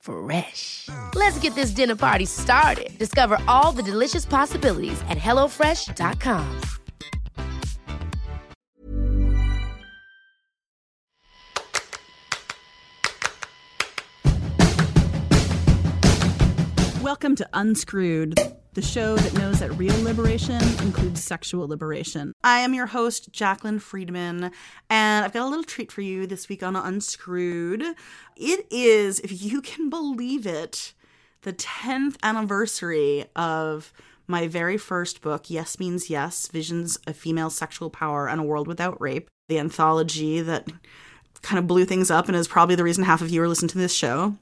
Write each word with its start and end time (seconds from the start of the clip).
Fresh. 0.00 0.88
Let's 1.14 1.38
get 1.38 1.54
this 1.54 1.70
dinner 1.70 1.96
party 1.96 2.24
started. 2.26 2.90
Discover 2.98 3.38
all 3.48 3.72
the 3.72 3.82
delicious 3.82 4.26
possibilities 4.26 5.00
at 5.08 5.18
hellofresh.com. 5.18 6.60
Welcome 17.02 17.34
to 17.36 17.48
Unscrewed, 17.52 18.38
the 18.72 18.82
show 18.82 19.16
that 19.16 19.34
knows 19.34 19.58
that 19.58 19.72
real 19.72 20.00
liberation 20.02 20.62
includes 20.80 21.22
sexual 21.24 21.66
liberation. 21.66 22.32
I 22.44 22.60
am 22.60 22.72
your 22.72 22.86
host, 22.86 23.32
Jaclyn 23.32 23.80
Friedman, 23.80 24.52
and 24.88 25.24
I've 25.24 25.32
got 25.32 25.44
a 25.44 25.48
little 25.48 25.64
treat 25.64 25.90
for 25.90 26.02
you 26.02 26.24
this 26.26 26.48
week 26.48 26.62
on 26.62 26.76
Unscrewed. 26.76 27.82
It 28.36 28.66
is, 28.70 29.18
if 29.20 29.42
you 29.42 29.60
can 29.60 29.90
believe 29.90 30.46
it, 30.46 30.94
the 31.42 31.52
10th 31.52 32.16
anniversary 32.22 33.24
of 33.34 33.92
my 34.28 34.46
very 34.46 34.76
first 34.76 35.20
book, 35.20 35.50
Yes 35.50 35.80
Means 35.80 36.08
Yes 36.08 36.46
Visions 36.46 36.96
of 37.08 37.16
Female 37.16 37.50
Sexual 37.50 37.90
Power 37.90 38.28
and 38.28 38.40
a 38.40 38.44
World 38.44 38.68
Without 38.68 39.00
Rape, 39.00 39.28
the 39.48 39.58
anthology 39.58 40.40
that 40.42 40.68
kind 41.42 41.58
of 41.58 41.66
blew 41.66 41.84
things 41.84 42.10
up 42.10 42.28
and 42.28 42.36
is 42.36 42.48
probably 42.48 42.74
the 42.74 42.84
reason 42.84 43.04
half 43.04 43.22
of 43.22 43.30
you 43.30 43.42
are 43.42 43.48
listening 43.48 43.70
to 43.70 43.78
this 43.78 43.94
show. 43.94 44.36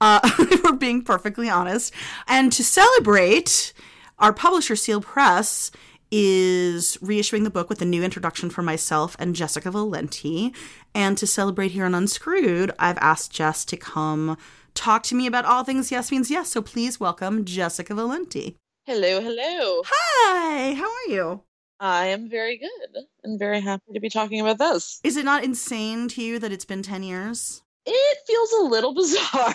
Uh, 0.00 0.20
if 0.38 0.62
we're 0.62 0.72
being 0.72 1.02
perfectly 1.02 1.48
honest. 1.48 1.92
And 2.28 2.52
to 2.52 2.64
celebrate, 2.64 3.72
our 4.18 4.32
publisher, 4.32 4.76
Seal 4.76 5.00
Press, 5.00 5.70
is 6.10 6.96
reissuing 7.02 7.44
the 7.44 7.50
book 7.50 7.68
with 7.68 7.82
a 7.82 7.84
new 7.84 8.04
introduction 8.04 8.48
for 8.48 8.62
myself 8.62 9.16
and 9.18 9.34
Jessica 9.34 9.70
Valenti. 9.70 10.54
And 10.94 11.18
to 11.18 11.26
celebrate 11.26 11.72
here 11.72 11.84
on 11.84 11.94
Unscrewed, 11.94 12.70
I've 12.78 12.98
asked 12.98 13.32
Jess 13.32 13.64
to 13.66 13.76
come 13.76 14.36
talk 14.74 15.02
to 15.04 15.14
me 15.14 15.26
about 15.26 15.44
all 15.44 15.64
things 15.64 15.90
Yes 15.90 16.10
Means 16.10 16.30
Yes. 16.30 16.50
So 16.50 16.62
please 16.62 17.00
welcome 17.00 17.44
Jessica 17.44 17.94
Valenti. 17.94 18.56
Hello, 18.86 19.20
hello. 19.20 19.82
Hi, 19.86 20.74
how 20.74 20.84
are 20.84 21.12
you? 21.12 21.42
I 21.80 22.06
am 22.06 22.28
very 22.28 22.56
good 22.58 23.04
and 23.22 23.38
very 23.38 23.60
happy 23.60 23.92
to 23.92 24.00
be 24.00 24.08
talking 24.08 24.40
about 24.40 24.58
this. 24.58 25.00
Is 25.02 25.16
it 25.16 25.24
not 25.24 25.44
insane 25.44 26.08
to 26.08 26.22
you 26.22 26.38
that 26.38 26.52
it's 26.52 26.64
been 26.64 26.82
10 26.82 27.02
years? 27.02 27.62
It 27.86 28.18
feels 28.26 28.52
a 28.52 28.64
little 28.64 28.94
bizarre. 28.94 29.54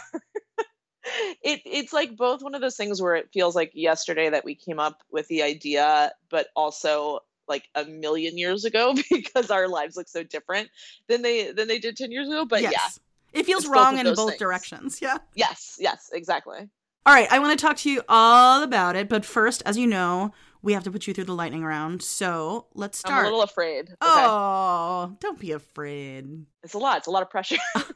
it 1.43 1.61
it's 1.65 1.93
like 1.93 2.15
both 2.15 2.43
one 2.43 2.55
of 2.55 2.61
those 2.61 2.75
things 2.75 3.01
where 3.01 3.15
it 3.15 3.29
feels 3.33 3.55
like 3.55 3.71
yesterday 3.73 4.29
that 4.29 4.45
we 4.45 4.55
came 4.55 4.79
up 4.79 5.01
with 5.11 5.27
the 5.27 5.43
idea, 5.43 6.11
but 6.29 6.47
also 6.55 7.21
like 7.47 7.67
a 7.75 7.85
million 7.85 8.37
years 8.37 8.65
ago 8.65 8.93
because 9.09 9.49
our 9.49 9.67
lives 9.67 9.97
look 9.97 10.07
so 10.07 10.23
different 10.23 10.69
than 11.07 11.21
they 11.21 11.51
than 11.51 11.67
they 11.67 11.79
did 11.79 11.97
10 11.97 12.11
years 12.11 12.27
ago. 12.27 12.45
But 12.45 12.61
yes. 12.61 12.73
yeah. 12.73 13.39
It 13.39 13.45
feels 13.45 13.65
both 13.65 13.73
wrong 13.75 13.99
of 13.99 14.07
in 14.07 14.13
both 14.15 14.29
things. 14.29 14.39
directions. 14.39 15.01
Yeah. 15.01 15.17
Yes, 15.35 15.77
yes, 15.79 16.09
exactly. 16.13 16.67
All 17.05 17.13
right, 17.13 17.31
I 17.31 17.39
want 17.39 17.57
to 17.57 17.65
talk 17.65 17.77
to 17.77 17.89
you 17.89 18.01
all 18.09 18.61
about 18.61 18.95
it, 18.95 19.07
but 19.07 19.25
first, 19.25 19.63
as 19.65 19.77
you 19.77 19.87
know, 19.87 20.33
we 20.61 20.73
have 20.73 20.83
to 20.83 20.91
put 20.91 21.07
you 21.07 21.13
through 21.13 21.25
the 21.25 21.35
lightning 21.35 21.63
round. 21.63 22.01
So 22.01 22.67
let's 22.73 22.97
start. 22.97 23.19
I'm 23.19 23.25
a 23.25 23.27
little 23.27 23.43
afraid. 23.43 23.89
Okay. 23.89 23.95
Oh, 24.01 25.15
don't 25.19 25.39
be 25.39 25.51
afraid. 25.51 26.45
It's 26.63 26.73
a 26.73 26.77
lot. 26.79 26.97
It's 26.97 27.07
a 27.07 27.11
lot 27.11 27.23
of 27.23 27.29
pressure. 27.29 27.57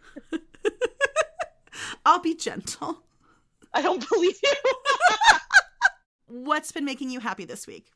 I'll 2.05 2.19
be 2.19 2.35
gentle. 2.35 3.03
I 3.73 3.81
don't 3.81 4.07
believe 4.09 4.35
you. 4.43 4.53
What's 6.27 6.71
been 6.71 6.85
making 6.85 7.09
you 7.09 7.19
happy 7.19 7.45
this 7.45 7.67
week? 7.67 7.87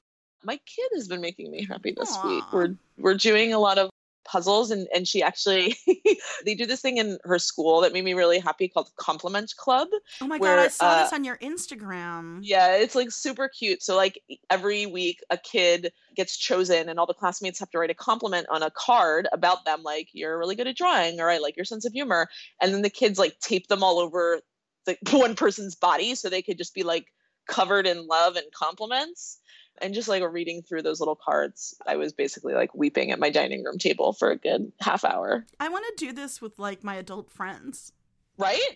my 0.44 0.58
kid 0.66 0.90
has 0.96 1.08
been 1.08 1.22
making 1.22 1.52
me 1.52 1.66
happy 1.66 1.94
this 1.96 2.16
Aw. 2.16 2.28
week. 2.28 2.44
We're 2.54 2.76
we're 2.98 3.16
doing 3.16 3.54
a 3.54 3.60
lot 3.60 3.78
of 3.78 3.90
puzzles 4.28 4.72
and 4.72 4.88
and 4.94 5.08
she 5.08 5.24
actually 5.24 5.76
they 6.46 6.54
do 6.54 6.66
this 6.66 6.82
thing 6.82 6.98
in 6.98 7.18
her 7.24 7.40
school 7.40 7.82
that 7.82 7.94
made 7.94 8.04
me 8.04 8.14
really 8.14 8.40
happy 8.40 8.68
called 8.68 8.90
compliment 8.98 9.54
club 9.58 9.88
Oh 10.22 10.28
my 10.28 10.38
god, 10.38 10.60
I 10.60 10.68
saw 10.68 10.90
uh, 10.90 11.04
this 11.04 11.14
on 11.14 11.24
your 11.24 11.38
Instagram. 11.38 12.40
yeah 12.42 12.76
it's 12.76 12.96
like 12.96 13.12
super 13.12 13.48
cute. 13.48 13.82
So 13.82 13.96
like 13.96 14.22
every 14.50 14.86
week 14.86 15.24
a 15.30 15.38
kid 15.38 15.92
gets 16.16 16.38
chosen 16.38 16.90
and 16.90 17.00
all 17.00 17.06
the 17.06 17.14
classmates 17.14 17.60
have 17.60 17.70
to 17.72 17.80
write 17.80 17.90
a 17.90 17.96
compliment 17.96 18.48
on 18.50 18.64
a 18.64 18.72
card 18.72 19.28
about 19.32 19.66
them 19.66 19.84
like 19.84 20.10
you're 20.14 20.38
really 20.38 20.56
good 20.56 20.68
at 20.68 20.76
drawing 20.76 21.20
or 21.20 21.30
i 21.30 21.38
like 21.38 21.56
your 21.56 21.66
sense 21.66 21.86
of 21.86 21.94
humor. 21.94 22.28
And 22.62 22.74
then 22.74 22.82
the 22.82 22.90
kids 22.90 23.20
like 23.20 23.40
tape 23.40 23.68
them 23.68 23.84
all 23.84 24.00
over 24.00 24.42
the 24.86 24.98
one 25.12 25.36
person's 25.36 25.76
body 25.76 26.16
so 26.16 26.30
they 26.30 26.42
could 26.42 26.58
just 26.58 26.74
be 26.74 26.84
like 26.84 27.08
covered 27.48 27.88
in 27.88 28.08
love 28.08 28.36
and 28.36 28.46
compliments 28.54 29.40
and 29.82 29.94
just 29.94 30.08
like 30.08 30.24
reading 30.32 30.62
through 30.62 30.82
those 30.82 31.00
little 31.00 31.16
cards 31.24 31.76
i 31.88 31.96
was 31.96 32.14
basically 32.14 32.54
like 32.54 32.74
weeping 32.76 33.12
at 33.12 33.20
my 33.20 33.30
dining 33.30 33.64
room 33.64 33.78
table 33.78 34.14
for 34.14 34.30
a 34.32 34.38
good 34.38 34.72
half 34.82 35.04
hour 35.06 35.46
I 35.60 35.70
want 35.70 35.86
to 35.98 36.06
do 36.06 36.14
this 36.14 36.42
with 36.42 36.58
like 36.60 36.84
my 36.84 36.96
adult 36.96 37.32
friends. 37.32 37.92
right 38.38 38.60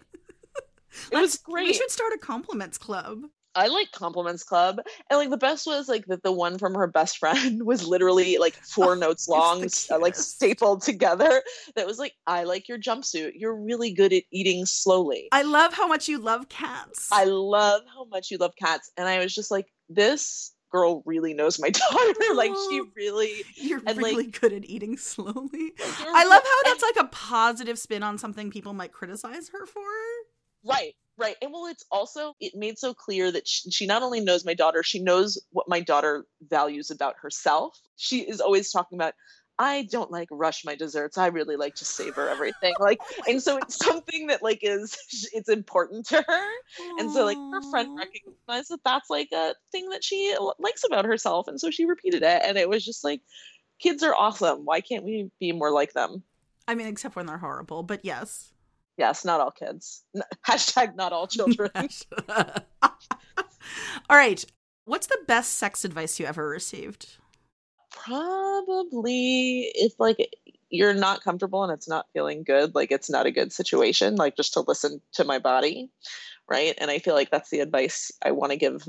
it 0.53 0.63
Let's- 1.11 1.21
was 1.21 1.37
great 1.37 1.67
We 1.67 1.73
should 1.73 1.91
start 1.91 2.13
a 2.13 2.17
compliments 2.17 2.77
club. 2.77 3.23
I 3.53 3.67
like 3.67 3.91
compliments 3.91 4.43
club, 4.45 4.79
and 5.09 5.19
like 5.19 5.29
the 5.29 5.35
best 5.35 5.67
was 5.67 5.89
like 5.89 6.05
that 6.05 6.23
the 6.23 6.31
one 6.31 6.57
from 6.57 6.73
her 6.73 6.87
best 6.87 7.17
friend 7.17 7.63
was 7.65 7.85
literally 7.85 8.37
like 8.37 8.55
four 8.55 8.93
Oh, 8.93 8.99
notes 8.99 9.27
long, 9.27 9.65
uh, 9.91 9.99
like 9.99 10.15
stapled 10.15 10.83
together. 10.83 11.43
That 11.75 11.85
was 11.85 11.99
like, 11.99 12.13
I 12.25 12.45
like 12.45 12.69
your 12.69 12.77
jumpsuit. 12.79 13.33
You're 13.35 13.55
really 13.61 13.91
good 13.91 14.13
at 14.13 14.23
eating 14.31 14.65
slowly. 14.65 15.27
I 15.33 15.41
love 15.41 15.73
how 15.73 15.85
much 15.85 16.07
you 16.07 16.17
love 16.17 16.47
cats. 16.47 17.09
I 17.11 17.25
love 17.25 17.81
how 17.93 18.05
much 18.05 18.31
you 18.31 18.37
love 18.37 18.53
cats, 18.57 18.89
and 18.95 19.05
I 19.05 19.19
was 19.19 19.35
just 19.35 19.51
like, 19.51 19.67
this 19.89 20.53
girl 20.71 21.03
really 21.05 21.33
knows 21.33 21.59
my 21.59 21.69
daughter. 21.91 22.33
like 22.35 22.51
she 22.69 22.81
really. 22.95 23.43
You're 23.55 23.81
and, 23.85 23.97
like- 24.01 24.11
really 24.15 24.27
good 24.27 24.53
at 24.53 24.65
eating 24.65 24.97
slowly. 24.97 25.71
I 25.79 26.25
love 26.25 26.43
how 26.43 26.59
and- 26.65 26.65
that's 26.65 26.83
like 26.83 27.05
a 27.05 27.09
positive 27.09 27.77
spin 27.77 28.03
on 28.03 28.17
something 28.17 28.49
people 28.51 28.73
might 28.73 28.91
criticize 28.91 29.49
her 29.49 29.65
for. 29.65 29.81
Right, 30.63 30.93
right. 31.17 31.35
And 31.41 31.51
well, 31.51 31.65
it's 31.65 31.85
also, 31.91 32.35
it 32.39 32.53
made 32.55 32.77
so 32.77 32.93
clear 32.93 33.31
that 33.31 33.47
she, 33.47 33.71
she 33.71 33.85
not 33.87 34.03
only 34.03 34.19
knows 34.21 34.45
my 34.45 34.53
daughter, 34.53 34.83
she 34.83 34.99
knows 35.01 35.41
what 35.51 35.67
my 35.67 35.79
daughter 35.79 36.25
values 36.49 36.91
about 36.91 37.15
herself. 37.21 37.79
She 37.95 38.21
is 38.21 38.39
always 38.39 38.71
talking 38.71 38.97
about, 38.97 39.15
I 39.61 39.83
don't 39.83 40.09
like 40.09 40.27
rush 40.31 40.65
my 40.65 40.73
desserts. 40.73 41.19
I 41.19 41.27
really 41.27 41.55
like 41.55 41.75
to 41.75 41.85
savor 41.85 42.27
everything. 42.27 42.73
Like, 42.79 42.99
and 43.27 43.41
so 43.41 43.57
it's 43.57 43.75
something 43.75 44.25
that 44.27 44.41
like 44.41 44.61
is, 44.63 44.97
it's 45.33 45.49
important 45.49 46.07
to 46.07 46.23
her. 46.27 46.49
And 46.97 47.11
so 47.11 47.25
like 47.25 47.37
her 47.37 47.61
friend 47.69 47.95
recognized 47.95 48.71
that 48.71 48.79
that's 48.83 49.11
like 49.11 49.29
a 49.31 49.53
thing 49.71 49.89
that 49.91 50.03
she 50.03 50.35
likes 50.57 50.83
about 50.83 51.05
herself. 51.05 51.47
And 51.47 51.61
so 51.61 51.69
she 51.69 51.85
repeated 51.85 52.23
it. 52.23 52.41
And 52.43 52.57
it 52.57 52.67
was 52.67 52.83
just 52.83 53.03
like, 53.03 53.21
kids 53.77 54.01
are 54.01 54.15
awesome. 54.15 54.65
Why 54.65 54.81
can't 54.81 55.05
we 55.05 55.29
be 55.39 55.51
more 55.51 55.69
like 55.69 55.93
them? 55.93 56.23
I 56.67 56.73
mean, 56.73 56.87
except 56.87 57.15
when 57.15 57.27
they're 57.27 57.37
horrible, 57.37 57.83
but 57.83 58.03
yes. 58.03 58.53
Yes, 58.97 59.23
not 59.23 59.41
all 59.41 59.51
kids. 59.51 60.03
Hashtag 60.47 60.95
not 60.95 61.13
all 61.13 61.27
children. 61.27 61.69
All 64.09 64.17
right. 64.17 64.43
What's 64.85 65.05
the 65.05 65.19
best 65.27 65.53
sex 65.53 65.85
advice 65.85 66.19
you 66.19 66.25
ever 66.25 66.49
received? 66.49 67.17
Probably 67.91 69.71
if 69.75 69.93
like 69.99 70.35
you're 70.69 70.93
not 70.93 71.23
comfortable 71.23 71.63
and 71.63 71.71
it's 71.73 71.87
not 71.89 72.07
feeling 72.13 72.43
good, 72.43 72.73
like 72.73 72.91
it's 72.91 73.09
not 73.09 73.25
a 73.25 73.31
good 73.31 73.51
situation, 73.51 74.15
like 74.15 74.35
just 74.37 74.53
to 74.53 74.61
listen 74.61 75.01
to 75.13 75.23
my 75.23 75.37
body, 75.39 75.91
right? 76.49 76.73
And 76.77 76.89
I 76.89 76.99
feel 76.99 77.13
like 77.13 77.29
that's 77.29 77.49
the 77.49 77.59
advice 77.59 78.11
I 78.23 78.31
want 78.31 78.51
to 78.51 78.57
give 78.57 78.87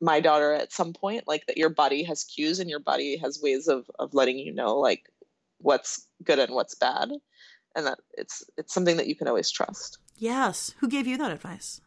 my 0.00 0.20
daughter 0.20 0.52
at 0.52 0.72
some 0.72 0.92
point 0.92 1.28
like 1.28 1.46
that 1.46 1.58
your 1.58 1.68
body 1.68 2.02
has 2.02 2.24
cues 2.24 2.58
and 2.58 2.70
your 2.70 2.80
body 2.80 3.16
has 3.18 3.40
ways 3.42 3.68
of 3.68 3.90
of 3.98 4.14
letting 4.14 4.38
you 4.38 4.52
know 4.52 4.78
like 4.78 5.10
what's 5.58 6.06
good 6.24 6.38
and 6.38 6.54
what's 6.54 6.74
bad 6.74 7.10
and 7.76 7.86
that 7.86 7.98
it's 8.14 8.42
it's 8.56 8.72
something 8.72 8.96
that 8.96 9.06
you 9.08 9.14
can 9.14 9.28
always 9.28 9.50
trust 9.50 9.98
Yes. 10.16 10.74
Who 10.78 10.88
gave 10.88 11.06
you 11.06 11.16
that 11.18 11.30
advice? 11.30 11.80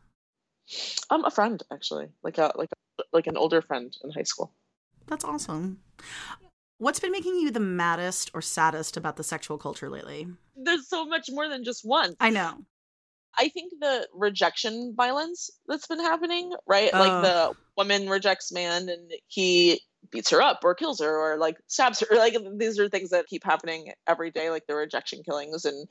um 1.09 1.25
a 1.25 1.31
friend 1.31 1.61
actually 1.71 2.07
like 2.23 2.37
a 2.37 2.51
like 2.55 2.69
a, 2.71 3.03
like 3.11 3.27
an 3.27 3.35
older 3.35 3.61
friend 3.61 3.97
in 4.03 4.11
high 4.11 4.23
school 4.23 4.53
That's 5.07 5.25
awesome. 5.25 5.79
What's 6.83 6.99
been 6.99 7.13
making 7.13 7.35
you 7.35 7.49
the 7.49 7.61
maddest 7.61 8.29
or 8.33 8.41
saddest 8.41 8.97
about 8.97 9.15
the 9.15 9.23
sexual 9.23 9.57
culture 9.57 9.89
lately? 9.89 10.27
there's 10.57 10.89
so 10.89 11.05
much 11.05 11.29
more 11.31 11.47
than 11.47 11.63
just 11.63 11.85
one 11.85 12.13
I 12.19 12.29
know. 12.29 12.57
I 13.37 13.47
think 13.47 13.71
the 13.79 14.05
rejection 14.13 14.93
violence 14.95 15.49
that's 15.65 15.87
been 15.87 16.01
happening, 16.01 16.53
right? 16.67 16.89
Oh. 16.93 16.99
Like 16.99 17.23
the 17.23 17.53
woman 17.77 18.09
rejects 18.09 18.51
man 18.51 18.89
and 18.89 19.11
he 19.27 19.81
beats 20.11 20.29
her 20.31 20.41
up 20.41 20.59
or 20.65 20.75
kills 20.75 20.99
her 20.99 21.17
or 21.17 21.37
like 21.37 21.55
stabs 21.67 22.01
her. 22.01 22.15
Like 22.17 22.35
these 22.57 22.77
are 22.79 22.89
things 22.89 23.11
that 23.11 23.27
keep 23.27 23.45
happening 23.45 23.93
every 24.05 24.29
day, 24.29 24.49
like 24.49 24.67
the 24.67 24.75
rejection 24.75 25.23
killings. 25.23 25.63
And 25.63 25.87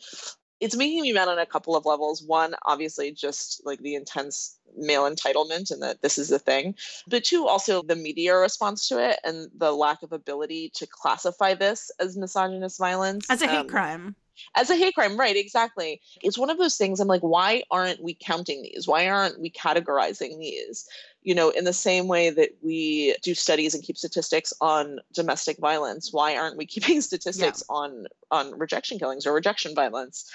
it's 0.63 0.77
making 0.77 1.03
me 1.03 1.13
mad 1.13 1.29
on 1.29 1.39
a 1.39 1.47
couple 1.55 1.75
of 1.77 1.85
levels. 1.85 2.23
One, 2.23 2.55
obviously, 2.65 3.11
just 3.11 3.61
like 3.65 3.81
the 3.81 3.95
intense 3.97 4.59
male 4.77 5.03
entitlement 5.11 5.71
and 5.71 5.83
that 5.83 6.01
this 6.03 6.17
is 6.19 6.29
the 6.29 6.39
thing. 6.39 6.75
But 7.09 7.25
two, 7.25 7.47
also 7.47 7.83
the 7.83 7.97
media 7.97 8.37
response 8.37 8.89
to 8.89 8.99
it 9.07 9.19
and 9.25 9.49
the 9.57 9.73
lack 9.73 10.03
of 10.03 10.13
ability 10.13 10.71
to 10.77 10.87
classify 10.87 11.55
this 11.55 11.91
as 12.01 12.17
misogynist 12.17 12.79
violence. 12.79 13.27
As 13.29 13.43
a 13.43 13.49
hate 13.49 13.59
Um, 13.59 13.69
crime. 13.69 14.17
as 14.55 14.71
a 14.71 14.77
hate 14.77 14.95
crime 14.95 15.17
right 15.19 15.37
exactly 15.37 16.01
it's 16.23 16.39
one 16.39 16.49
of 16.49 16.57
those 16.59 16.77
things 16.77 17.01
i'm 17.01 17.07
like 17.07 17.21
why 17.21 17.63
aren't 17.71 18.03
we 18.03 18.15
counting 18.15 18.63
these 18.63 18.89
why 18.89 19.07
aren't 19.07 19.39
we 19.39 19.51
categorizing 19.51 20.39
these 20.39 20.89
you 21.23 21.35
know 21.35 21.51
in 21.51 21.65
the 21.65 21.73
same 21.73 22.09
way 22.09 22.31
that 22.31 22.51
we 22.63 23.15
do 23.23 23.35
studies 23.35 23.75
and 23.75 23.83
keep 23.85 23.97
statistics 23.97 24.53
on 24.61 24.99
domestic 25.15 25.59
violence 25.59 26.13
why 26.13 26.37
aren't 26.37 26.57
we 26.57 26.67
keeping 26.75 27.01
statistics 27.01 27.63
on 27.69 28.07
on 28.31 28.57
rejection 28.59 28.99
killings 28.99 29.27
or 29.27 29.33
rejection 29.33 29.75
violence 29.75 30.31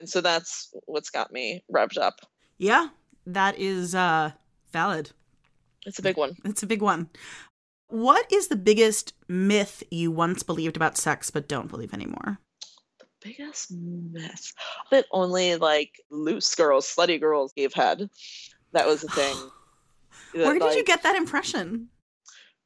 and 0.00 0.08
so 0.08 0.20
that's 0.20 0.72
what's 0.86 1.10
got 1.10 1.32
me 1.32 1.62
revved 1.72 1.98
up 1.98 2.20
Yeah, 2.58 2.88
that 3.26 3.58
is 3.58 3.94
uh 3.94 4.32
valid. 4.72 5.10
it's 5.86 5.98
a 5.98 6.02
big 6.02 6.16
one 6.16 6.36
It's 6.44 6.62
a 6.62 6.66
big 6.66 6.82
one. 6.82 7.08
What 7.88 8.30
is 8.30 8.48
the 8.48 8.56
biggest 8.56 9.14
myth 9.28 9.82
you 9.90 10.10
once 10.10 10.42
believed 10.42 10.76
about 10.76 10.98
sex 10.98 11.30
but 11.30 11.48
don't 11.48 11.68
believe 11.70 11.94
anymore? 11.94 12.38
The 13.00 13.06
biggest 13.22 13.70
myth 13.72 14.52
that 14.90 15.06
only 15.10 15.56
like 15.56 16.00
loose 16.10 16.54
girls 16.54 16.86
slutty 16.86 17.18
girls 17.18 17.52
gave 17.54 17.72
head 17.72 18.08
that 18.72 18.86
was 18.86 19.00
the 19.00 19.08
thing 19.08 19.36
Where 20.32 20.58
did 20.58 20.74
you 20.74 20.84
get 20.84 21.02
that 21.02 21.16
impression? 21.16 21.88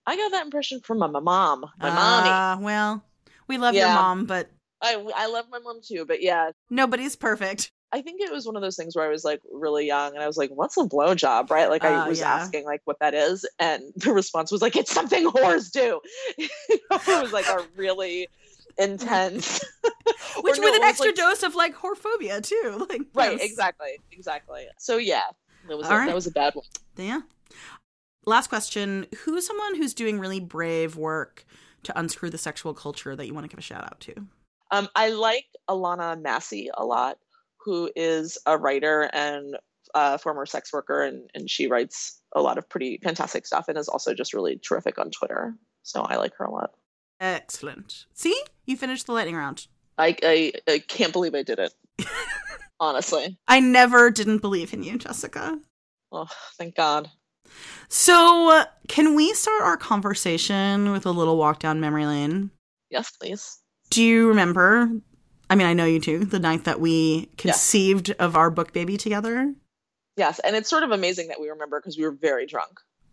i 0.04 0.16
got 0.16 0.32
that 0.32 0.44
impression 0.44 0.80
from 0.80 0.98
my, 0.98 1.06
my 1.06 1.20
mom 1.20 1.64
my 1.78 1.88
mommy 1.90 2.28
Uh, 2.28 2.56
well, 2.60 3.04
we 3.46 3.56
love 3.58 3.74
your 3.74 3.86
mom, 3.86 4.26
but 4.26 4.50
I 4.80 4.96
I 5.14 5.26
love 5.28 5.46
my 5.50 5.60
mom 5.60 5.80
too, 5.80 6.04
but 6.04 6.20
yeah, 6.22 6.50
nobody's 6.70 7.14
perfect. 7.14 7.70
I 7.92 8.00
think 8.02 8.20
it 8.22 8.32
was 8.32 8.46
one 8.46 8.56
of 8.56 8.62
those 8.62 8.74
things 8.74 8.96
where 8.96 9.04
I 9.04 9.08
was 9.08 9.22
like 9.24 9.40
really 9.52 9.86
young 9.86 10.14
and 10.14 10.22
I 10.22 10.26
was 10.26 10.36
like, 10.38 10.50
"What's 10.50 10.76
a 10.76 10.84
blowjob?" 10.84 11.50
Right? 11.50 11.68
Like 11.68 11.84
I 11.84 11.94
Uh, 11.94 12.08
was 12.08 12.18
yeah. 12.20 12.34
asking 12.34 12.64
like 12.64 12.80
what 12.84 12.96
that 13.00 13.14
is, 13.14 13.46
and 13.60 13.82
the 13.96 14.12
response 14.12 14.50
was 14.50 14.60
like, 14.62 14.74
"It's 14.74 14.90
something 14.90 15.30
whores 15.30 15.70
do." 15.70 16.00
It 16.38 16.80
was 16.90 17.32
like 17.32 17.46
a 17.46 17.64
really 17.76 18.28
intense, 18.78 19.60
Which 20.40 20.58
no, 20.58 20.64
with 20.64 20.74
an 20.74 20.82
extra 20.82 21.08
like- 21.08 21.14
dose 21.16 21.42
of 21.44 21.54
like 21.54 21.76
whorephobia 21.76 22.42
too. 22.42 22.86
Like 22.88 23.02
right? 23.14 23.32
yes. 23.38 23.42
Exactly, 23.50 23.98
exactly. 24.10 24.66
So 24.78 24.96
yeah, 24.96 25.22
that 25.68 25.76
was 25.78 25.86
a, 25.86 25.90
right. 25.90 26.06
that 26.06 26.14
was 26.14 26.26
a 26.26 26.32
bad 26.32 26.54
one. 26.54 26.64
Yeah. 26.96 27.20
Last 28.24 28.48
question. 28.48 29.06
Who's 29.24 29.46
someone 29.46 29.76
who's 29.76 29.94
doing 29.94 30.18
really 30.18 30.40
brave 30.40 30.96
work 30.96 31.44
to 31.82 31.98
unscrew 31.98 32.30
the 32.30 32.38
sexual 32.38 32.74
culture 32.74 33.16
that 33.16 33.26
you 33.26 33.34
want 33.34 33.44
to 33.44 33.48
give 33.48 33.58
a 33.58 33.62
shout 33.62 33.84
out 33.84 34.00
to? 34.00 34.14
Um, 34.70 34.88
I 34.94 35.10
like 35.10 35.46
Alana 35.68 36.20
Massey 36.20 36.70
a 36.74 36.84
lot, 36.84 37.18
who 37.58 37.90
is 37.96 38.38
a 38.46 38.56
writer 38.56 39.10
and 39.12 39.56
uh, 39.94 40.18
former 40.18 40.46
sex 40.46 40.72
worker, 40.72 41.02
and, 41.02 41.28
and 41.34 41.50
she 41.50 41.66
writes 41.66 42.20
a 42.34 42.40
lot 42.40 42.58
of 42.58 42.68
pretty 42.68 42.98
fantastic 43.02 43.46
stuff 43.46 43.66
and 43.68 43.76
is 43.76 43.88
also 43.88 44.14
just 44.14 44.32
really 44.32 44.56
terrific 44.56 44.98
on 44.98 45.10
Twitter. 45.10 45.54
So 45.82 46.02
I 46.02 46.16
like 46.16 46.34
her 46.36 46.44
a 46.44 46.50
lot. 46.50 46.70
Excellent. 47.20 48.06
See? 48.14 48.40
You 48.64 48.76
finished 48.76 49.06
the 49.06 49.12
lightning 49.12 49.36
round. 49.36 49.66
I, 49.98 50.16
I, 50.22 50.52
I 50.66 50.78
can't 50.78 51.12
believe 51.12 51.34
I 51.34 51.42
did 51.42 51.58
it. 51.58 51.74
Honestly. 52.80 53.38
I 53.46 53.60
never 53.60 54.10
didn't 54.10 54.38
believe 54.38 54.72
in 54.72 54.82
you, 54.82 54.98
Jessica. 54.98 55.58
Oh, 56.10 56.28
thank 56.56 56.74
God. 56.74 57.10
So, 57.88 58.48
uh, 58.50 58.64
can 58.88 59.14
we 59.14 59.34
start 59.34 59.62
our 59.62 59.76
conversation 59.76 60.92
with 60.92 61.04
a 61.06 61.10
little 61.10 61.36
walk 61.36 61.58
down 61.58 61.80
memory 61.80 62.06
lane? 62.06 62.50
Yes, 62.90 63.10
please. 63.10 63.58
Do 63.90 64.02
you 64.02 64.28
remember? 64.28 64.88
I 65.50 65.54
mean, 65.54 65.66
I 65.66 65.74
know 65.74 65.84
you 65.84 65.98
do. 65.98 66.24
The 66.24 66.38
night 66.38 66.64
that 66.64 66.80
we 66.80 67.26
conceived 67.36 68.10
of 68.18 68.36
our 68.36 68.50
book 68.50 68.72
baby 68.72 68.96
together. 68.96 69.54
Yes, 70.16 70.38
and 70.40 70.56
it's 70.56 70.68
sort 70.70 70.82
of 70.82 70.90
amazing 70.90 71.28
that 71.28 71.40
we 71.40 71.48
remember 71.50 71.80
because 71.80 71.96
we 71.98 72.04
were 72.04 72.12
very 72.12 72.46
drunk. 72.46 72.80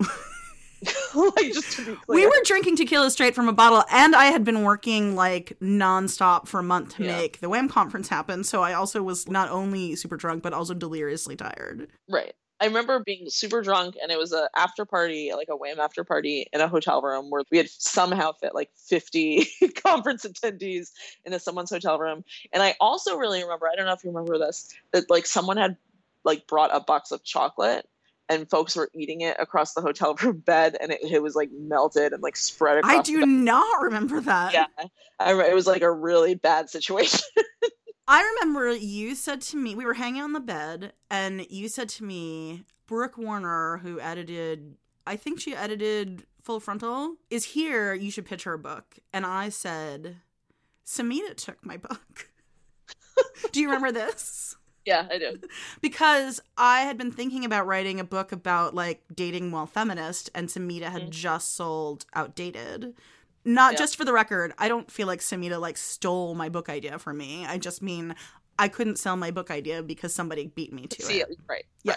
like 1.14 1.52
just 1.52 1.72
to 1.76 1.84
be 1.84 1.92
clear. 1.96 1.98
We 2.08 2.26
were 2.26 2.40
drinking 2.44 2.76
tequila 2.76 3.10
straight 3.10 3.34
from 3.34 3.48
a 3.48 3.52
bottle, 3.52 3.84
and 3.90 4.14
I 4.14 4.26
had 4.26 4.44
been 4.44 4.62
working 4.62 5.14
like 5.14 5.52
nonstop 5.60 6.46
for 6.48 6.60
a 6.60 6.62
month 6.62 6.96
to 6.96 7.04
Yeah. 7.04 7.16
make 7.18 7.40
the 7.40 7.48
WAM 7.48 7.68
conference 7.68 8.08
happen. 8.08 8.44
So 8.44 8.62
I 8.62 8.72
also 8.72 9.02
was 9.02 9.28
not 9.28 9.50
only 9.50 9.94
super 9.96 10.16
drunk, 10.16 10.42
but 10.42 10.52
also 10.54 10.72
deliriously 10.72 11.36
tired. 11.36 11.88
Right. 12.08 12.32
I 12.60 12.66
remember 12.66 13.00
being 13.00 13.30
super 13.30 13.62
drunk, 13.62 13.96
and 14.02 14.12
it 14.12 14.18
was 14.18 14.32
a 14.32 14.50
after 14.54 14.84
party, 14.84 15.32
like 15.34 15.48
a 15.48 15.56
WAM 15.56 15.80
after 15.80 16.04
party 16.04 16.46
in 16.52 16.60
a 16.60 16.68
hotel 16.68 17.00
room 17.00 17.30
where 17.30 17.42
we 17.50 17.56
had 17.56 17.70
somehow 17.70 18.32
fit 18.32 18.54
like 18.54 18.70
50 18.76 19.46
conference 19.82 20.26
attendees 20.26 20.90
into 21.24 21.38
someone's 21.38 21.70
hotel 21.70 21.98
room. 21.98 22.22
And 22.52 22.62
I 22.62 22.74
also 22.80 23.16
really 23.16 23.42
remember, 23.42 23.66
I 23.66 23.76
don't 23.76 23.86
know 23.86 23.92
if 23.92 24.04
you 24.04 24.10
remember 24.10 24.38
this, 24.38 24.68
that 24.92 25.08
like 25.08 25.24
someone 25.24 25.56
had 25.56 25.76
like 26.24 26.46
brought 26.46 26.70
a 26.74 26.80
box 26.80 27.12
of 27.12 27.24
chocolate 27.24 27.88
and 28.28 28.48
folks 28.48 28.76
were 28.76 28.90
eating 28.94 29.22
it 29.22 29.36
across 29.38 29.74
the 29.74 29.80
hotel 29.80 30.14
room 30.22 30.38
bed 30.38 30.76
and 30.80 30.92
it, 30.92 31.00
it 31.02 31.22
was 31.22 31.34
like 31.34 31.50
melted 31.52 32.12
and 32.12 32.22
like 32.22 32.36
spread 32.36 32.78
across 32.78 32.94
I 32.94 33.02
do 33.02 33.24
not 33.24 33.82
remember 33.82 34.20
that. 34.20 34.52
Yeah. 34.52 34.66
I, 35.18 35.32
it 35.48 35.54
was 35.54 35.66
like 35.66 35.82
a 35.82 35.90
really 35.90 36.34
bad 36.34 36.70
situation. 36.70 37.20
I 38.12 38.22
remember 38.42 38.72
you 38.74 39.14
said 39.14 39.40
to 39.42 39.56
me, 39.56 39.76
we 39.76 39.84
were 39.84 39.94
hanging 39.94 40.20
on 40.22 40.32
the 40.32 40.40
bed, 40.40 40.94
and 41.08 41.46
you 41.48 41.68
said 41.68 41.88
to 41.90 42.04
me, 42.04 42.64
Brooke 42.88 43.16
Warner, 43.16 43.78
who 43.84 44.00
edited, 44.00 44.74
I 45.06 45.14
think 45.14 45.38
she 45.40 45.54
edited 45.54 46.24
Full 46.42 46.58
Frontal, 46.58 47.14
is 47.30 47.44
here. 47.44 47.94
You 47.94 48.10
should 48.10 48.26
pitch 48.26 48.42
her 48.42 48.54
a 48.54 48.58
book. 48.58 48.98
And 49.12 49.24
I 49.24 49.48
said, 49.48 50.16
Samhita 50.84 51.36
took 51.36 51.64
my 51.64 51.76
book. 51.76 52.30
do 53.52 53.60
you 53.60 53.68
remember 53.68 53.92
this? 53.92 54.56
yeah, 54.84 55.06
I 55.08 55.18
do. 55.18 55.38
Because 55.80 56.40
I 56.56 56.80
had 56.80 56.98
been 56.98 57.12
thinking 57.12 57.44
about 57.44 57.68
writing 57.68 58.00
a 58.00 58.04
book 58.04 58.32
about 58.32 58.74
like 58.74 59.02
dating 59.14 59.52
while 59.52 59.66
feminist, 59.66 60.30
and 60.34 60.48
Samhita 60.48 60.90
had 60.90 61.02
Mhm. 61.02 61.10
just 61.10 61.54
sold 61.54 62.06
Outdated. 62.12 62.94
Not 63.44 63.72
Yeah. 63.72 63.78
just 63.78 63.96
for 63.96 64.04
the 64.04 64.12
record, 64.12 64.52
I 64.58 64.68
don't 64.68 64.90
feel 64.90 65.06
like 65.06 65.20
Samhita 65.20 65.60
like 65.60 65.76
stole 65.76 66.34
my 66.34 66.48
book 66.48 66.68
idea 66.68 66.98
from 66.98 67.18
me. 67.18 67.46
I 67.46 67.58
just 67.58 67.80
mean 67.82 68.14
I 68.58 68.68
couldn't 68.68 68.96
sell 68.96 69.16
my 69.16 69.30
book 69.30 69.50
idea 69.50 69.82
because 69.82 70.14
somebody 70.14 70.48
beat 70.48 70.72
me 70.72 70.86
to 70.86 71.02
See 71.02 71.20
it. 71.20 71.28
Right. 71.48 71.64
Yeah. 71.82 71.96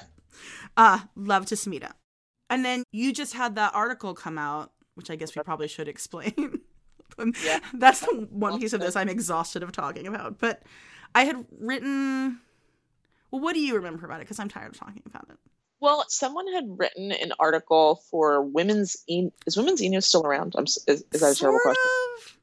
Uh, 0.77 1.00
love 1.15 1.45
to 1.47 1.55
Samhita. 1.55 1.91
And 2.50 2.63
then 2.63 2.83
you 2.91 3.12
just 3.13 3.33
had 3.33 3.55
that 3.55 3.75
article 3.75 4.13
come 4.13 4.38
out, 4.38 4.71
which 4.95 5.09
I 5.09 5.15
guess 5.15 5.35
we 5.35 5.41
probably 5.43 5.67
should 5.67 5.88
explain. 5.88 6.62
Yeah. 7.43 7.59
That's 7.75 8.00
the 8.00 8.27
one 8.31 8.59
piece 8.59 8.73
of 8.73 8.79
this 8.79 8.95
I'm 8.95 9.07
exhausted 9.07 9.62
of 9.62 9.71
talking 9.71 10.07
about. 10.07 10.39
But 10.39 10.63
I 11.13 11.25
had 11.25 11.45
written. 11.59 12.39
Well, 13.29 13.39
what 13.39 13.53
do 13.53 13.59
you 13.59 13.75
remember 13.75 14.03
about 14.03 14.15
it? 14.19 14.21
Because 14.23 14.39
I'm 14.39 14.50
tired 14.50 14.71
of 14.71 14.79
talking 14.79 15.03
about 15.05 15.27
it. 15.29 15.38
Well, 15.83 16.05
someone 16.07 16.47
had 16.53 16.63
written 16.77 17.11
an 17.11 17.33
article 17.39 18.01
for 18.09 18.41
women's 18.41 18.95
e- 19.07 19.31
is 19.45 19.57
women's 19.57 19.83
e 19.83 19.89
news 19.89 20.05
still 20.05 20.25
around? 20.25 20.55
I'm 20.57 20.63
is, 20.63 20.77
is 20.87 21.03
that 21.19 21.33
a 21.33 21.35
terrible 21.35 21.59
Sort 21.59 21.63
question? 21.63 21.91
of. 22.17 22.37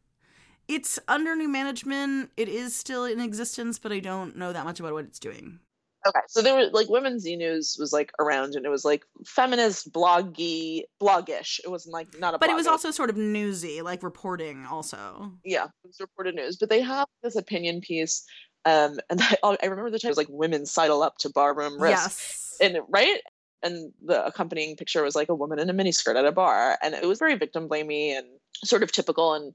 It's 0.69 0.99
under 1.09 1.35
new 1.35 1.49
management. 1.49 2.31
It 2.37 2.51
is 2.51 2.77
still 2.77 3.07
in 3.07 3.19
existence, 3.19 3.79
but 3.79 3.93
I 3.93 4.01
don't 4.01 4.37
know 4.37 4.53
that 4.53 4.67
much 4.67 4.79
about 4.79 4.93
what 4.93 5.05
it's 5.07 5.19
doing. 5.19 5.59
Okay, 6.07 6.21
so 6.29 6.43
there 6.43 6.55
were 6.55 6.67
like 6.71 6.91
women's 6.91 7.27
e 7.27 7.35
news 7.35 7.79
was 7.81 7.95
like 7.95 8.13
around, 8.19 8.57
and 8.57 8.67
it 8.67 8.69
was 8.69 8.85
like 8.85 9.05
feminist 9.27 9.91
bloggy 9.91 10.83
blogish. 11.03 11.61
It 11.65 11.71
wasn't 11.71 11.95
like 11.95 12.09
not 12.19 12.35
a. 12.35 12.39
But 12.39 12.51
it 12.51 12.57
was 12.57 12.67
also 12.67 12.91
sort 12.91 13.09
of 13.09 13.17
newsy, 13.17 13.81
like 13.81 14.03
reporting 14.03 14.67
also. 14.67 15.33
yeah, 15.47 15.65
it 15.65 15.87
was 15.87 15.97
reported 15.99 16.35
news. 16.35 16.59
But 16.59 16.69
they 16.69 16.83
have 16.83 17.07
this 17.23 17.37
opinion 17.37 17.81
piece, 17.81 18.23
um, 18.67 18.99
and 19.09 19.21
I, 19.43 19.57
I 19.63 19.67
remember 19.67 19.91
the 19.91 19.99
time 19.99 20.11
it 20.11 20.13
was 20.13 20.19
like 20.19 20.29
women 20.29 20.67
sidle 20.67 21.03
up 21.03 21.17
to 21.21 21.31
barroom 21.31 21.81
risk, 21.81 22.03
Yes. 22.03 22.47
And 22.61 22.79
right. 22.89 23.21
And 23.63 23.93
the 24.03 24.25
accompanying 24.25 24.77
picture 24.77 25.03
was 25.03 25.15
like 25.15 25.29
a 25.29 25.35
woman 25.35 25.59
in 25.59 25.69
a 25.69 25.75
miniskirt 25.75 26.17
at 26.17 26.25
a 26.25 26.33
bar, 26.33 26.79
and 26.83 26.95
it 26.95 27.07
was 27.07 27.19
very 27.19 27.35
victim 27.35 27.69
blamey 27.69 28.17
and 28.17 28.27
sort 28.65 28.83
of 28.83 28.91
typical. 28.91 29.35
And 29.35 29.53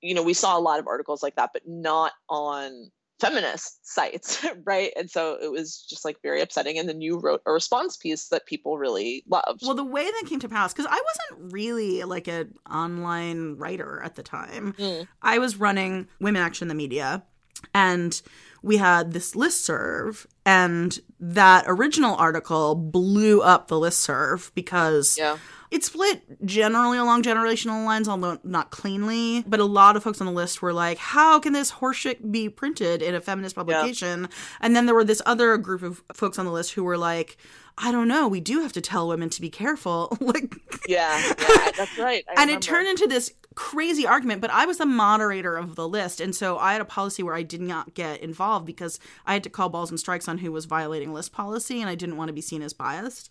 you 0.00 0.14
know, 0.14 0.22
we 0.22 0.34
saw 0.34 0.56
a 0.56 0.60
lot 0.60 0.78
of 0.78 0.86
articles 0.86 1.22
like 1.22 1.36
that, 1.36 1.50
but 1.52 1.62
not 1.66 2.12
on 2.28 2.90
feminist 3.20 3.86
sites, 3.86 4.44
right? 4.64 4.92
And 4.96 5.10
so 5.10 5.38
it 5.40 5.50
was 5.50 5.84
just 5.88 6.04
like 6.04 6.20
very 6.22 6.40
upsetting. 6.40 6.78
And 6.78 6.88
then 6.88 7.00
you 7.00 7.18
wrote 7.18 7.42
a 7.46 7.52
response 7.52 7.96
piece 7.96 8.28
that 8.28 8.46
people 8.46 8.78
really 8.78 9.24
loved. 9.28 9.60
Well, 9.62 9.74
the 9.74 9.84
way 9.84 10.04
that 10.04 10.24
came 10.26 10.40
to 10.40 10.48
pass, 10.48 10.72
because 10.72 10.86
I 10.90 11.00
wasn't 11.00 11.52
really 11.52 12.02
like 12.04 12.28
an 12.28 12.54
online 12.70 13.56
writer 13.56 14.00
at 14.02 14.14
the 14.14 14.22
time. 14.22 14.74
Mm. 14.78 15.08
I 15.22 15.38
was 15.38 15.56
running 15.56 16.08
Women 16.20 16.42
Action 16.42 16.68
the 16.68 16.74
Media, 16.74 17.22
and 17.72 18.20
we 18.64 18.78
had 18.78 19.12
this 19.12 19.36
list 19.36 19.64
serve, 19.64 20.26
and 20.46 20.98
that 21.20 21.64
original 21.68 22.16
article 22.16 22.74
blew 22.74 23.42
up 23.42 23.68
the 23.68 23.78
list 23.78 24.00
serve 24.00 24.50
because 24.54 25.18
yeah. 25.18 25.36
it 25.70 25.84
split 25.84 26.22
generally 26.46 26.96
along 26.96 27.22
generational 27.22 27.84
lines, 27.84 28.08
although 28.08 28.38
not 28.42 28.70
cleanly. 28.70 29.44
But 29.46 29.60
a 29.60 29.66
lot 29.66 29.96
of 29.96 30.02
folks 30.02 30.20
on 30.22 30.26
the 30.26 30.32
list 30.32 30.62
were 30.62 30.72
like, 30.72 30.96
"How 30.96 31.38
can 31.38 31.52
this 31.52 31.70
horseshit 31.70 32.32
be 32.32 32.48
printed 32.48 33.02
in 33.02 33.14
a 33.14 33.20
feminist 33.20 33.54
publication?" 33.54 34.30
And 34.62 34.74
then 34.74 34.86
there 34.86 34.94
were 34.94 35.04
this 35.04 35.20
other 35.26 35.58
group 35.58 35.82
of 35.82 36.02
folks 36.14 36.38
on 36.38 36.46
the 36.46 36.52
list 36.52 36.72
who 36.72 36.84
were 36.84 36.98
like, 36.98 37.36
"I 37.78 37.92
don't 37.92 38.08
know. 38.08 38.28
We 38.28 38.40
do 38.40 38.60
have 38.62 38.72
to 38.74 38.80
tell 38.80 39.08
women 39.08 39.30
to 39.30 39.40
be 39.40 39.50
careful." 39.50 40.16
like, 40.20 40.54
Yeah, 40.88 41.20
yeah, 41.26 41.70
that's 41.76 41.98
right. 41.98 42.24
And 42.36 42.50
it 42.50 42.62
turned 42.62 42.88
into 42.88 43.06
this 43.06 43.32
crazy 43.54 44.06
argument 44.06 44.40
but 44.40 44.50
i 44.50 44.66
was 44.66 44.78
the 44.78 44.86
moderator 44.86 45.56
of 45.56 45.76
the 45.76 45.88
list 45.88 46.20
and 46.20 46.34
so 46.34 46.58
i 46.58 46.72
had 46.72 46.80
a 46.80 46.84
policy 46.84 47.22
where 47.22 47.34
i 47.34 47.42
did 47.42 47.60
not 47.60 47.94
get 47.94 48.20
involved 48.20 48.66
because 48.66 48.98
i 49.26 49.32
had 49.32 49.44
to 49.44 49.50
call 49.50 49.68
balls 49.68 49.90
and 49.90 50.00
strikes 50.00 50.28
on 50.28 50.38
who 50.38 50.50
was 50.50 50.64
violating 50.64 51.12
list 51.12 51.32
policy 51.32 51.80
and 51.80 51.88
i 51.88 51.94
didn't 51.94 52.16
want 52.16 52.28
to 52.28 52.32
be 52.32 52.40
seen 52.40 52.62
as 52.62 52.72
biased 52.72 53.30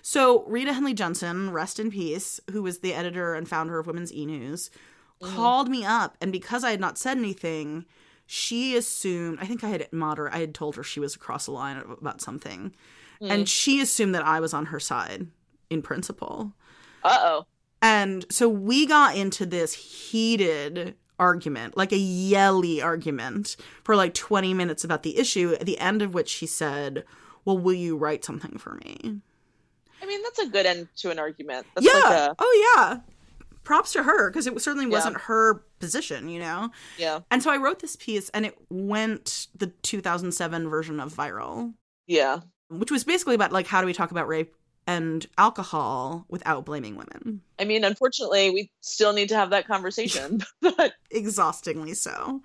so 0.00 0.42
rita 0.44 0.72
henley 0.72 0.94
jensen 0.94 1.50
rest 1.50 1.78
in 1.78 1.90
peace 1.90 2.40
who 2.50 2.62
was 2.62 2.78
the 2.78 2.94
editor 2.94 3.34
and 3.34 3.48
founder 3.48 3.78
of 3.78 3.86
women's 3.86 4.12
e-news 4.12 4.70
mm-hmm. 5.20 5.36
called 5.36 5.68
me 5.68 5.84
up 5.84 6.16
and 6.20 6.32
because 6.32 6.64
i 6.64 6.70
had 6.70 6.80
not 6.80 6.96
said 6.96 7.18
anything 7.18 7.84
she 8.26 8.74
assumed 8.74 9.38
i 9.40 9.44
think 9.44 9.62
i 9.62 9.68
had 9.68 9.86
moderate 9.92 10.32
i 10.32 10.38
had 10.38 10.54
told 10.54 10.76
her 10.76 10.82
she 10.82 11.00
was 11.00 11.14
across 11.14 11.44
the 11.44 11.52
line 11.52 11.76
about 11.76 12.22
something 12.22 12.74
and 13.20 13.44
mm. 13.44 13.48
she 13.48 13.80
assumed 13.80 14.14
that 14.14 14.24
i 14.24 14.40
was 14.40 14.54
on 14.54 14.66
her 14.66 14.80
side 14.80 15.26
in 15.70 15.82
principle 15.82 16.52
Uh-oh. 17.04 17.46
and 17.82 18.24
so 18.30 18.48
we 18.48 18.86
got 18.86 19.16
into 19.16 19.46
this 19.46 19.72
heated 19.74 20.94
argument, 21.18 21.76
like 21.76 21.92
a 21.92 21.96
yelly 21.96 22.80
argument, 22.80 23.56
for 23.84 23.96
like 23.96 24.14
20 24.14 24.54
minutes 24.54 24.84
about 24.84 25.02
the 25.02 25.18
issue, 25.18 25.56
at 25.60 25.66
the 25.66 25.78
end 25.78 26.02
of 26.02 26.14
which 26.14 26.28
she 26.28 26.46
said, 26.46 27.04
Well, 27.44 27.58
will 27.58 27.74
you 27.74 27.96
write 27.96 28.24
something 28.24 28.58
for 28.58 28.74
me? 28.74 29.20
I 30.00 30.06
mean, 30.06 30.22
that's 30.22 30.38
a 30.38 30.46
good 30.46 30.66
end 30.66 30.88
to 30.98 31.10
an 31.10 31.18
argument. 31.18 31.66
That's 31.74 31.86
yeah. 31.86 32.00
like 32.00 32.12
a, 32.12 32.36
oh, 32.38 32.74
yeah. 32.76 33.00
Props 33.64 33.92
to 33.92 34.02
her, 34.04 34.30
because 34.30 34.46
it 34.46 34.58
certainly 34.60 34.86
Yeah. 34.86 34.92
wasn't 34.92 35.16
her 35.22 35.64
position, 35.80 36.28
you 36.28 36.40
know? 36.40 36.70
yeah, 36.96 37.20
And 37.30 37.42
so 37.42 37.50
I 37.50 37.56
wrote 37.56 37.80
this 37.80 37.96
piece, 37.96 38.28
and 38.30 38.46
it 38.46 38.56
went 38.70 39.48
the 39.54 39.66
2007 39.66 40.68
version 40.68 41.00
of 41.00 41.12
Viral, 41.12 41.74
yeah. 42.06 42.40
Which 42.70 42.90
was 42.90 43.04
basically 43.04 43.34
about 43.34 43.52
like, 43.52 43.66
how 43.66 43.80
do 43.80 43.86
we 43.86 43.92
talk 43.92 44.10
about 44.10 44.28
rape 44.28 44.54
and 44.86 45.26
alcohol 45.36 46.24
without 46.28 46.64
blaming 46.64 46.96
women? 46.96 47.42
I 47.58 47.64
mean, 47.64 47.84
unfortunately, 47.84 48.50
we 48.50 48.70
still 48.80 49.12
need 49.12 49.28
to 49.30 49.36
have 49.36 49.50
that 49.50 49.66
conversation. 49.66 50.40
but 50.60 50.94
exhaustingly 51.10 51.94
so. 51.94 52.42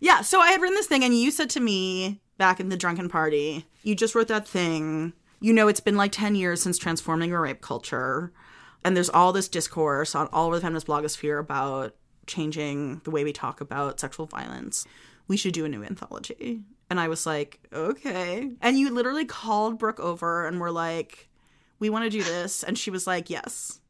Yeah, 0.00 0.20
so 0.22 0.40
I 0.40 0.50
had 0.50 0.60
written 0.60 0.74
this 0.74 0.86
thing, 0.86 1.04
and 1.04 1.16
you 1.16 1.30
said 1.30 1.50
to 1.50 1.60
me 1.60 2.20
back 2.36 2.60
in 2.60 2.68
the 2.68 2.76
drunken 2.76 3.08
party, 3.08 3.64
you 3.82 3.94
just 3.94 4.14
wrote 4.14 4.28
that 4.28 4.46
thing. 4.46 5.12
You 5.40 5.52
know, 5.52 5.68
it's 5.68 5.80
been 5.80 5.96
like 5.96 6.12
10 6.12 6.34
years 6.34 6.62
since 6.62 6.78
transforming 6.78 7.32
a 7.32 7.40
rape 7.40 7.60
culture. 7.60 8.32
And 8.84 8.96
there's 8.96 9.10
all 9.10 9.32
this 9.32 9.48
discourse 9.48 10.14
on 10.14 10.28
all 10.32 10.48
over 10.48 10.56
the 10.56 10.62
feminist 10.62 10.86
blogosphere 10.86 11.40
about 11.40 11.94
changing 12.26 13.00
the 13.04 13.10
way 13.10 13.24
we 13.24 13.32
talk 13.32 13.60
about 13.60 14.00
sexual 14.00 14.26
violence. 14.26 14.86
We 15.26 15.36
should 15.36 15.54
do 15.54 15.64
a 15.64 15.68
new 15.68 15.82
anthology. 15.82 16.62
And 16.90 17.00
I 17.00 17.08
was 17.08 17.26
like, 17.26 17.60
okay. 17.72 18.50
And 18.60 18.78
you 18.78 18.90
literally 18.90 19.24
called 19.24 19.78
Brooke 19.78 20.00
over 20.00 20.46
and 20.46 20.60
were 20.60 20.70
like, 20.70 21.28
we 21.78 21.90
want 21.90 22.04
to 22.04 22.10
do 22.10 22.22
this. 22.22 22.62
And 22.62 22.78
she 22.78 22.90
was 22.90 23.06
like, 23.06 23.30
yes. 23.30 23.80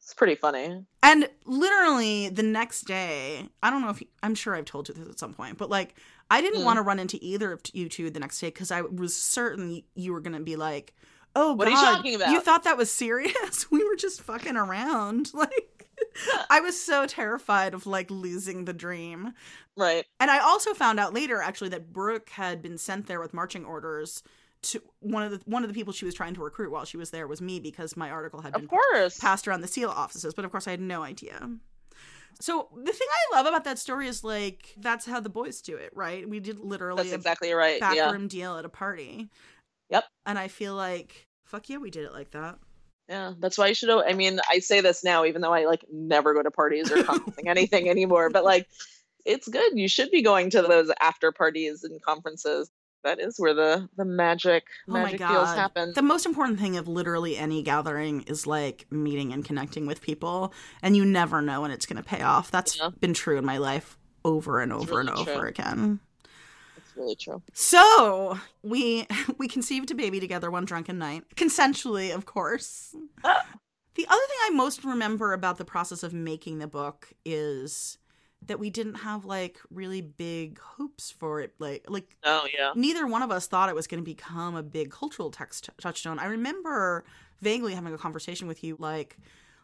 it's 0.00 0.14
pretty 0.14 0.36
funny. 0.36 0.84
And 1.02 1.28
literally 1.44 2.28
the 2.28 2.42
next 2.42 2.82
day, 2.82 3.48
I 3.62 3.70
don't 3.70 3.82
know 3.82 3.90
if 3.90 4.02
I'm 4.22 4.34
sure 4.34 4.54
I've 4.54 4.64
told 4.64 4.88
you 4.88 4.94
this 4.94 5.08
at 5.08 5.18
some 5.18 5.34
point, 5.34 5.58
but 5.58 5.68
like 5.70 5.94
I 6.30 6.40
didn't 6.40 6.60
Mm. 6.62 6.64
want 6.64 6.76
to 6.78 6.82
run 6.82 6.98
into 6.98 7.18
either 7.20 7.52
of 7.52 7.60
you 7.72 7.88
two 7.88 8.10
the 8.10 8.20
next 8.20 8.40
day 8.40 8.48
because 8.48 8.70
I 8.70 8.82
was 8.82 9.16
certain 9.16 9.82
you 9.94 10.12
were 10.12 10.20
going 10.20 10.36
to 10.36 10.42
be 10.42 10.56
like, 10.56 10.94
"Oh 11.36 11.52
What 11.54 11.68
are 11.68 11.70
you 11.70 11.76
talking 11.76 12.14
about?" 12.16 12.30
You 12.30 12.40
thought 12.40 12.64
that 12.64 12.76
was 12.76 12.90
serious? 12.90 13.70
we 13.70 13.84
were 13.84 13.94
just 13.96 14.22
fucking 14.22 14.56
around." 14.56 15.30
Like 15.34 15.75
I 16.50 16.60
was 16.60 16.80
so 16.80 17.06
terrified 17.06 17.74
of 17.74 17.86
like 17.86 18.10
losing 18.10 18.64
the 18.64 18.72
dream. 18.72 19.32
Right. 19.76 20.04
And 20.20 20.30
I 20.30 20.38
also 20.40 20.74
found 20.74 20.98
out 21.00 21.14
later 21.14 21.40
actually 21.40 21.70
that 21.70 21.92
Brooke 21.92 22.30
had 22.30 22.62
been 22.62 22.78
sent 22.78 23.06
there 23.06 23.20
with 23.20 23.34
marching 23.34 23.64
orders 23.64 24.22
to 24.62 24.80
one 25.00 25.22
of 25.22 25.30
the 25.30 25.40
one 25.44 25.62
of 25.62 25.68
the 25.68 25.74
people 25.74 25.92
she 25.92 26.04
was 26.06 26.14
trying 26.14 26.34
to 26.34 26.40
recruit 26.42 26.70
while 26.70 26.84
she 26.84 26.96
was 26.96 27.10
there 27.10 27.26
was 27.26 27.40
me 27.40 27.60
because 27.60 27.96
my 27.96 28.10
article 28.10 28.40
had 28.40 28.52
been 28.52 28.64
Of 28.64 28.70
course. 28.70 29.18
passed 29.18 29.46
around 29.46 29.60
the 29.60 29.68
seal 29.68 29.90
offices, 29.90 30.34
but 30.34 30.44
of 30.44 30.50
course 30.50 30.66
I 30.66 30.70
had 30.72 30.80
no 30.80 31.02
idea. 31.02 31.50
So 32.40 32.68
the 32.74 32.92
thing 32.92 33.08
I 33.32 33.36
love 33.36 33.46
about 33.46 33.64
that 33.64 33.78
story 33.78 34.08
is 34.08 34.22
like 34.24 34.74
that's 34.78 35.06
how 35.06 35.20
the 35.20 35.28
boys 35.28 35.60
do 35.62 35.76
it, 35.76 35.90
right? 35.94 36.28
We 36.28 36.40
did 36.40 36.58
literally 36.58 37.04
That's 37.04 37.12
a 37.12 37.16
exactly 37.16 37.52
right. 37.52 37.78
Yeah. 37.80 37.94
backroom 37.94 38.28
deal 38.28 38.56
at 38.58 38.64
a 38.64 38.68
party. 38.68 39.28
Yep. 39.90 40.04
And 40.26 40.38
I 40.38 40.48
feel 40.48 40.74
like 40.74 41.26
fuck 41.44 41.68
yeah, 41.68 41.78
we 41.78 41.90
did 41.90 42.04
it 42.04 42.12
like 42.12 42.32
that. 42.32 42.58
Yeah. 43.08 43.34
That's 43.38 43.56
why 43.58 43.68
you 43.68 43.74
should. 43.74 43.90
I 43.90 44.12
mean, 44.14 44.40
I 44.50 44.58
say 44.58 44.80
this 44.80 45.04
now, 45.04 45.24
even 45.24 45.40
though 45.42 45.52
I 45.52 45.66
like 45.66 45.84
never 45.92 46.34
go 46.34 46.42
to 46.42 46.50
parties 46.50 46.90
or 46.90 46.96
conferencing 46.96 47.46
anything 47.46 47.88
anymore. 47.88 48.30
But 48.30 48.44
like, 48.44 48.66
it's 49.24 49.48
good. 49.48 49.72
You 49.78 49.88
should 49.88 50.10
be 50.10 50.22
going 50.22 50.50
to 50.50 50.62
those 50.62 50.90
after 51.00 51.30
parties 51.32 51.84
and 51.84 52.00
conferences. 52.02 52.70
That 53.04 53.20
is 53.20 53.36
where 53.38 53.54
the 53.54 53.88
the 53.96 54.04
magic 54.04 54.64
Oh 54.88 54.94
magic 54.94 55.18
deals 55.18 55.30
god. 55.30 55.56
happen. 55.56 55.92
The 55.94 56.02
most 56.02 56.26
important 56.26 56.58
thing 56.58 56.76
of 56.76 56.88
literally 56.88 57.36
any 57.36 57.62
gathering 57.62 58.22
is 58.22 58.48
like 58.48 58.86
meeting 58.90 59.32
and 59.32 59.44
connecting 59.44 59.86
with 59.86 60.00
people 60.02 60.52
and 60.82 60.96
you 60.96 61.04
never 61.04 61.40
know 61.40 61.60
when 61.60 61.70
it's 61.70 61.86
going 61.86 62.02
to 62.02 62.08
pay 62.08 62.22
off. 62.22 62.50
That's 62.50 62.76
Yeah. 62.76 62.90
been 62.98 63.14
true 63.14 63.38
in 63.38 63.44
my 63.44 63.58
life 63.58 63.96
over 64.24 64.60
and 64.60 64.72
It's 64.72 64.82
over 64.82 64.98
and 64.98 65.10
over 65.10 65.34
true. 65.38 65.48
again. 65.48 66.00
Really 66.96 67.14
true. 67.16 67.42
So, 67.52 68.38
we 68.62 69.06
we 69.38 69.48
conceived 69.48 69.90
a 69.90 69.94
baby 69.94 70.18
together 70.20 70.50
one 70.50 70.64
drunken 70.64 70.98
night, 70.98 71.24
consensually, 71.36 72.14
of 72.14 72.26
course. 72.26 72.94
The 73.94 74.06
other 74.06 74.20
thing 74.28 74.36
I 74.44 74.50
most 74.50 74.84
remember 74.84 75.32
about 75.32 75.56
the 75.56 75.64
process 75.64 76.02
of 76.02 76.12
making 76.12 76.58
the 76.58 76.66
book 76.66 77.14
is 77.24 77.96
that 78.44 78.58
we 78.58 78.68
didn't 78.68 78.96
have 78.96 79.24
like 79.24 79.58
really 79.70 80.02
big 80.02 80.58
hopes 80.58 81.10
for 81.10 81.40
it 81.40 81.54
like 81.58 81.86
like 81.88 82.14
Oh 82.22 82.46
yeah. 82.52 82.72
neither 82.74 83.06
one 83.06 83.22
of 83.22 83.30
us 83.30 83.46
thought 83.46 83.70
it 83.70 83.74
was 83.74 83.86
going 83.86 84.02
to 84.02 84.04
become 84.04 84.54
a 84.54 84.62
big 84.62 84.90
cultural 84.90 85.30
text 85.30 85.70
touchstone. 85.80 86.18
I 86.18 86.26
remember 86.26 87.06
vaguely 87.40 87.72
having 87.72 87.94
a 87.94 87.98
conversation 87.98 88.46
with 88.46 88.62
you 88.62 88.76
like, 88.78 89.16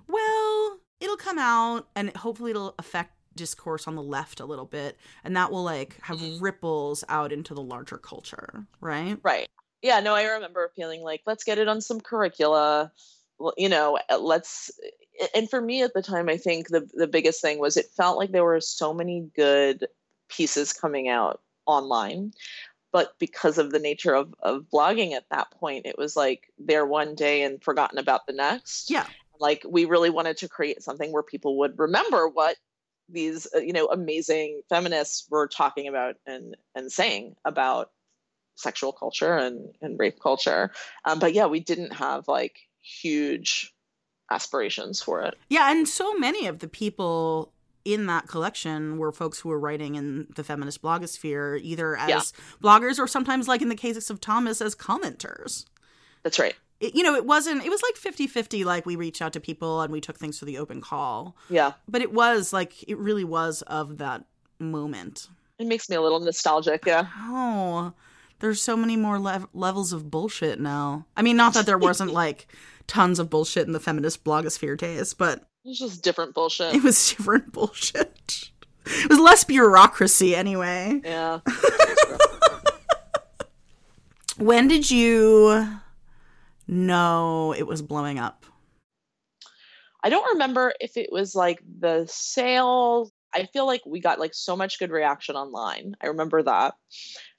well, 0.08 0.78
it'll 0.98 1.18
come 1.18 1.38
out 1.38 1.88
and 1.94 2.16
hopefully 2.16 2.52
it'll 2.52 2.74
affect 2.78 3.12
discourse 3.34 3.86
on 3.88 3.94
the 3.94 4.02
left 4.02 4.40
a 4.40 4.44
little 4.44 4.64
bit 4.64 4.98
and 5.24 5.36
that 5.36 5.50
will 5.50 5.64
like 5.64 5.98
have 6.02 6.20
ripples 6.40 7.04
out 7.08 7.32
into 7.32 7.54
the 7.54 7.62
larger 7.62 7.98
culture, 7.98 8.66
right? 8.80 9.18
Right. 9.22 9.48
Yeah, 9.82 9.98
no, 9.98 10.14
I 10.14 10.24
remember 10.24 10.70
feeling 10.76 11.02
like, 11.02 11.22
let's 11.26 11.44
get 11.44 11.58
it 11.58 11.68
on 11.68 11.80
some 11.80 12.00
curricula. 12.00 12.92
Well, 13.38 13.54
You 13.56 13.68
know, 13.68 13.98
uh, 14.08 14.18
let's. 14.18 14.70
And 15.34 15.50
for 15.50 15.60
me 15.60 15.82
at 15.82 15.92
the 15.92 16.02
time, 16.02 16.28
I 16.28 16.36
think 16.36 16.68
the 16.68 16.88
the 16.94 17.08
biggest 17.08 17.42
thing 17.42 17.58
was 17.58 17.76
it 17.76 17.86
felt 17.96 18.16
like 18.16 18.30
there 18.30 18.44
were 18.44 18.60
so 18.60 18.94
many 18.94 19.28
good 19.34 19.86
pieces 20.28 20.72
coming 20.72 21.08
out 21.08 21.42
online, 21.66 22.32
but 22.92 23.18
because 23.18 23.58
of 23.58 23.72
the 23.72 23.78
nature 23.78 24.14
of 24.14 24.34
of 24.40 24.66
blogging 24.72 25.12
at 25.12 25.28
that 25.30 25.50
point, 25.50 25.86
it 25.86 25.98
was 25.98 26.16
like 26.16 26.52
there 26.58 26.86
one 26.86 27.14
day 27.14 27.42
and 27.42 27.62
forgotten 27.62 27.98
about 27.98 28.26
the 28.26 28.32
next. 28.32 28.88
Yeah. 28.90 29.06
Like 29.40 29.64
we 29.68 29.84
really 29.84 30.10
wanted 30.10 30.36
to 30.38 30.48
create 30.48 30.82
something 30.82 31.12
where 31.12 31.22
people 31.22 31.58
would 31.58 31.78
remember 31.78 32.28
what 32.28 32.56
these 33.12 33.46
uh, 33.54 33.58
you 33.58 33.72
know 33.72 33.86
amazing 33.86 34.62
feminists 34.68 35.26
were 35.30 35.46
talking 35.46 35.88
about 35.88 36.16
and 36.26 36.56
and 36.74 36.90
saying 36.90 37.36
about 37.44 37.90
sexual 38.54 38.92
culture 38.92 39.36
and, 39.36 39.74
and 39.80 39.98
rape 39.98 40.20
culture. 40.20 40.70
Um, 41.04 41.18
but 41.18 41.32
yeah, 41.32 41.46
we 41.46 41.60
didn't 41.60 41.92
have 41.94 42.28
like 42.28 42.58
huge 42.80 43.72
aspirations 44.30 45.02
for 45.02 45.22
it. 45.22 45.34
Yeah, 45.48 45.70
and 45.70 45.88
so 45.88 46.14
many 46.14 46.46
of 46.46 46.58
the 46.60 46.68
people 46.68 47.52
in 47.84 48.06
that 48.06 48.28
collection 48.28 48.96
were 48.98 49.10
folks 49.10 49.40
who 49.40 49.48
were 49.48 49.58
writing 49.58 49.96
in 49.96 50.28
the 50.36 50.44
feminist 50.44 50.82
blogosphere, 50.82 51.58
either 51.62 51.96
as 51.96 52.08
Yeah. 52.08 52.20
bloggers 52.62 52.98
or 52.98 53.06
sometimes, 53.08 53.48
like 53.48 53.62
in 53.62 53.68
the 53.68 53.74
cases 53.74 54.08
of 54.10 54.20
Thomas, 54.20 54.60
as 54.60 54.74
commenters. 54.74 55.64
That's 56.22 56.38
right. 56.38 56.54
It, 56.82 56.94
you 56.96 57.02
know, 57.02 57.14
it 57.14 57.24
wasn't, 57.24 57.64
it 57.64 57.70
was 57.70 57.80
like 57.82 57.96
50 57.96 58.26
50, 58.26 58.64
like 58.64 58.84
we 58.84 58.96
reached 58.96 59.22
out 59.22 59.32
to 59.34 59.40
people 59.40 59.80
and 59.80 59.92
we 59.92 60.00
took 60.00 60.18
things 60.18 60.38
to 60.40 60.44
the 60.44 60.58
open 60.58 60.80
call. 60.80 61.36
Yeah. 61.48 61.72
But 61.88 62.02
it 62.02 62.12
was 62.12 62.52
like, 62.52 62.82
it 62.88 62.98
really 62.98 63.24
was 63.24 63.62
of 63.62 63.98
that 63.98 64.24
moment. 64.58 65.28
It 65.58 65.66
makes 65.68 65.88
me 65.88 65.96
a 65.96 66.00
little 66.02 66.18
nostalgic. 66.20 66.84
Yeah. 66.84 67.06
Oh, 67.20 67.92
there's 68.40 68.60
so 68.60 68.76
many 68.76 68.96
more 68.96 69.18
lev- 69.20 69.46
levels 69.54 69.92
of 69.92 70.10
bullshit 70.10 70.58
now. 70.60 71.06
I 71.16 71.22
mean, 71.22 71.36
not 71.36 71.54
that 71.54 71.66
there 71.66 71.78
wasn't 71.78 72.12
like 72.22 72.48
tons 72.88 73.18
of 73.20 73.30
bullshit 73.30 73.66
in 73.68 73.72
the 73.72 73.78
feminist 73.80 74.24
blogosphere 74.24 74.76
days, 74.76 75.14
but 75.14 75.46
It's 75.64 75.78
just 75.78 76.02
different 76.02 76.34
bullshit. 76.34 76.74
it 76.74 76.82
was 76.82 77.08
different 77.16 77.52
bullshit. 77.52 78.50
it 78.86 79.08
was 79.08 79.20
less 79.20 79.44
bureaucracy 79.44 80.34
anyway. 80.34 81.00
Yeah. 81.04 81.38
When 84.38 84.66
did 84.66 84.90
you 84.90 85.68
know 86.72 87.54
it 87.56 87.66
was 87.66 87.82
blowing 87.82 88.18
up? 88.18 88.44
I 90.02 90.10
don't 90.10 90.32
remember 90.32 90.72
if 90.80 90.96
it 90.96 91.10
was 91.12 91.34
like 91.34 91.62
the 91.80 92.06
sale. 92.08 93.10
I 93.34 93.46
feel 93.52 93.66
like 93.66 93.82
we 93.86 94.00
got 94.00 94.18
like 94.18 94.34
so 94.34 94.56
much 94.56 94.78
good 94.78 94.90
reaction 94.90 95.36
online. 95.36 95.94
I 96.02 96.08
remember 96.08 96.42
that. 96.42 96.74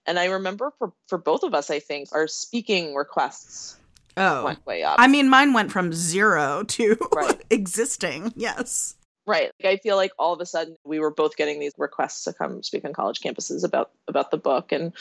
And 0.05 0.17
I 0.17 0.25
remember 0.25 0.71
for, 0.79 0.93
for 1.07 1.17
both 1.17 1.43
of 1.43 1.53
us, 1.53 1.69
I 1.69 1.79
think, 1.79 2.09
our 2.13 2.27
speaking 2.27 2.93
requests 2.95 3.77
Oh. 4.15 4.45
went 4.45 4.63
way 4.65 4.83
up. 4.83 4.97
I 4.99 5.07
mean, 5.07 5.27
mine 5.27 5.53
went 5.53 5.71
from 5.71 5.91
zero 5.91 6.63
to 6.63 6.95
Right. 7.13 7.41
existing. 7.49 8.31
Yes. 8.35 8.95
Right. 9.25 9.51
Like, 9.63 9.73
I 9.73 9.77
feel 9.77 9.95
like 9.95 10.11
all 10.19 10.33
of 10.33 10.41
a 10.41 10.45
sudden 10.45 10.75
we 10.83 10.99
were 10.99 11.11
both 11.11 11.37
getting 11.37 11.59
these 11.59 11.71
requests 11.77 12.23
to 12.25 12.33
come 12.33 12.61
speak 12.61 12.83
on 12.83 12.91
college 12.93 13.21
campuses 13.21 13.63
about 13.63 13.91
about 14.07 14.31
the 14.31 14.37
book, 14.37 14.71
and 14.71 14.91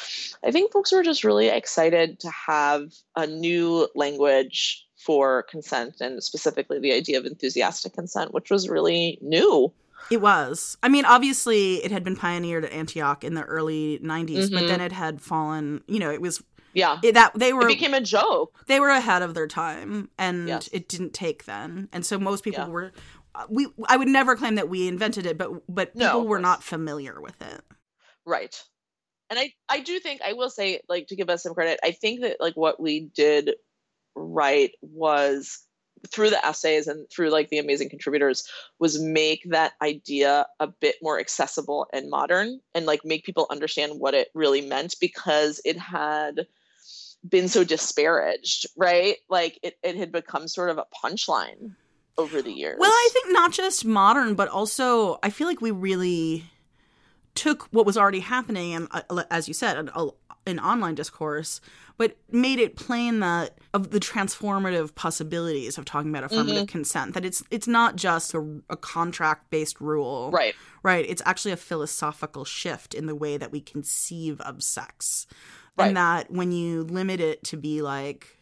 I 0.44 0.52
think 0.52 0.72
folks 0.72 0.92
were 0.92 1.02
just 1.02 1.24
really 1.24 1.48
excited 1.48 2.20
to 2.20 2.30
have 2.30 2.92
a 3.16 3.26
new 3.26 3.88
language 3.96 4.86
for 5.04 5.42
consent, 5.44 6.00
and 6.00 6.22
specifically 6.22 6.78
the 6.78 6.92
idea 6.92 7.18
of 7.18 7.24
enthusiastic 7.26 7.94
consent, 7.94 8.32
which 8.32 8.50
was 8.50 8.68
really 8.68 9.18
new. 9.20 9.72
It 10.10 10.20
was. 10.20 10.76
I 10.82 10.88
mean, 10.88 11.04
obviously, 11.04 11.84
it 11.84 11.90
had 11.90 12.04
been 12.04 12.14
pioneered 12.16 12.64
at 12.64 12.72
Antioch 12.72 13.24
in 13.24 13.34
the 13.34 13.42
early 13.42 13.98
90s, 14.02 14.50
but 14.50 14.62
Mhm. 14.64 14.68
then 14.68 14.80
it 14.80 14.92
had 14.92 15.20
fallen, 15.20 15.82
you 15.88 15.98
know, 15.98 16.10
it 16.10 16.20
was 16.20 16.42
Yeah. 16.74 16.98
it, 17.02 17.12
that 17.14 17.32
they 17.34 17.52
were 17.52 17.62
It 17.62 17.68
became 17.68 17.94
a 17.94 18.00
joke. 18.00 18.64
they 18.66 18.78
were 18.80 18.88
ahead 18.90 19.22
of 19.22 19.34
their 19.34 19.46
time 19.48 20.10
and 20.18 20.48
Yes. 20.48 20.68
it 20.72 20.88
didn't 20.88 21.12
take 21.14 21.44
then. 21.44 21.88
And 21.92 22.04
so 22.06 22.18
most 22.18 22.44
people 22.44 22.64
Yeah. 22.64 22.68
were 22.70 22.92
we 23.48 23.68
I 23.86 23.96
would 23.96 24.08
never 24.08 24.36
claim 24.36 24.56
that 24.56 24.68
we 24.68 24.88
invented 24.88 25.26
it, 25.26 25.38
but 25.38 25.50
but 25.68 25.94
No, 25.94 26.06
people 26.06 26.28
were 26.28 26.40
not 26.40 26.62
familiar 26.62 27.20
with 27.20 27.40
it. 27.40 27.62
Right. 28.26 28.62
And 29.30 29.38
I, 29.38 29.54
I 29.68 29.80
do 29.80 29.98
think 29.98 30.20
I 30.20 30.34
will 30.34 30.50
say, 30.50 30.80
like, 30.90 31.06
to 31.06 31.16
give 31.16 31.30
us 31.30 31.42
some 31.42 31.54
credit, 31.54 31.80
I 31.82 31.92
think 31.92 32.20
that 32.20 32.36
like 32.38 32.54
what 32.54 32.78
we 32.78 33.08
did 33.14 33.52
right 34.14 34.72
was 34.82 35.60
through 36.10 36.30
the 36.30 36.44
essays 36.44 36.86
and 36.86 37.08
through 37.08 37.30
like 37.30 37.48
the 37.48 37.58
amazing 37.58 37.88
contributors 37.88 38.46
was 38.78 39.00
make 39.00 39.42
that 39.48 39.72
idea 39.80 40.46
a 40.60 40.66
bit 40.66 40.96
more 41.00 41.18
accessible 41.18 41.86
and 41.92 42.10
modern 42.10 42.60
and 42.74 42.86
like 42.86 43.04
make 43.04 43.24
people 43.24 43.46
understand 43.50 44.00
what 44.00 44.12
it 44.12 44.28
really 44.34 44.60
meant 44.60 44.96
because 45.00 45.60
it 45.64 45.78
had 45.78 46.46
been 47.26 47.48
so 47.48 47.64
disparaged, 47.64 48.66
right? 48.76 49.16
Like 49.30 49.58
it, 49.62 49.78
it 49.82 49.96
had 49.96 50.12
become 50.12 50.48
sort 50.48 50.70
of 50.70 50.78
a 50.78 50.86
punchline 51.04 51.74
over 52.18 52.42
the 52.42 52.52
years. 52.52 52.76
Well, 52.78 52.90
I 52.90 53.08
think 53.12 53.26
not 53.30 53.52
just 53.52 53.84
modern, 53.84 54.34
but 54.34 54.48
also 54.48 55.18
I 55.22 55.30
feel 55.30 55.46
like 55.46 55.60
we 55.60 55.70
really 55.70 56.44
took 57.34 57.64
what 57.70 57.86
was 57.86 57.96
already 57.96 58.20
happening, 58.20 58.74
and 58.74 58.88
uh, 58.90 59.24
as 59.30 59.48
you 59.48 59.54
said, 59.54 59.76
an, 59.76 60.10
an 60.46 60.58
online 60.58 60.94
discourse, 60.94 61.60
but 61.96 62.16
made 62.30 62.58
it 62.58 62.76
plain 62.76 63.20
that 63.20 63.58
of 63.72 63.90
the 63.90 64.00
transformative 64.00 64.94
possibilities 64.94 65.78
of 65.78 65.84
talking 65.84 66.10
about 66.10 66.24
affirmative 66.24 66.66
consent. 66.66 67.14
That 67.14 67.24
it's 67.24 67.42
it's 67.50 67.68
not 67.68 67.96
just 67.96 68.34
a, 68.34 68.60
a 68.68 68.76
contract 68.76 69.50
based 69.50 69.80
rule, 69.80 70.30
right. 70.30 70.54
Right. 70.82 71.06
It's 71.08 71.22
actually 71.24 71.52
a 71.52 71.56
philosophical 71.56 72.44
shift 72.44 72.92
in 72.92 73.06
the 73.06 73.14
way 73.14 73.36
that 73.36 73.52
we 73.52 73.60
conceive 73.60 74.40
of 74.40 74.62
sex. 74.62 75.26
Right. 75.76 75.88
And 75.88 75.96
that 75.96 76.30
when 76.30 76.52
you 76.52 76.82
limit 76.82 77.20
it 77.20 77.44
to 77.44 77.56
be 77.56 77.82
like 77.82 78.38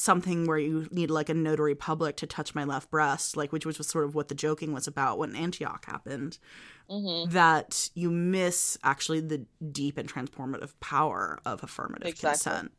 something 0.00 0.46
where 0.46 0.58
you 0.58 0.86
need 0.92 1.10
like 1.10 1.28
a 1.28 1.34
notary 1.34 1.74
public 1.74 2.16
to 2.16 2.26
touch 2.26 2.54
my 2.54 2.62
left 2.62 2.88
breast, 2.90 3.36
like 3.36 3.52
which 3.52 3.66
was 3.66 3.76
sort 3.86 4.04
of 4.04 4.14
what 4.14 4.28
the 4.28 4.34
joking 4.34 4.72
was 4.72 4.86
about 4.86 5.18
when 5.18 5.34
Antioch 5.34 5.84
happened, 5.86 6.38
hmm 6.88 7.24
that 7.28 7.90
you 7.94 8.10
miss 8.10 8.78
actually 8.82 9.20
the 9.20 9.44
deep 9.72 9.98
and 9.98 10.10
transformative 10.10 10.72
power 10.80 11.38
of 11.44 11.62
affirmative 11.62 12.08
Exactly. 12.08 12.30
consent, 12.30 12.72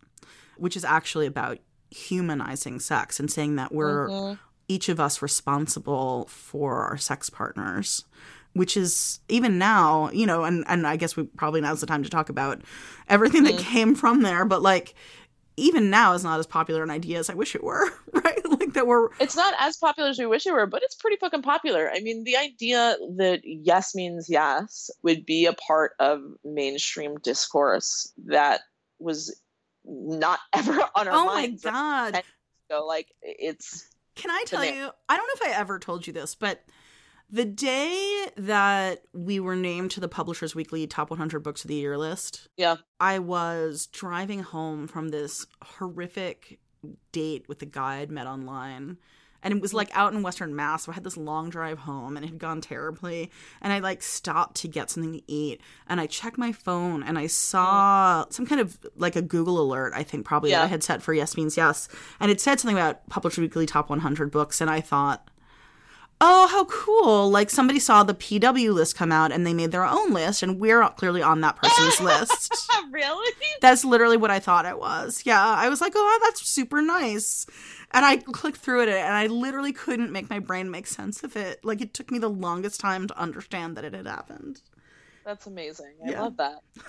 which 0.57 0.75
is 0.77 0.83
actually 0.85 1.27
about 1.27 1.59
humanizing 1.91 2.79
sex 2.79 3.19
and 3.19 3.29
saying 3.31 3.55
that 3.57 3.71
we're 3.73 4.07
Mhm. 4.09 4.39
each 4.67 4.88
of 4.89 4.99
us 4.99 5.21
responsible 5.21 6.25
for 6.29 6.83
our 6.85 6.97
sex 6.97 7.29
partners 7.29 8.05
which 8.53 8.75
is 8.75 9.19
even 9.29 9.59
now 9.59 10.09
you 10.11 10.25
know 10.25 10.43
and 10.43 10.63
and 10.67 10.88
i 10.88 10.95
guess 10.95 11.15
we 11.15 11.23
probably 11.38 11.61
now's 11.61 11.81
the 11.81 11.85
time 11.88 12.01
to 12.03 12.10
talk 12.10 12.29
about 12.29 12.60
everything 13.08 13.43
that 13.43 13.58
came 13.60 13.93
from 13.93 14.21
there 14.23 14.43
but 14.43 14.62
like 14.63 14.95
even 15.60 15.89
now 15.89 16.13
is 16.13 16.24
not 16.24 16.39
as 16.39 16.48
popular 16.48 16.84
an 16.84 16.89
idea 16.89 17.19
as 17.19 17.30
i 17.30 17.34
wish 17.34 17.56
it 17.56 17.63
were 17.63 17.91
right 18.13 18.39
like 18.50 18.74
that 18.74 18.88
we're 18.88 19.10
it's 19.19 19.36
not 19.36 19.54
as 19.60 19.78
popular 19.78 20.10
as 20.10 20.19
we 20.19 20.26
wish 20.26 20.45
it 20.45 20.54
were, 20.54 20.65
but 20.65 20.84
it's 20.84 20.95
pretty 20.95 21.17
fucking 21.17 21.41
popular. 21.41 21.89
I 21.93 22.00
mean, 22.00 22.24
the 22.24 22.38
idea 22.38 22.98
that 23.17 23.41
yes 23.43 23.95
means 23.95 24.30
yes 24.30 24.89
would 25.04 25.26
be 25.26 25.45
a 25.45 25.54
part 25.54 25.93
of 26.00 26.22
mainstream 26.43 27.17
discourse 27.19 28.12
that 28.26 28.62
was 29.00 29.39
not 29.86 30.39
ever 30.54 30.80
on 30.95 31.08
our 31.08 31.26
mind. 31.26 31.60
oh 31.65 31.72
my 31.72 32.12
god 32.12 32.24
So, 32.69 32.86
like, 32.86 33.08
it's 33.22 33.88
Can 34.15 34.32
I 34.32 34.43
tell 34.45 34.63
you? 34.65 34.89
I 35.08 35.17
don't 35.17 35.28
know 35.28 35.48
if 35.48 35.56
I 35.56 35.60
ever 35.60 35.80
told 35.80 36.06
you 36.06 36.13
this, 36.13 36.36
but 36.36 36.63
the 37.30 37.46
day 37.46 38.28
that 38.38 39.04
we 39.13 39.39
were 39.39 39.56
named 39.56 39.92
to 39.92 40.00
the 40.00 40.08
Publishers 40.08 40.56
Weekly 40.56 40.88
Top 40.88 41.10
100 41.10 41.42
Books 41.44 41.63
of 41.63 41.68
the 41.68 41.76
Year 41.76 41.98
list, 41.98 42.48
yeah, 42.58 42.78
I 43.00 43.20
was 43.20 43.88
driving 43.88 44.39
home 44.39 44.88
from 44.88 45.10
this 45.10 45.46
horrific 45.63 46.60
date 47.12 47.48
with 47.48 47.62
a 47.62 47.65
guy 47.65 47.98
I'd 47.98 48.12
met 48.12 48.28
online. 48.28 48.98
And 49.42 49.54
it 49.54 49.62
was 49.62 49.74
like 49.74 49.89
out 49.96 50.13
in 50.13 50.22
Western 50.22 50.54
Mass. 50.54 50.84
So 50.84 50.92
I 50.92 50.96
had 50.96 51.06
this 51.06 51.15
long 51.15 51.50
drive 51.50 51.80
home 51.80 52.18
and 52.18 52.26
it 52.26 52.30
had 52.30 52.39
gone 52.39 52.60
terribly. 52.60 53.32
And 53.62 53.72
I 53.72 53.80
like 53.80 54.04
stopped 54.04 54.58
to 54.58 54.68
get 54.68 54.89
something 54.89 55.13
to 55.13 55.32
eat. 55.32 55.62
And 55.88 56.02
I 56.02 56.08
checked 56.08 56.38
my 56.38 56.52
phone 56.52 57.04
and 57.04 57.18
I 57.18 57.28
saw 57.28 58.26
some 58.30 58.46
kind 58.46 58.60
of 58.60 58.78
like 58.98 59.15
a 59.15 59.22
Google 59.22 59.62
alert, 59.62 59.94
I 59.96 60.04
think 60.04 60.26
probably 60.26 60.52
that 60.52 60.63
I 60.63 60.68
had 60.68 60.84
set 60.84 61.02
for 61.02 61.13
Yes 61.13 61.38
Means 61.38 61.56
Yes. 61.56 61.88
And 62.20 62.30
it 62.30 62.42
said 62.42 62.60
something 62.60 62.78
about 62.78 63.08
Publisher 63.08 63.39
Weekly 63.39 63.65
Top 63.65 63.89
100 63.89 64.30
books. 64.30 64.60
And 64.60 64.70
I 64.70 64.82
thought, 64.82 65.30
oh, 66.21 66.47
how 66.47 66.65
cool. 66.65 67.29
Like 67.29 67.49
somebody 67.49 67.79
saw 67.79 68.03
the 68.03 68.13
PW 68.13 68.73
list 68.73 68.95
come 68.95 69.12
out 69.12 69.32
and 69.32 69.45
they 69.47 69.53
made 69.53 69.71
their 69.71 69.86
own 69.86 70.12
list. 70.12 70.43
And 70.43 70.60
we're 70.60 70.88
clearly 70.89 71.21
on 71.21 71.41
that 71.41 71.55
person's 71.55 71.99
list. 72.01 72.53
really? 72.91 73.34
That's 73.62 73.86
literally 73.86 74.17
what 74.17 74.32
I 74.32 74.39
thought 74.39 74.65
it 74.65 74.77
was. 74.79 75.23
Yeah, 75.25 75.41
I 75.43 75.69
was 75.69 75.82
like, 75.82 75.93
oh, 75.95 76.19
that's 76.23 76.47
super 76.47 76.82
nice. 76.82 77.45
And 77.91 78.05
I 78.05 78.17
clicked 78.17 78.58
through 78.58 78.84
it 78.84 78.89
and 78.89 79.13
I 79.15 79.27
literally 79.27 79.73
couldn't 79.73 80.12
make 80.12 80.29
my 80.29 80.39
brain 80.39 80.69
make 80.69 80.88
sense 80.88 81.23
of 81.23 81.36
it. 81.36 81.63
Like, 81.63 81.82
it 81.82 81.93
took 81.93 82.12
me 82.12 82.19
the 82.19 82.29
longest 82.29 82.79
time 82.79 83.08
to 83.08 83.17
understand 83.19 83.77
that 83.77 83.84
it 83.86 83.93
had 83.93 84.05
happened. 84.05 84.62
That's 85.25 85.47
amazing. 85.47 85.93
I 86.05 86.12
Yeah. 86.12 86.21
love 86.23 86.38
that. 86.38 86.60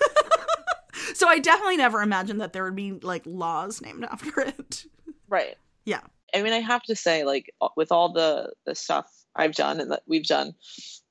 So 1.15 1.27
I 1.27 1.39
definitely 1.39 1.77
never 1.77 2.01
imagined 2.01 2.41
that 2.41 2.53
there 2.53 2.63
would 2.63 2.75
be 2.75 2.91
like 2.91 3.23
laws 3.25 3.81
named 3.81 4.03
after 4.11 4.41
it. 4.41 4.85
Right. 5.29 5.55
Yeah. 5.85 6.01
I 6.33 6.41
mean, 6.43 6.53
I 6.53 6.59
have 6.59 6.83
to 6.83 6.95
say, 6.95 7.23
like, 7.23 7.53
with 7.75 7.91
all 7.91 8.13
the 8.13 8.51
the 8.65 8.75
stuff 8.75 9.09
I've 9.35 9.55
done 9.55 9.79
and 9.79 9.91
that 9.91 10.03
we've 10.07 10.25
done 10.25 10.53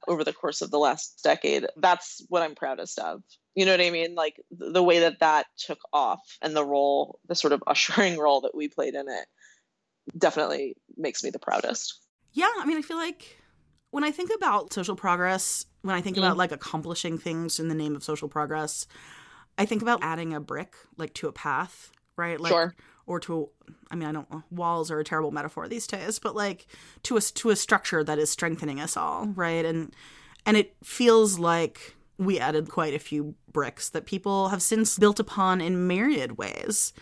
over 0.09 0.24
the 0.24 0.33
course 0.33 0.62
of 0.62 0.70
the 0.70 0.78
last 0.78 1.20
decade, 1.22 1.66
that's 1.76 2.24
what 2.28 2.42
I'm 2.42 2.54
proudest 2.54 2.98
of. 2.98 3.22
You 3.54 3.66
know 3.66 3.72
what 3.72 3.80
I 3.80 3.90
mean? 3.90 4.14
Like 4.14 4.40
the, 4.50 4.70
the 4.70 4.83
way 4.83 5.00
that 5.00 5.20
that 5.20 5.46
took 5.59 5.80
off 5.92 6.20
and 6.40 6.54
the 6.54 6.64
role, 6.64 7.18
the 7.28 7.35
sort 7.35 7.52
of 7.52 7.62
ushering 7.66 8.18
role 8.18 8.42
that 8.42 8.54
we 8.54 8.68
played 8.68 8.94
in 8.94 9.09
it, 9.09 9.26
definitely 10.16 10.76
makes 10.96 11.22
me 11.22 11.30
the 11.30 11.38
proudest. 11.38 12.00
Yeah, 12.33 12.50
I 12.59 12.64
mean, 12.64 12.78
I 12.78 12.83
feel 12.83 12.96
like 12.96 13.37
when 13.90 14.04
I 14.04 14.11
think 14.11 14.30
about 14.35 14.72
social 14.72 14.96
progress, 14.96 15.66
when 15.83 15.94
I 15.94 16.00
think 16.00 16.16
Mm. 16.16 16.20
about 16.20 16.37
like 16.37 16.52
accomplishing 16.52 17.18
things 17.18 17.59
in 17.59 17.68
the 17.68 17.74
name 17.74 17.96
of 17.96 18.04
social 18.04 18.28
progress, 18.28 18.87
I 19.59 19.66
think 19.66 19.83
about 19.83 20.00
adding 20.02 20.33
a 20.33 20.40
brick 20.40 20.74
like 20.96 21.12
to 21.14 21.28
a 21.28 21.33
path, 21.33 21.90
right? 22.16 22.40
Like 22.40 22.52
Sure. 22.52 22.74
Or 23.11 23.18
to 23.18 23.49
I 23.90 23.96
mean, 23.96 24.09
I 24.09 24.12
don't 24.12 24.29
walls 24.51 24.88
are 24.90 25.01
a 25.01 25.05
terrible 25.05 25.33
metaphor 25.33 25.66
these 25.66 25.87
days, 25.88 26.20
but 26.20 26.37
like 26.37 26.66
to 27.03 27.16
a 27.16 27.20
to 27.20 27.51
a 27.51 27.57
structure 27.57 28.05
that 28.05 28.18
is 28.20 28.31
strengthening 28.31 28.81
us 28.81 28.96
all, 28.96 29.27
right? 29.35 29.64
And 29.64 29.94
and 30.46 30.57
it 30.57 30.77
feels 30.85 31.38
like 31.38 31.96
we 32.18 32.38
added 32.38 32.68
quite 32.68 32.94
a 32.94 32.99
few 33.01 33.35
bricks 33.51 33.88
that 33.90 34.07
people 34.07 34.51
have 34.51 34.62
since 34.62 34.96
built 34.99 35.18
upon 35.18 35.61
in 35.61 35.88
myriad 35.88 36.38
ways. 36.38 36.92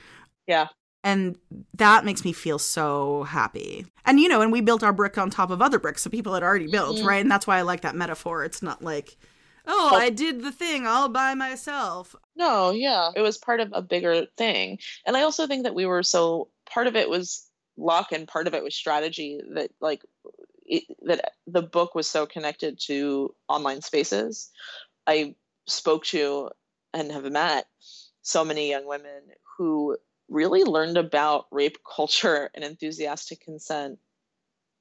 Yeah. 0.46 0.68
And 1.04 1.36
that 1.74 2.04
makes 2.04 2.24
me 2.24 2.32
feel 2.32 2.58
so 2.58 3.24
happy. 3.24 3.84
And 4.06 4.18
you 4.18 4.28
know, 4.28 4.40
and 4.40 4.50
we 4.50 4.62
built 4.62 4.82
our 4.82 4.92
brick 4.92 5.18
on 5.18 5.28
top 5.28 5.50
of 5.50 5.60
other 5.60 5.78
bricks 5.78 6.04
that 6.04 6.10
people 6.10 6.32
had 6.34 6.42
already 6.42 6.68
built, 6.68 6.96
Mhm. 6.98 7.04
right? 7.06 7.20
And 7.20 7.30
that's 7.30 7.46
why 7.46 7.58
I 7.58 7.62
like 7.62 7.82
that 7.82 7.94
metaphor. 7.94 8.44
It's 8.44 8.62
not 8.62 8.82
like, 8.82 9.16
oh, 9.68 9.94
I 9.94 10.10
did 10.10 10.42
the 10.42 10.52
thing 10.52 10.86
all 10.86 11.08
by 11.08 11.34
myself. 11.34 12.16
No, 12.34 12.70
yeah. 12.70 13.10
It 13.14 13.20
was 13.20 13.38
part 13.38 13.60
of 13.60 13.70
a 13.72 13.82
bigger 13.82 14.26
thing. 14.36 14.78
And 15.06 15.16
I 15.16 15.22
also 15.22 15.46
think 15.46 15.64
that 15.64 15.74
we 15.74 15.86
were 15.86 16.02
so 16.02 16.48
part 16.68 16.86
of 16.86 16.96
it 16.96 17.08
was 17.08 17.46
luck 17.76 18.12
and 18.12 18.26
part 18.26 18.46
of 18.46 18.54
it 18.54 18.64
was 18.64 18.74
strategy 18.74 19.40
that 19.54 19.70
like 19.80 20.02
it, 20.64 20.84
that 21.02 21.32
the 21.46 21.62
book 21.62 21.94
was 21.94 22.08
so 22.08 22.26
connected 22.26 22.78
to 22.86 23.34
online 23.48 23.82
spaces. 23.82 24.50
I 25.06 25.34
spoke 25.66 26.04
to 26.06 26.50
and 26.92 27.12
have 27.12 27.30
met 27.30 27.66
so 28.22 28.44
many 28.44 28.70
young 28.70 28.86
women 28.86 29.22
who 29.56 29.96
really 30.28 30.64
learned 30.64 30.98
about 30.98 31.46
rape 31.50 31.78
culture 31.96 32.50
and 32.54 32.64
enthusiastic 32.64 33.40
consent 33.40 33.98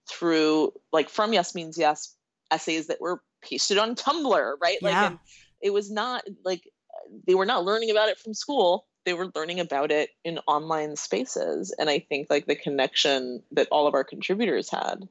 through 0.09 0.71
like 0.93 1.09
from 1.09 1.33
Yes 1.33 1.53
Means 1.53 1.77
Yes 1.77 2.15
essays 2.51 2.87
that 2.87 3.01
were 3.01 3.21
pasted 3.41 3.77
on 3.77 3.95
Tumblr, 3.95 4.53
right? 4.61 4.81
Like 4.81 4.93
Yeah. 4.93 5.17
it 5.61 5.71
was 5.71 5.91
not 5.91 6.23
like 6.43 6.63
they 7.25 7.35
were 7.35 7.45
not 7.45 7.63
learning 7.63 7.91
about 7.91 8.09
it 8.09 8.19
from 8.19 8.33
school. 8.33 8.85
They 9.05 9.13
were 9.13 9.31
learning 9.35 9.59
about 9.59 9.91
it 9.91 10.09
in 10.25 10.39
online 10.47 10.95
spaces. 10.95 11.73
And 11.79 11.89
I 11.89 11.99
think 11.99 12.27
like 12.29 12.45
the 12.45 12.55
connection 12.55 13.41
that 13.51 13.67
all 13.71 13.87
of 13.87 13.93
our 13.93 14.03
contributors 14.03 14.69
had 14.69 15.07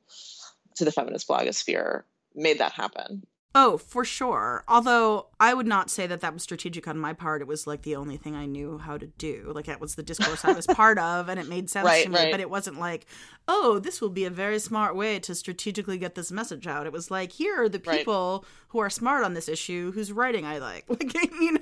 to 0.77 0.85
the 0.85 0.93
feminist 0.93 1.27
blogosphere 1.27 2.03
made 2.35 2.59
that 2.59 2.73
happen. 2.73 3.27
Oh, 3.59 3.79
for 3.79 4.05
sure. 4.05 4.65
Although 4.69 5.29
I 5.41 5.55
would 5.55 5.67
not 5.67 5.89
say 5.89 6.07
that 6.07 6.21
that 6.21 6.35
was 6.35 6.43
strategic 6.43 6.87
on 6.87 6.99
my 6.99 7.15
part. 7.15 7.41
It 7.41 7.49
was 7.49 7.67
like 7.67 7.83
the 7.83 7.97
only 7.97 8.19
thing 8.19 8.35
I 8.37 8.45
knew 8.45 8.77
how 8.77 8.99
to 8.99 9.07
do. 9.07 9.51
Like 9.55 9.65
that 9.65 9.81
was 9.81 9.95
the 9.95 10.03
discourse 10.03 10.45
I 10.45 10.53
was 10.53 10.67
part 10.67 10.99
of, 10.99 11.31
and 11.31 11.41
it 11.41 11.49
made 11.49 11.71
sense 11.71 11.87
Right, 11.87 12.05
to 12.05 12.11
me. 12.11 12.17
right. 12.17 12.31
But 12.31 12.41
it 12.41 12.51
wasn't 12.51 12.79
like, 12.79 13.07
oh, 13.49 13.79
this 13.79 14.03
will 14.03 14.11
be 14.11 14.27
a 14.27 14.31
very 14.31 14.59
smart 14.59 14.95
way 14.95 15.19
to 15.21 15.35
strategically 15.35 15.97
get 15.97 16.15
this 16.17 16.31
message 16.31 16.67
out. 16.67 16.85
It 16.87 16.93
was 16.93 17.11
like, 17.11 17.33
here 17.33 17.63
are 17.63 17.69
the 17.71 17.81
Right. 17.87 17.99
people 18.01 18.45
who 18.69 18.79
are 18.79 18.91
smart 18.91 19.25
on 19.25 19.33
this 19.33 19.49
issue, 19.49 19.91
whose 19.93 20.13
writing 20.13 20.45
I 20.45 20.59
like. 20.59 20.85
Like 20.91 21.15
you 21.41 21.53
know, 21.53 21.61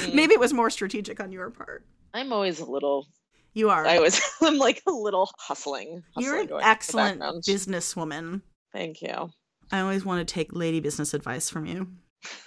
Mm. 0.00 0.14
maybe 0.14 0.32
it 0.34 0.40
was 0.40 0.52
more 0.52 0.70
strategic 0.70 1.20
on 1.20 1.30
your 1.30 1.50
part. 1.50 1.84
I'm 2.14 2.32
always 2.32 2.58
a 2.58 2.64
little 2.64 3.06
You 3.52 3.68
are. 3.70 3.86
I 3.86 3.98
was 4.00 4.20
I'm 4.42 4.56
like 4.58 4.82
a 4.88 4.90
little 4.90 5.30
hustling. 5.38 6.02
You're 6.16 6.40
an 6.40 6.46
going 6.46 6.60
in 6.62 6.64
the 6.64 6.68
excellent 6.70 7.20
businesswoman. 7.46 8.40
Thank 8.72 9.02
you. 9.02 9.30
I 9.70 9.80
always 9.80 10.04
want 10.04 10.26
to 10.26 10.32
take 10.34 10.52
lady 10.52 10.80
business 10.80 11.14
advice 11.14 11.50
from 11.50 11.66
you. 11.66 11.88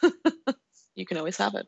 You 0.97 1.05
can 1.05 1.17
always 1.17 1.37
have 1.37 1.53
it. 1.53 1.67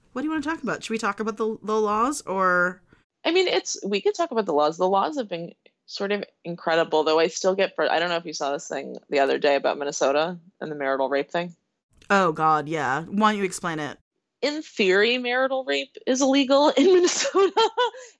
What 0.13 0.21
do 0.21 0.27
you 0.27 0.31
want 0.31 0.43
to 0.43 0.49
talk 0.49 0.61
about? 0.63 0.83
Should 0.83 0.91
we 0.91 0.97
talk 0.97 1.19
about 1.19 1.37
the 1.37 1.57
the 1.63 1.79
laws 1.79 2.21
or 2.21 2.81
I 3.23 3.31
mean, 3.31 3.47
it's 3.47 3.77
we 3.85 4.01
could 4.01 4.15
talk 4.15 4.31
about 4.31 4.45
the 4.45 4.53
laws. 4.53 4.77
The 4.77 4.87
laws 4.87 5.17
have 5.17 5.29
been 5.29 5.53
sort 5.85 6.11
of 6.11 6.23
incredible, 6.43 7.03
though. 7.03 7.19
I 7.19 7.27
still 7.27 7.55
get. 7.55 7.73
I 7.77 7.99
don't 7.99 8.09
know 8.09 8.17
if 8.17 8.25
you 8.25 8.33
saw 8.33 8.51
this 8.51 8.67
thing 8.67 8.97
the 9.09 9.19
other 9.19 9.37
day 9.37 9.55
about 9.55 9.77
Minnesota 9.77 10.37
and 10.59 10.71
the 10.71 10.75
marital 10.75 11.09
rape 11.09 11.31
thing. 11.31 11.55
Oh 12.09 12.31
god, 12.31 12.67
yeah. 12.67 13.03
Why 13.03 13.31
don't 13.31 13.39
you 13.39 13.45
explain 13.45 13.79
it? 13.79 13.97
In 14.41 14.63
theory, 14.63 15.17
marital 15.19 15.63
rape 15.65 15.95
is 16.07 16.21
illegal 16.21 16.69
in 16.69 16.85
Minnesota 16.93 17.69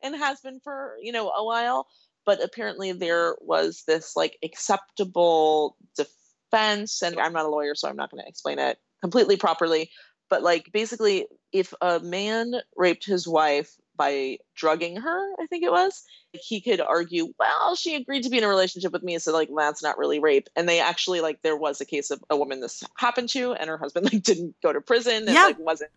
and 0.03 0.15
has 0.15 0.39
been 0.41 0.59
for 0.59 0.95
you 1.01 1.11
know 1.11 1.29
a 1.29 1.43
while. 1.43 1.87
But 2.23 2.43
apparently, 2.43 2.91
there 2.91 3.35
was 3.41 3.83
this 3.87 4.15
like 4.15 4.37
acceptable 4.43 5.77
defense, 5.95 7.01
and 7.01 7.19
I'm 7.19 7.33
not 7.33 7.45
a 7.45 7.49
lawyer, 7.49 7.73
so 7.73 7.89
I'm 7.89 7.95
not 7.95 8.11
going 8.11 8.21
to 8.21 8.29
explain 8.29 8.59
it 8.59 8.77
completely 9.01 9.35
properly. 9.35 9.89
But 10.31 10.43
like 10.43 10.71
basically, 10.71 11.27
if 11.51 11.73
a 11.81 11.99
man 11.99 12.53
raped 12.77 13.05
his 13.05 13.27
wife 13.27 13.75
by 13.97 14.37
drugging 14.55 14.95
her, 14.95 15.33
I 15.41 15.45
think 15.47 15.65
it 15.65 15.71
was, 15.71 16.03
he 16.31 16.61
could 16.61 16.79
argue, 16.79 17.33
well, 17.37 17.75
she 17.75 17.95
agreed 17.95 18.23
to 18.23 18.29
be 18.29 18.37
in 18.37 18.45
a 18.45 18.47
relationship 18.47 18.93
with 18.93 19.03
me, 19.03 19.19
so 19.19 19.33
like 19.33 19.49
that's 19.55 19.83
not 19.83 19.97
really 19.97 20.19
rape. 20.19 20.47
And 20.55 20.69
they 20.69 20.79
actually 20.79 21.19
like 21.19 21.41
there 21.41 21.57
was 21.57 21.81
a 21.81 21.85
case 21.85 22.11
of 22.11 22.23
a 22.29 22.37
woman 22.37 22.61
this 22.61 22.81
happened 22.97 23.27
to, 23.31 23.51
and 23.51 23.69
her 23.69 23.77
husband 23.77 24.05
like 24.13 24.23
didn't 24.23 24.55
go 24.63 24.71
to 24.71 24.79
prison 24.79 25.15
and 25.15 25.27
Yeah. 25.33 25.43
like 25.43 25.59
wasn't. 25.59 25.91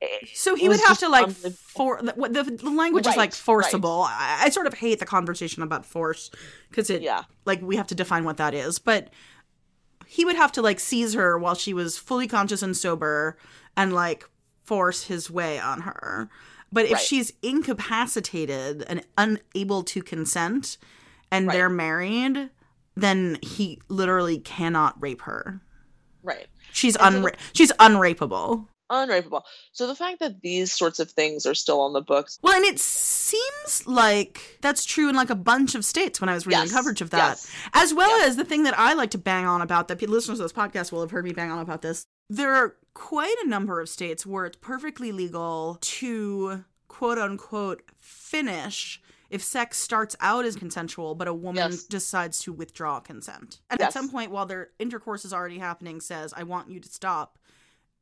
Eh, 0.00 0.06
so 0.32 0.54
he 0.54 0.70
would 0.70 0.80
have 0.80 0.98
to 1.00 1.10
like 1.10 1.30
for 1.30 2.00
the, 2.00 2.58
the, 2.62 2.70
language 2.70 3.02
is 3.04 3.08
Right, 3.08 3.16
like 3.18 3.30
right. 3.30 3.34
forcible. 3.34 4.06
I, 4.08 4.44
I 4.44 4.48
sort 4.48 4.66
of 4.66 4.72
hate 4.72 5.00
the 5.00 5.06
conversation 5.06 5.62
about 5.62 5.84
force 5.84 6.30
because 6.70 6.88
it 6.88 7.02
Yeah. 7.02 7.24
like 7.44 7.60
we 7.60 7.76
have 7.76 7.88
to 7.88 7.94
define 7.94 8.24
what 8.24 8.38
that 8.38 8.54
is. 8.54 8.78
But 8.78 9.10
he 10.06 10.24
would 10.24 10.36
have 10.36 10.52
to 10.52 10.62
like 10.62 10.80
seize 10.80 11.14
her 11.14 11.36
while 11.36 11.54
she 11.54 11.74
was 11.74 11.98
fully 11.98 12.26
conscious 12.26 12.62
and 12.62 12.76
sober 12.76 13.36
and 13.76 13.92
like 13.92 14.28
force 14.64 15.04
his 15.04 15.30
way 15.30 15.58
on 15.58 15.82
her. 15.82 16.28
But 16.72 16.86
if 16.86 16.92
Right. 16.92 17.00
she's 17.02 17.32
incapacitated 17.42 18.82
and 18.88 19.02
unable 19.16 19.82
to 19.84 20.02
consent 20.02 20.78
and 21.30 21.46
Right. 21.46 21.54
they're 21.54 21.68
married, 21.68 22.50
then 22.96 23.38
he 23.42 23.80
literally 23.88 24.38
cannot 24.38 25.00
rape 25.00 25.22
her. 25.22 25.60
right. 26.22 26.48
She's 26.72 26.94
so 26.94 27.00
unra- 27.00 27.36
she's 27.52 27.70
unrapeable. 27.78 28.66
unrapeable. 28.90 29.42
So 29.72 29.86
the 29.86 29.94
fact 29.94 30.18
that 30.18 30.40
these 30.42 30.72
sorts 30.72 30.98
of 30.98 31.10
things 31.10 31.46
are 31.46 31.54
still 31.54 31.80
on 31.80 31.92
the 31.92 32.00
books, 32.00 32.38
Well, 32.42 32.54
and 32.56 32.64
it 32.64 32.80
seems 32.80 33.86
like 33.86 34.58
that's 34.60 34.84
true 34.84 35.08
in 35.08 35.14
like 35.14 35.30
a 35.30 35.34
bunch 35.36 35.74
of 35.76 35.84
states 35.84 36.20
when 36.20 36.28
I 36.28 36.34
was 36.34 36.44
reading 36.46 36.62
Yes, 36.64 36.72
coverage 36.72 37.00
of 37.00 37.10
that. 37.10 37.28
yes, 37.38 37.50
As 37.74 37.94
well 37.94 38.08
yes. 38.18 38.30
as 38.30 38.36
the 38.36 38.44
thing 38.44 38.64
that 38.64 38.76
I 38.78 38.94
like 38.94 39.10
to 39.12 39.18
bang 39.18 39.46
on 39.46 39.60
about 39.62 39.86
that 39.88 40.02
listeners 40.02 40.40
of 40.40 40.44
this 40.44 40.52
podcast 40.52 40.90
will 40.90 41.00
have 41.00 41.12
heard 41.12 41.24
me 41.24 41.32
bang 41.32 41.50
on 41.52 41.60
about 41.60 41.82
this. 41.82 42.06
There 42.28 42.54
are 42.54 42.76
quite 42.94 43.36
a 43.44 43.48
number 43.48 43.80
of 43.80 43.88
states 43.88 44.24
where 44.26 44.46
it's 44.46 44.56
perfectly 44.56 45.12
legal 45.12 45.78
to 45.80 46.64
quote 46.88 47.18
unquote 47.18 47.82
finish 47.98 49.00
if 49.28 49.42
sex 49.42 49.76
starts 49.78 50.16
out 50.20 50.44
as 50.44 50.56
consensual 50.56 51.14
but 51.14 51.28
a 51.28 51.34
woman 51.34 51.72
Yes. 51.72 51.82
decides 51.84 52.40
to 52.42 52.52
withdraw 52.52 53.00
consent. 53.00 53.60
And 53.70 53.80
at 53.82 53.92
some 53.92 54.08
point 54.08 54.30
while 54.30 54.46
their 54.46 54.70
intercourse 54.78 55.24
is 55.24 55.32
already 55.32 55.58
happening 55.58 56.00
says 56.00 56.32
I 56.34 56.44
want 56.44 56.70
you 56.70 56.80
to 56.80 56.88
stop. 56.88 57.38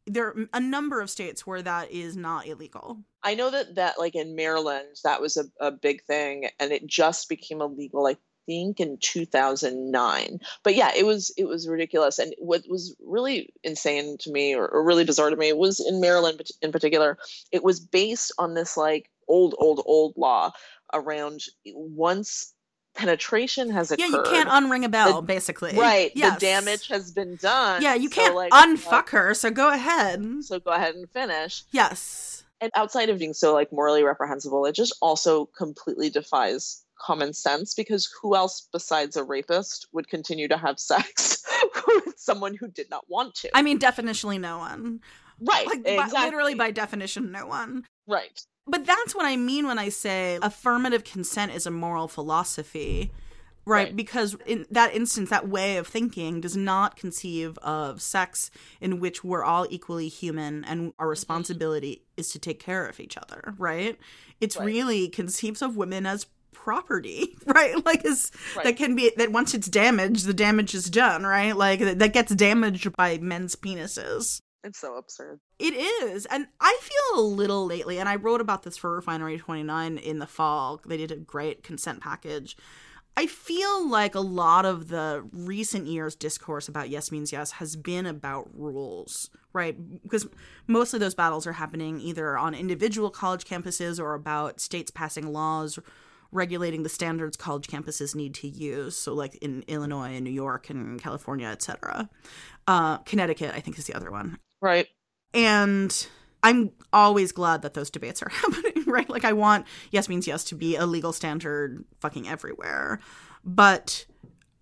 There 0.06 0.26
are 0.28 0.46
a 0.52 0.60
number 0.60 1.00
of 1.00 1.08
states 1.10 1.46
where 1.46 1.62
that 1.62 1.90
is 1.90 2.14
not 2.16 2.46
illegal. 2.46 2.98
I 3.22 3.34
know 3.34 3.50
that 3.50 3.74
that 3.76 3.98
like 3.98 4.14
in 4.14 4.36
Maryland 4.36 4.96
that 5.02 5.20
was 5.20 5.36
a, 5.38 5.44
a 5.60 5.70
big 5.70 6.02
thing, 6.04 6.50
and 6.60 6.72
it 6.72 6.86
just 6.86 7.28
became 7.28 7.62
illegal. 7.62 8.06
I 8.06 8.16
think 8.46 8.80
in 8.80 8.98
2009. 9.00 10.40
But 10.62 10.74
yeah, 10.74 10.90
it 10.96 11.04
was 11.06 11.32
it 11.36 11.44
was 11.44 11.68
ridiculous. 11.68 12.18
And 12.18 12.34
what 12.38 12.62
was 12.68 12.94
really 13.04 13.50
insane 13.62 14.16
to 14.18 14.30
me, 14.30 14.54
or, 14.54 14.66
or 14.66 14.84
really 14.84 15.04
bizarre 15.04 15.30
to 15.30 15.36
me, 15.36 15.52
was 15.52 15.80
in 15.80 16.00
Maryland 16.00 16.42
in 16.62 16.72
particular. 16.72 17.18
It 17.52 17.62
was 17.64 17.80
based 17.80 18.32
on 18.38 18.54
this 18.54 18.76
like 18.76 19.10
old, 19.28 19.54
old, 19.58 19.82
old 19.86 20.16
law 20.16 20.52
around 20.92 21.40
once 21.66 22.52
penetration 22.94 23.70
has 23.70 23.90
occurred. 23.90 24.04
Yeah, 24.10 24.16
you 24.16 24.22
can't 24.22 24.48
unring 24.48 24.84
a 24.84 24.88
bell, 24.88 25.20
The- 25.20 25.26
basically. 25.26 25.72
Right, 25.76 26.12
Yes. 26.14 26.34
the 26.34 26.40
damage 26.40 26.88
has 26.88 27.10
been 27.10 27.36
done. 27.36 27.82
Yeah, 27.82 27.94
you 27.94 28.08
can't 28.08 28.34
like, 28.36 28.52
unfuck 28.52 29.08
uh, 29.08 29.18
her, 29.18 29.34
so 29.34 29.50
go 29.50 29.68
ahead. 29.72 30.44
So 30.44 30.60
go 30.60 30.70
ahead 30.70 30.94
and 30.94 31.10
finish. 31.10 31.64
Yes. 31.72 32.44
and 32.60 32.70
outside 32.76 33.08
of 33.08 33.18
being 33.18 33.34
so 33.34 33.52
like 33.52 33.72
morally 33.72 34.04
reprehensible 34.04 34.64
it 34.64 34.74
just 34.74 34.94
also 35.02 35.44
completely 35.44 36.08
defies 36.08 36.83
common 37.04 37.32
sense 37.32 37.74
because 37.74 38.08
who 38.20 38.34
else 38.34 38.68
besides 38.72 39.16
a 39.16 39.24
rapist 39.24 39.86
would 39.92 40.08
continue 40.08 40.48
to 40.48 40.56
have 40.56 40.78
sex 40.78 41.44
with 41.86 42.14
someone 42.18 42.54
who 42.54 42.68
did 42.68 42.88
not 42.90 43.04
want 43.08 43.34
to 43.36 43.50
I 43.54 43.62
mean, 43.62 43.78
definitionally 43.78 44.40
no 44.40 44.58
one. 44.58 45.00
right 45.40 45.66
Like, 45.66 45.84
by, 45.84 46.08
literally 46.24 46.54
by 46.54 46.70
definition, 46.70 47.30
no 47.32 47.46
one. 47.46 47.84
right 48.06 48.40
But 48.66 48.86
that's 48.86 49.14
what 49.14 49.26
I 49.26 49.36
mean 49.36 49.66
when 49.66 49.78
I 49.78 49.90
say 49.90 50.38
affirmative 50.42 51.04
consent 51.04 51.52
is 51.52 51.66
a 51.66 51.70
moral 51.70 52.08
philosophy. 52.08 53.12
Right, 53.66 53.86
Right. 53.86 53.96
because 53.96 54.36
in 54.44 54.66
that 54.70 54.94
instance, 54.94 55.30
that 55.30 55.48
way 55.48 55.78
of 55.78 55.86
thinking 55.86 56.42
does 56.42 56.54
not 56.56 56.96
conceive 56.96 57.56
of 57.58 58.02
sex 58.02 58.50
in 58.78 59.00
which 59.00 59.24
we're 59.24 59.42
all 59.42 59.66
equally 59.70 60.08
human 60.08 60.64
and 60.64 60.92
our 60.98 61.06
mm-hmm. 61.06 61.10
responsibility 61.10 62.02
is 62.18 62.28
to 62.32 62.38
take 62.38 62.60
care 62.60 62.86
of 62.86 63.00
each 63.00 63.16
other, 63.16 63.54
right? 63.56 63.98
It's 64.38 64.58
Right. 64.58 64.66
really 64.66 65.08
conceives 65.08 65.62
of 65.62 65.76
women 65.78 66.04
as 66.04 66.26
property, 66.54 67.36
right? 67.46 67.84
Like 67.84 68.04
as 68.04 68.30
that 68.62 68.76
can 68.76 68.96
be 68.96 69.12
that 69.16 69.32
once 69.32 69.52
it's 69.52 69.68
damaged, 69.68 70.26
the 70.26 70.34
damage 70.34 70.74
is 70.74 70.88
done, 70.88 71.24
right? 71.24 71.56
Like 71.56 71.80
that, 71.80 71.98
that 71.98 72.12
gets 72.12 72.34
damaged 72.34 72.90
by 72.96 73.18
men's 73.18 73.56
penises. 73.56 74.40
It's 74.64 74.78
so 74.78 74.96
absurd. 74.96 75.40
It 75.58 75.74
is. 75.74 76.24
And 76.26 76.46
I 76.58 76.78
feel 76.80 77.20
a 77.20 77.26
little 77.26 77.66
lately, 77.66 77.98
and 77.98 78.08
I 78.08 78.16
wrote 78.16 78.40
about 78.40 78.62
this 78.62 78.78
for 78.78 78.94
Refinery 78.94 79.36
29 79.36 79.98
in 79.98 80.20
the 80.20 80.26
fall. 80.26 80.80
They 80.86 80.96
did 80.96 81.10
a 81.10 81.16
great 81.16 81.62
consent 81.62 82.00
package. 82.00 82.56
I 83.16 83.26
feel 83.26 83.88
like 83.88 84.14
a 84.14 84.20
lot 84.20 84.64
of 84.64 84.88
the 84.88 85.24
recent 85.32 85.86
years' 85.86 86.16
discourse 86.16 86.66
about 86.66 86.88
yes 86.88 87.12
means 87.12 87.30
yes 87.30 87.52
has 87.52 87.76
been 87.76 88.06
about 88.06 88.48
rules, 88.52 89.30
right? 89.52 89.76
Because 90.02 90.26
mostly 90.66 90.98
those 90.98 91.14
battles 91.14 91.46
are 91.46 91.52
happening 91.52 92.00
either 92.00 92.36
on 92.36 92.54
individual 92.54 93.10
college 93.10 93.44
campuses 93.44 94.00
or 94.00 94.14
about 94.14 94.60
states 94.60 94.90
passing 94.90 95.32
laws 95.32 95.78
regulating 96.34 96.82
the 96.82 96.88
standards 96.88 97.36
college 97.36 97.68
campuses 97.68 98.14
need 98.14 98.34
to 98.34 98.48
use. 98.48 98.96
So, 98.96 99.14
like 99.14 99.36
in 99.36 99.64
Illinois 99.68 100.14
and 100.14 100.24
New 100.24 100.30
York 100.30 100.68
and 100.68 101.00
California, 101.00 101.46
etc. 101.46 102.10
Uh, 102.66 102.98
Connecticut, 102.98 103.52
I 103.54 103.60
think, 103.60 103.78
is 103.78 103.86
the 103.86 103.94
other 103.94 104.10
one. 104.10 104.38
Right. 104.60 104.88
And 105.32 106.06
I'm 106.42 106.72
always 106.92 107.32
glad 107.32 107.62
that 107.62 107.74
those 107.74 107.90
debates 107.90 108.22
are 108.22 108.28
happening, 108.32 108.84
right? 108.86 109.08
Like, 109.08 109.24
I 109.24 109.32
want 109.32 109.66
yes 109.90 110.08
means 110.08 110.26
yes 110.26 110.44
to 110.44 110.54
be 110.54 110.76
a 110.76 110.84
legal 110.84 111.12
standard 111.12 111.84
fucking 112.00 112.28
everywhere. 112.28 113.00
But 113.44 114.06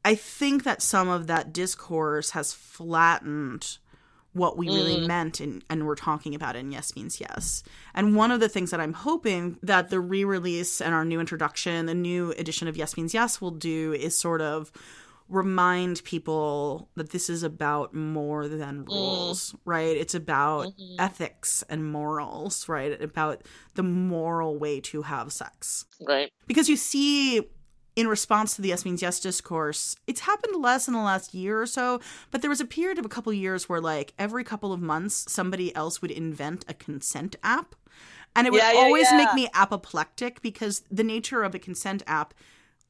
I 0.04 0.14
think 0.14 0.64
that 0.64 0.82
some 0.82 1.08
of 1.08 1.26
that 1.28 1.52
discourse 1.52 2.30
has 2.30 2.52
flattened 2.52 3.78
what 4.32 4.56
we 4.56 4.66
really 4.68 4.96
Mm. 4.96 5.06
meant 5.06 5.40
in, 5.40 5.62
and 5.68 5.86
we're 5.86 5.94
talking 5.94 6.34
about 6.34 6.56
in 6.56 6.72
Yes 6.72 6.94
Means 6.96 7.20
Yes. 7.20 7.62
And 7.94 8.16
one 8.16 8.30
of 8.30 8.40
the 8.40 8.48
things 8.48 8.70
that 8.70 8.80
I'm 8.80 8.94
hoping 8.94 9.58
that 9.62 9.90
the 9.90 10.00
re 10.00 10.24
release 10.24 10.80
and 10.80 10.94
our 10.94 11.04
new 11.04 11.20
introduction, 11.20 11.86
the 11.86 11.94
new 11.94 12.30
edition 12.38 12.66
of 12.68 12.76
Yes 12.76 12.96
Means 12.96 13.12
Yes 13.14 13.40
will 13.40 13.50
do 13.50 13.92
is 13.92 14.16
sort 14.16 14.40
of 14.40 14.72
remind 15.28 16.02
people 16.04 16.90
that 16.96 17.10
this 17.10 17.30
is 17.30 17.42
about 17.42 17.94
more 17.94 18.48
than 18.48 18.84
rules, 18.84 19.54
right? 19.64 19.96
It's 19.96 20.14
about 20.14 20.72
ethics 20.98 21.64
and 21.70 21.90
morals, 21.90 22.68
right? 22.68 23.00
About 23.00 23.42
the 23.74 23.82
moral 23.82 24.58
way 24.58 24.80
to 24.80 25.02
have 25.02 25.32
sex 25.32 25.86
Right. 26.06 26.30
because 26.46 26.68
you 26.68 26.76
see 26.76 27.48
in 27.96 28.08
response 28.08 28.56
to 28.56 28.62
the 28.62 28.68
yes 28.68 28.84
means 28.84 29.02
yes 29.02 29.20
discourse 29.20 29.96
it's 30.06 30.20
happened 30.20 30.60
less 30.62 30.88
in 30.88 30.94
the 30.94 31.00
last 31.00 31.34
year 31.34 31.60
or 31.60 31.66
so 31.66 32.00
but 32.30 32.40
there 32.40 32.48
was 32.50 32.60
a 32.60 32.64
period 32.64 32.98
of 32.98 33.04
a 33.04 33.08
couple 33.08 33.32
years 33.32 33.68
where 33.68 33.80
like 33.80 34.14
every 34.18 34.42
couple 34.44 34.72
of 34.72 34.80
months 34.80 35.30
somebody 35.30 35.74
else 35.76 36.00
would 36.00 36.10
invent 36.10 36.64
a 36.68 36.74
consent 36.74 37.36
app 37.42 37.74
and 38.34 38.46
it 38.46 38.50
would 38.50 38.62
Yeah, 38.62 38.72
yeah, 38.72 38.78
always 38.80 39.08
yeah. 39.10 39.16
make 39.18 39.34
me 39.34 39.48
apoplectic 39.52 40.40
because 40.40 40.82
the 40.90 41.04
nature 41.04 41.42
of 41.42 41.54
a 41.54 41.58
consent 41.58 42.02
app 42.06 42.32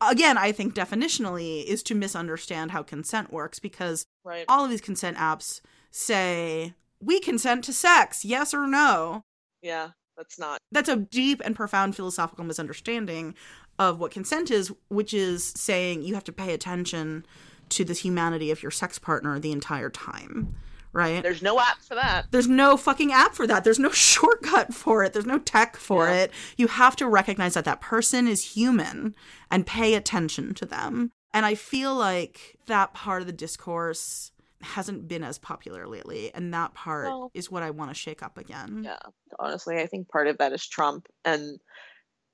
again 0.00 0.38
i 0.38 0.52
think 0.52 0.74
definitionally 0.74 1.64
is 1.64 1.82
to 1.82 1.94
misunderstand 1.94 2.70
how 2.70 2.82
consent 2.82 3.32
works 3.32 3.58
because 3.58 4.06
Right. 4.24 4.44
all 4.48 4.64
of 4.64 4.70
these 4.70 4.80
consent 4.80 5.16
apps 5.16 5.60
say 5.90 6.74
we 7.00 7.18
consent 7.18 7.64
to 7.64 7.72
sex 7.72 8.24
yes 8.24 8.54
or 8.54 8.66
no 8.68 9.22
Yeah. 9.62 9.90
That's 10.16 10.38
not. 10.38 10.60
that's 10.70 10.88
a 10.88 10.96
deep 10.96 11.40
and 11.44 11.56
profound 11.56 11.96
philosophical 11.96 12.44
misunderstanding 12.44 13.34
of 13.78 13.98
what 13.98 14.10
consent 14.10 14.50
is, 14.50 14.72
which 14.88 15.14
is 15.14 15.44
saying 15.56 16.02
you 16.02 16.14
have 16.14 16.24
to 16.24 16.32
pay 16.32 16.52
attention 16.52 17.24
to 17.70 17.84
the 17.84 17.94
humanity 17.94 18.50
of 18.50 18.62
your 18.62 18.70
sex 18.70 18.98
partner 18.98 19.38
the 19.38 19.50
entire 19.52 19.88
time, 19.88 20.54
right? 20.92 21.22
There's 21.22 21.40
no 21.42 21.58
app 21.58 21.78
for 21.80 21.94
that. 21.94 22.26
There's 22.30 22.48
no 22.48 22.76
fucking 22.76 23.12
app 23.12 23.34
for 23.34 23.46
that. 23.46 23.64
There's 23.64 23.78
no 23.78 23.90
shortcut 23.92 24.74
for 24.74 25.02
it. 25.02 25.14
There's 25.14 25.24
no 25.24 25.38
tech 25.38 25.76
for 25.76 26.06
Yeah. 26.06 26.14
it. 26.24 26.32
You 26.58 26.66
have 26.68 26.96
to 26.96 27.08
recognize 27.08 27.54
that 27.54 27.64
that 27.64 27.80
person 27.80 28.28
is 28.28 28.52
human 28.54 29.14
and 29.50 29.66
pay 29.66 29.94
attention 29.94 30.52
to 30.54 30.66
them. 30.66 31.10
And 31.32 31.46
I 31.46 31.54
feel 31.54 31.94
like 31.94 32.58
that 32.66 32.92
part 32.92 33.22
of 33.22 33.26
the 33.26 33.32
discourse 33.32 34.31
hasn't 34.62 35.08
been 35.08 35.24
as 35.24 35.38
popular 35.38 35.86
lately. 35.86 36.32
And 36.34 36.52
that 36.54 36.74
part 36.74 37.06
No. 37.08 37.30
is 37.34 37.50
what 37.50 37.62
I 37.62 37.70
want 37.70 37.90
to 37.90 37.94
shake 37.94 38.22
up 38.22 38.38
again. 38.38 38.82
Yeah. 38.84 38.98
Honestly, 39.38 39.78
I 39.78 39.86
think 39.86 40.08
part 40.08 40.28
of 40.28 40.38
that 40.38 40.52
is 40.52 40.66
Trump 40.66 41.08
and 41.24 41.58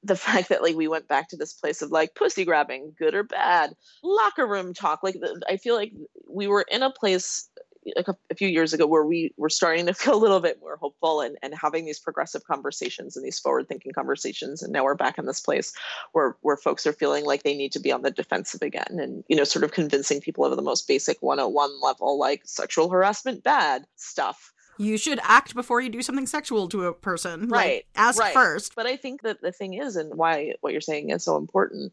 the 0.03 0.17
fact 0.17 0.49
that 0.49 0.62
like 0.62 0.77
we 0.77 0.88
went 0.88 1.09
back 1.09 1.29
to 1.29 1.37
this 1.37 1.53
place 1.53 1.83
of 1.83 1.91
like 1.91 2.14
pussy 2.14 2.45
grabbing, 2.45 2.95
good 2.99 3.14
or 3.14 3.23
bad, 3.25 3.75
locker 4.03 4.47
room 4.47 4.73
talk. 4.75 5.03
Like 5.03 5.14
the, 5.14 5.41
I 5.49 5.57
feel 5.57 5.75
like 5.75 5.93
we 6.29 6.47
were 6.47 6.64
in 6.71 6.83
a 6.83 6.91
place 6.91 7.49
a, 7.96 8.14
a 8.31 8.35
few 8.35 8.48
years 8.48 8.72
ago 8.72 8.87
where 8.87 9.05
we 9.05 9.33
were 9.37 9.48
starting 9.48 9.87
to 9.87 9.94
feel 9.94 10.14
a 10.14 10.16
little 10.16 10.40
bit 10.40 10.61
more 10.61 10.77
hopeful 10.77 11.20
and, 11.20 11.37
and 11.42 11.55
having 11.55 11.85
these 11.85 11.98
progressive 11.98 12.44
conversations 12.44 13.16
and 13.16 13.24
these 13.24 13.38
forward 13.38 13.68
thinking 13.68 13.92
conversations 13.92 14.62
and 14.62 14.72
now 14.72 14.85
we're 14.85 14.94
back 14.94 15.18
in 15.18 15.27
this 15.27 15.40
place 15.40 15.72
where 16.12 16.37
where 16.42 16.57
folks 16.57 16.87
are 16.87 16.92
feeling 16.92 17.24
like 17.24 17.42
they 17.42 17.57
need 17.57 17.72
to 17.72 17.81
be 17.81 17.92
on 17.92 18.03
the 18.03 18.11
defensive 18.11 18.62
again 18.62 18.98
and 18.98 19.24
you 19.29 19.37
know 19.37 19.44
sort 19.44 19.64
of 19.64 19.72
convincing 19.72 20.20
people 20.20 20.44
of 20.44 20.55
the 20.57 20.62
most 20.62 20.87
basic 20.88 21.16
101 21.20 21.70
level 21.83 22.18
like 22.18 22.42
sexual 22.44 22.88
harassment 22.88 23.42
bad 23.42 23.85
stuff 23.96 24.53
You 24.81 24.96
should 24.96 25.18
act 25.24 25.55
before 25.55 25.81
you 25.81 25.90
do 25.90 26.03
something 26.03 26.27
sexual 26.27 26.68
to 26.68 26.87
a 26.87 26.92
person. 26.94 27.48
Like, 27.48 27.66
Right, 27.66 27.87
ask 27.96 28.20
right. 28.20 28.33
first. 28.33 28.77
But 28.77 28.87
I 28.87 28.94
think 28.96 29.22
that 29.22 29.42
the 29.42 29.51
thing 29.51 29.74
is, 29.74 29.96
and 29.96 30.14
why 30.14 30.55
what 30.61 30.70
you're 30.72 30.81
saying 30.81 31.11
is 31.11 31.24
so 31.24 31.37
important, 31.37 31.92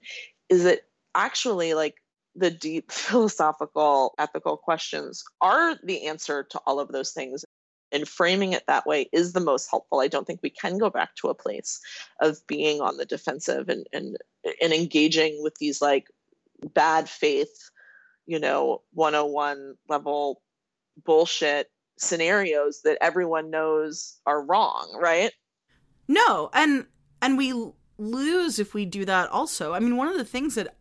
is 0.50 0.66
that 0.66 0.82
actually 1.16 1.74
like 1.74 1.96
the 2.36 2.52
deep 2.52 2.92
philosophical, 2.92 4.14
ethical 4.18 4.58
questions 4.58 5.24
are 5.42 5.76
the 5.84 6.08
answer 6.08 6.44
to 6.44 6.60
all 6.66 6.80
of 6.80 6.90
those 6.90 7.12
things. 7.12 7.46
And 7.92 8.08
framing 8.08 8.54
it 8.54 8.64
that 8.68 8.86
way 8.86 9.10
is 9.14 9.34
the 9.34 9.40
most 9.40 9.70
helpful. 9.70 10.00
I 10.02 10.08
don't 10.08 10.26
think 10.26 10.42
we 10.42 10.50
can 10.50 10.78
go 10.78 10.90
back 10.90 11.16
to 11.18 11.30
a 11.30 11.36
place 11.36 11.80
of 12.20 12.46
being 12.48 12.82
on 12.82 12.98
the 12.98 13.06
defensive 13.06 13.70
and 13.70 13.86
and 13.94 14.18
and 14.62 14.74
engaging 14.74 15.42
with 15.42 15.56
these 15.60 15.82
like 15.82 16.08
bad 16.74 17.08
faith, 17.08 17.70
you 18.26 18.40
know, 18.40 18.82
101 18.94 19.76
level 19.88 20.42
bullshit 21.06 21.70
scenarios 21.98 22.82
that 22.84 22.98
everyone 23.02 23.50
knows 23.50 24.20
are 24.26 24.44
wrong, 24.44 24.98
right? 25.00 25.32
No, 26.08 26.50
and 26.54 26.86
and 27.22 27.38
we 27.38 27.54
lose 27.98 28.60
if 28.60 28.74
we 28.74 28.86
do 28.86 29.06
that 29.06 29.30
also. 29.30 29.74
I 29.74 29.80
mean, 29.80 29.96
one 29.96 30.08
of 30.08 30.18
the 30.18 30.26
things 30.26 30.56
that 30.56 30.76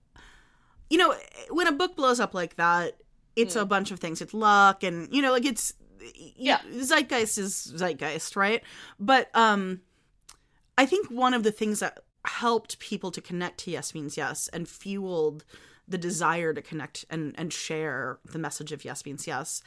you 0.90 0.98
know, 0.98 1.14
when 1.50 1.66
a 1.66 1.72
book 1.72 1.96
blows 1.96 2.20
up 2.20 2.34
like 2.34 2.56
that, 2.56 2.96
it's 3.36 3.56
a 3.56 3.64
bunch 3.64 3.90
of 3.90 3.98
things. 4.00 4.20
It's 4.22 4.34
luck 4.34 4.82
and 4.84 5.08
you 5.12 5.22
know, 5.22 5.32
like 5.32 5.44
it's 5.44 5.74
Yeah. 6.36 6.60
zeitgeist 6.80 7.38
is 7.38 7.54
zeitgeist, 7.76 8.36
right? 8.36 8.62
But 9.00 9.28
um 9.34 9.80
I 10.76 10.86
think 10.86 11.08
one 11.10 11.34
of 11.34 11.42
the 11.42 11.52
things 11.52 11.80
that 11.80 12.00
helped 12.24 12.78
people 12.78 13.10
to 13.12 13.20
connect 13.20 13.58
to 13.60 13.70
Yes 13.70 13.94
Means 13.94 14.16
Yes 14.16 14.48
and 14.48 14.68
fueled 14.68 15.44
the 15.86 15.98
desire 15.98 16.54
to 16.54 16.62
connect 16.62 17.04
and, 17.10 17.34
and 17.36 17.52
share 17.52 18.18
the 18.24 18.38
message 18.38 18.72
of 18.72 18.84
Yes 18.84 19.04
Means 19.04 19.26
Yes 19.26 19.62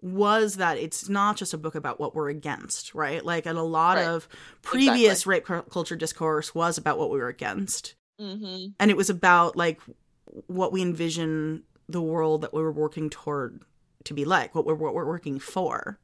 was 0.00 0.56
that 0.56 0.78
it's 0.78 1.08
not 1.08 1.36
just 1.36 1.52
a 1.52 1.58
book 1.58 1.74
about 1.74 1.98
what 1.98 2.14
we're 2.14 2.28
against, 2.30 2.94
right? 2.94 3.24
Like, 3.24 3.46
and 3.46 3.58
a 3.58 3.62
lot 3.62 3.96
Right. 3.96 4.06
of 4.06 4.28
previous 4.62 5.26
Exactly. 5.26 5.30
rape 5.56 5.70
culture 5.70 5.96
discourse 5.96 6.54
was 6.54 6.78
about 6.78 6.98
what 6.98 7.10
we 7.10 7.18
were 7.18 7.26
against. 7.28 7.96
Mm-hmm. 8.20 8.68
And 8.78 8.90
it 8.92 8.96
was 8.96 9.10
about, 9.10 9.56
like, 9.56 9.80
what 10.46 10.72
we 10.72 10.82
envision 10.82 11.62
the 11.88 12.02
world 12.02 12.42
that 12.42 12.52
we 12.54 12.62
were 12.62 12.72
working 12.72 13.10
toward 13.10 13.62
to 14.04 14.14
be 14.14 14.24
like, 14.24 14.54
what 14.54 14.64
we're, 14.66 14.74
what 14.74 14.94
we're 14.94 15.06
working 15.06 15.38
for 15.38 15.98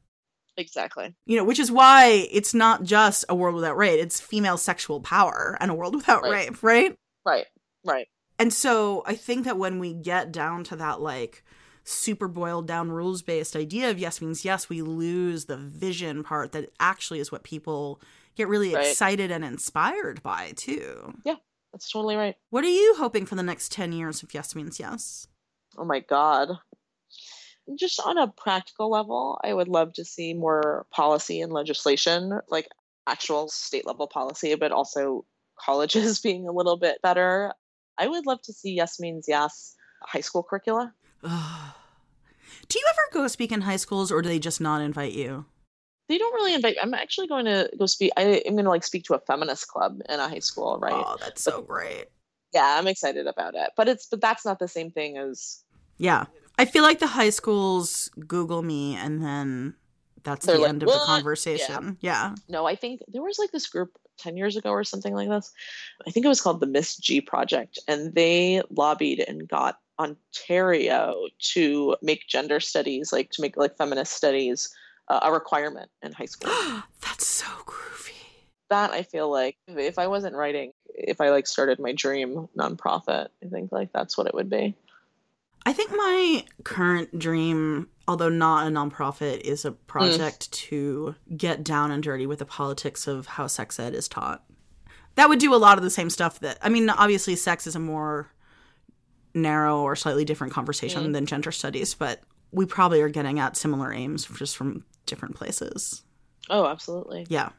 Exactly. 0.57 1.13
you 1.25 1.35
know, 1.37 1.43
which 1.43 1.59
is 1.59 1.71
why 1.71 2.27
it's 2.31 2.53
not 2.53 2.83
just 2.83 3.25
a 3.27 3.35
world 3.35 3.55
without 3.55 3.75
rape, 3.77 3.99
it's 3.99 4.21
female 4.21 4.57
sexual 4.57 5.01
power 5.01 5.57
and 5.59 5.69
a 5.69 5.73
world 5.73 5.95
without 5.95 6.23
Right. 6.23 6.49
rape, 6.49 6.63
right? 6.63 6.95
Right. 7.25 7.45
Right. 7.83 8.07
And 8.39 8.53
so 8.53 9.03
I 9.05 9.15
think 9.15 9.45
that 9.45 9.57
when 9.57 9.79
we 9.79 9.93
get 9.93 10.31
down 10.31 10.63
to 10.65 10.75
that 10.77 11.01
like 11.01 11.43
super 11.83 12.27
boiled 12.27 12.67
down 12.67 12.89
rules 12.89 13.21
based 13.21 13.55
idea 13.55 13.89
of 13.91 13.99
yes 13.99 14.21
means 14.21 14.43
yes, 14.45 14.69
we 14.69 14.81
lose 14.81 15.45
the 15.45 15.57
vision 15.57 16.23
part 16.23 16.51
that 16.53 16.71
actually 16.79 17.19
is 17.19 17.31
what 17.31 17.43
people 17.43 18.01
get 18.35 18.47
really 18.47 18.73
Right. 18.73 18.87
excited 18.87 19.31
and 19.31 19.43
inspired 19.45 20.23
by 20.23 20.53
too. 20.55 21.13
That's 21.75 21.91
totally 21.91 22.15
right. 22.15 22.37
What 22.51 22.63
are 22.63 22.69
you 22.69 22.95
hoping 22.97 23.25
for 23.25 23.35
the 23.35 23.43
next 23.43 23.69
10 23.73 23.91
years 23.91 24.23
if 24.23 24.33
yes 24.33 24.55
means 24.55 24.79
yes? 24.79 25.27
Oh 25.77 25.83
my 25.83 25.99
God. 25.99 26.51
Just 27.77 27.99
on 27.99 28.17
a 28.17 28.29
practical 28.29 28.89
level, 28.89 29.37
I 29.43 29.53
would 29.53 29.67
love 29.67 29.91
to 29.95 30.05
see 30.05 30.33
more 30.33 30.85
policy 30.89 31.41
and 31.41 31.51
legislation, 31.51 32.39
like 32.47 32.69
actual 33.07 33.49
state 33.49 33.85
level 33.85 34.07
policy, 34.07 34.55
but 34.55 34.71
also 34.71 35.25
colleges 35.59 36.19
being 36.23 36.47
a 36.47 36.53
little 36.53 36.77
bit 36.77 37.01
better. 37.01 37.51
I 37.97 38.07
would 38.07 38.25
love 38.25 38.41
to 38.43 38.53
see 38.53 38.73
Yes 38.73 38.97
Means 38.97 39.25
Yes 39.27 39.75
high 40.01 40.21
school 40.21 40.43
curricula. 40.43 40.93
do 41.23 41.29
you 41.29 42.85
ever 42.89 43.01
go 43.11 43.27
speak 43.27 43.51
in 43.51 43.61
high 43.61 43.75
schools 43.75 44.13
or 44.13 44.21
do 44.21 44.29
they 44.29 44.39
just 44.39 44.61
not 44.61 44.81
invite 44.81 45.11
you? 45.11 45.43
They 46.07 46.17
don't 46.17 46.33
really 46.33 46.53
invite. 46.53 46.77
I'm 46.81 46.93
actually 46.93 47.27
going 47.27 47.45
to 47.45 47.69
go 47.77 47.85
speak. 47.85 48.11
I 48.15 48.43
am 48.45 48.53
going 48.53 48.65
to 48.65 48.69
like 48.69 48.83
speak 48.83 49.03
to 49.05 49.15
a 49.15 49.19
feminist 49.19 49.67
club 49.67 50.01
in 50.07 50.19
a 50.19 50.29
high 50.29 50.39
school, 50.39 50.77
right? 50.79 50.93
Oh, 50.93 51.17
that's 51.19 51.41
so 51.41 51.61
great. 51.61 52.05
Yeah, 52.53 52.77
I'm 52.77 52.87
excited 52.87 53.27
about 53.27 53.55
it. 53.55 53.71
But 53.75 53.89
it's 53.89 54.05
but 54.05 54.21
that's 54.21 54.45
not 54.45 54.59
the 54.59 54.67
same 54.67 54.91
thing 54.91 55.17
as 55.17 55.63
Yeah. 55.97 56.25
I 56.57 56.65
feel 56.65 56.83
like 56.83 56.99
the 56.99 57.07
high 57.07 57.31
schools 57.31 58.09
Google 58.27 58.61
me 58.61 58.95
and 58.95 59.21
then 59.21 59.75
that's 60.23 60.45
the 60.45 60.57
like, 60.57 60.69
end 60.69 60.83
of 60.83 60.87
the 60.87 60.95
"What?" 60.95 61.05
conversation. 61.05 61.97
Yeah. 62.01 62.35
No, 62.47 62.65
I 62.65 62.75
think 62.75 63.01
there 63.07 63.21
was 63.21 63.37
like 63.39 63.51
this 63.51 63.67
group 63.67 63.97
10 64.19 64.37
years 64.37 64.55
ago 64.55 64.71
or 64.71 64.83
something 64.83 65.13
like 65.13 65.29
this. 65.29 65.51
I 66.07 66.11
think 66.11 66.25
it 66.25 66.29
was 66.29 66.41
called 66.41 66.61
the 66.61 66.67
Miss 66.67 66.95
G 66.97 67.21
Project, 67.21 67.79
and 67.87 68.15
they 68.15 68.61
lobbied 68.69 69.19
and 69.27 69.47
got 69.47 69.79
Ontario 69.99 71.27
to 71.53 71.95
make 72.01 72.27
gender 72.27 72.59
studies, 72.59 73.11
like 73.11 73.31
to 73.31 73.41
make 73.41 73.57
like 73.57 73.77
feminist 73.77 74.13
studies 74.13 74.69
uh, 75.07 75.19
a 75.23 75.31
requirement 75.31 75.89
in 76.01 76.11
high 76.11 76.25
school. 76.25 76.51
That's 77.01 77.27
so 77.27 77.47
groovy. 77.65 78.11
that 78.69 78.91
I 78.91 79.03
feel 79.03 79.29
like 79.29 79.57
if 79.67 79.99
I 79.99 80.07
wasn't 80.07 80.35
writing, 80.35 80.73
if 80.93 81.21
I 81.21 81.29
like 81.29 81.47
started 81.47 81.79
my 81.79 81.93
dream 81.93 82.47
nonprofit, 82.57 83.27
I 83.43 83.47
think 83.49 83.71
like 83.71 83.91
that's 83.93 84.17
what 84.17 84.27
it 84.27 84.33
would 84.33 84.49
be. 84.49 84.75
I 85.65 85.73
think 85.73 85.91
my 85.91 86.45
current 86.63 87.17
dream, 87.17 87.89
although 88.07 88.29
not 88.29 88.67
a 88.67 88.69
nonprofit, 88.69 89.39
is 89.41 89.65
a 89.65 89.71
project 89.71 90.51
to 90.51 91.15
get 91.35 91.63
down 91.63 91.91
and 91.91 92.03
dirty 92.03 92.27
with 92.27 92.39
the 92.39 92.45
politics 92.45 93.07
of 93.07 93.25
how 93.25 93.47
sex 93.47 93.79
ed 93.79 93.95
is 93.95 94.07
taught. 94.07 94.43
That 95.15 95.27
would 95.27 95.39
do 95.39 95.53
a 95.53 95.57
lot 95.57 95.77
of 95.77 95.83
the 95.83 95.89
same 95.89 96.09
stuff 96.09 96.39
that, 96.41 96.59
I 96.61 96.69
mean, 96.69 96.89
obviously, 96.89 97.35
sex 97.35 97.65
is 97.65 97.75
a 97.75 97.79
more 97.79 98.29
narrow 99.33 99.81
or 99.81 99.95
slightly 99.95 100.23
different 100.23 100.53
conversation 100.53 101.11
than 101.11 101.25
gender 101.25 101.51
studies, 101.51 101.93
but 101.93 102.21
we 102.55 102.65
probably 102.65 103.01
are 103.01 103.09
getting 103.09 103.39
at 103.39 103.57
similar 103.57 103.91
aims 103.93 104.25
just 104.25 104.55
from 104.57 104.83
different 105.05 105.35
places. 105.35 106.03
Oh, 106.49 106.65
absolutely. 106.65 107.27
Yeah. 107.29 107.49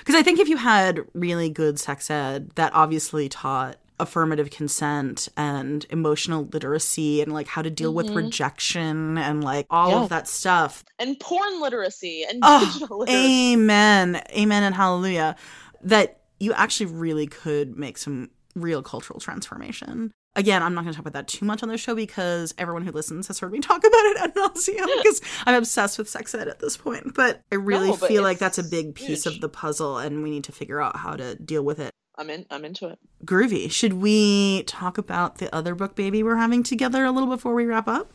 Because 0.00 0.14
I 0.14 0.22
think 0.22 0.40
if 0.40 0.48
you 0.48 0.56
had 0.56 1.00
really 1.12 1.50
good 1.50 1.78
sex 1.78 2.10
ed 2.10 2.50
that 2.54 2.72
obviously 2.74 3.28
taught 3.28 3.76
affirmative 4.00 4.50
consent 4.50 5.28
and 5.36 5.84
emotional 5.90 6.48
literacy 6.52 7.20
and 7.20 7.32
like 7.32 7.48
how 7.48 7.62
to 7.62 7.70
deal 7.70 7.92
with 7.92 8.06
mm-hmm. 8.06 8.16
rejection 8.16 9.18
and 9.18 9.42
like 9.42 9.66
all 9.70 9.90
Yeah. 9.90 10.02
of 10.02 10.08
that 10.08 10.28
stuff. 10.28 10.84
And 10.98 11.18
porn 11.20 11.60
literacy 11.60 12.24
and 12.24 12.38
Oh, 12.42 12.64
digital 12.64 13.00
literacy. 13.00 13.52
amen. 13.52 14.22
Amen 14.36 14.62
and 14.62 14.74
hallelujah. 14.74 15.36
That 15.82 16.20
you 16.40 16.52
actually 16.52 16.86
really 16.86 17.26
could 17.26 17.76
make 17.76 17.98
some 17.98 18.30
real 18.54 18.82
cultural 18.82 19.20
transformation. 19.20 20.12
Again, 20.36 20.62
I'm 20.62 20.72
not 20.74 20.82
going 20.82 20.92
to 20.92 20.96
talk 20.96 21.06
about 21.06 21.14
that 21.14 21.26
too 21.28 21.44
much 21.44 21.62
on 21.64 21.68
the 21.68 21.76
show 21.78 21.94
because 21.96 22.54
everyone 22.58 22.82
who 22.84 22.92
listens 22.92 23.26
has 23.26 23.38
heard 23.40 23.50
me 23.52 23.58
talk 23.60 23.78
about 23.78 23.90
it 23.92 24.16
ad 24.18 24.34
nauseum 24.34 24.86
because 25.02 25.20
I'm 25.46 25.54
obsessed 25.56 25.98
with 25.98 26.08
sex 26.08 26.34
ed 26.34 26.46
at 26.48 26.60
this 26.60 26.76
point. 26.76 27.14
But 27.14 27.42
I 27.50 27.56
really 27.56 27.88
No, 27.88 27.96
but 27.96 28.08
feel 28.08 28.22
like 28.22 28.38
that's 28.38 28.58
a 28.58 28.62
big 28.62 28.94
piece 28.94 29.24
huge. 29.24 29.34
of 29.36 29.40
the 29.40 29.48
puzzle 29.48 29.98
and 29.98 30.22
we 30.22 30.30
need 30.30 30.44
to 30.44 30.52
figure 30.52 30.80
out 30.80 30.96
how 30.96 31.14
to 31.16 31.34
deal 31.34 31.62
with 31.64 31.80
it. 31.80 31.90
I'm 32.16 32.30
in. 32.30 32.46
I'm 32.50 32.64
into 32.64 32.88
it. 32.88 32.98
Groovy. 33.24 33.70
Should 33.70 33.94
we 33.94 34.62
talk 34.64 34.98
about 34.98 35.38
the 35.38 35.52
other 35.54 35.74
book 35.74 35.94
baby 35.94 36.22
we're 36.22 36.36
having 36.36 36.62
together 36.62 37.04
a 37.04 37.10
little 37.12 37.28
before 37.28 37.54
we 37.54 37.64
wrap 37.64 37.86
up? 37.88 38.10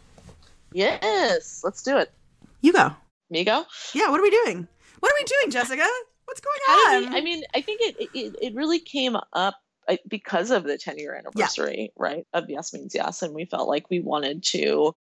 Yes, 0.74 1.62
let's 1.64 1.82
do 1.84 1.98
it. 1.98 2.12
You 2.62 2.74
go. 2.74 2.92
Me 3.30 3.44
go. 3.44 3.66
Yeah, 3.94 4.10
what 4.10 4.20
are 4.20 4.24
we 4.24 4.30
doing? 4.30 4.68
What 5.00 5.12
are 5.12 5.16
we 5.20 5.24
doing, 5.24 5.52
Jessica? 5.52 5.86
What's 6.26 6.42
going 6.42 7.06
on? 7.06 7.12
we, 7.14 7.18
I 7.18 7.22
mean, 7.22 7.44
I 7.54 7.62
think 7.62 7.82
it, 7.82 8.10
it 8.14 8.36
it 8.42 8.56
really 8.56 8.80
came 8.80 9.16
up 9.34 9.56
because 10.08 10.52
of 10.52 10.64
the 10.64 10.78
10 10.78 10.98
year 10.98 11.16
anniversary, 11.16 11.92
right, 11.98 12.26
of 12.34 12.50
Yes 12.50 12.74
Means 12.74 12.96
Yes, 12.96 13.22
and 13.22 13.34
we 13.34 13.46
felt 13.46 13.68
like 13.68 13.90
we 13.90 14.00
wanted 14.00 14.44
to 14.52 14.94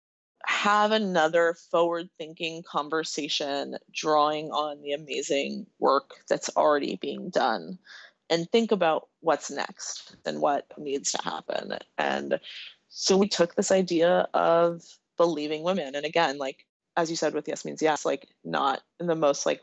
have 0.45 0.91
another 0.91 1.55
forward 1.69 2.09
thinking 2.17 2.63
conversation 2.63 3.77
drawing 3.93 4.49
on 4.51 4.81
the 4.81 4.93
amazing 4.93 5.67
work 5.79 6.11
that's 6.27 6.49
already 6.55 6.95
being 6.95 7.29
done 7.29 7.77
and 8.29 8.49
think 8.49 8.71
about 8.71 9.09
what's 9.19 9.51
next 9.51 10.15
and 10.25 10.41
what 10.41 10.65
needs 10.77 11.11
to 11.11 11.21
happen. 11.21 11.77
And 11.97 12.39
so 12.89 13.17
we 13.17 13.27
took 13.27 13.55
this 13.55 13.71
idea 13.71 14.27
of 14.33 14.81
believing 15.17 15.61
women 15.61 15.93
and 15.93 16.03
again 16.03 16.39
like 16.39 16.65
as 16.97 17.11
you 17.11 17.15
said 17.15 17.35
with 17.35 17.47
yes 17.47 17.63
means 17.63 17.81
yes 17.81 18.05
like 18.05 18.27
not 18.43 18.81
in 18.99 19.05
the 19.05 19.13
most 19.13 19.45
like 19.45 19.61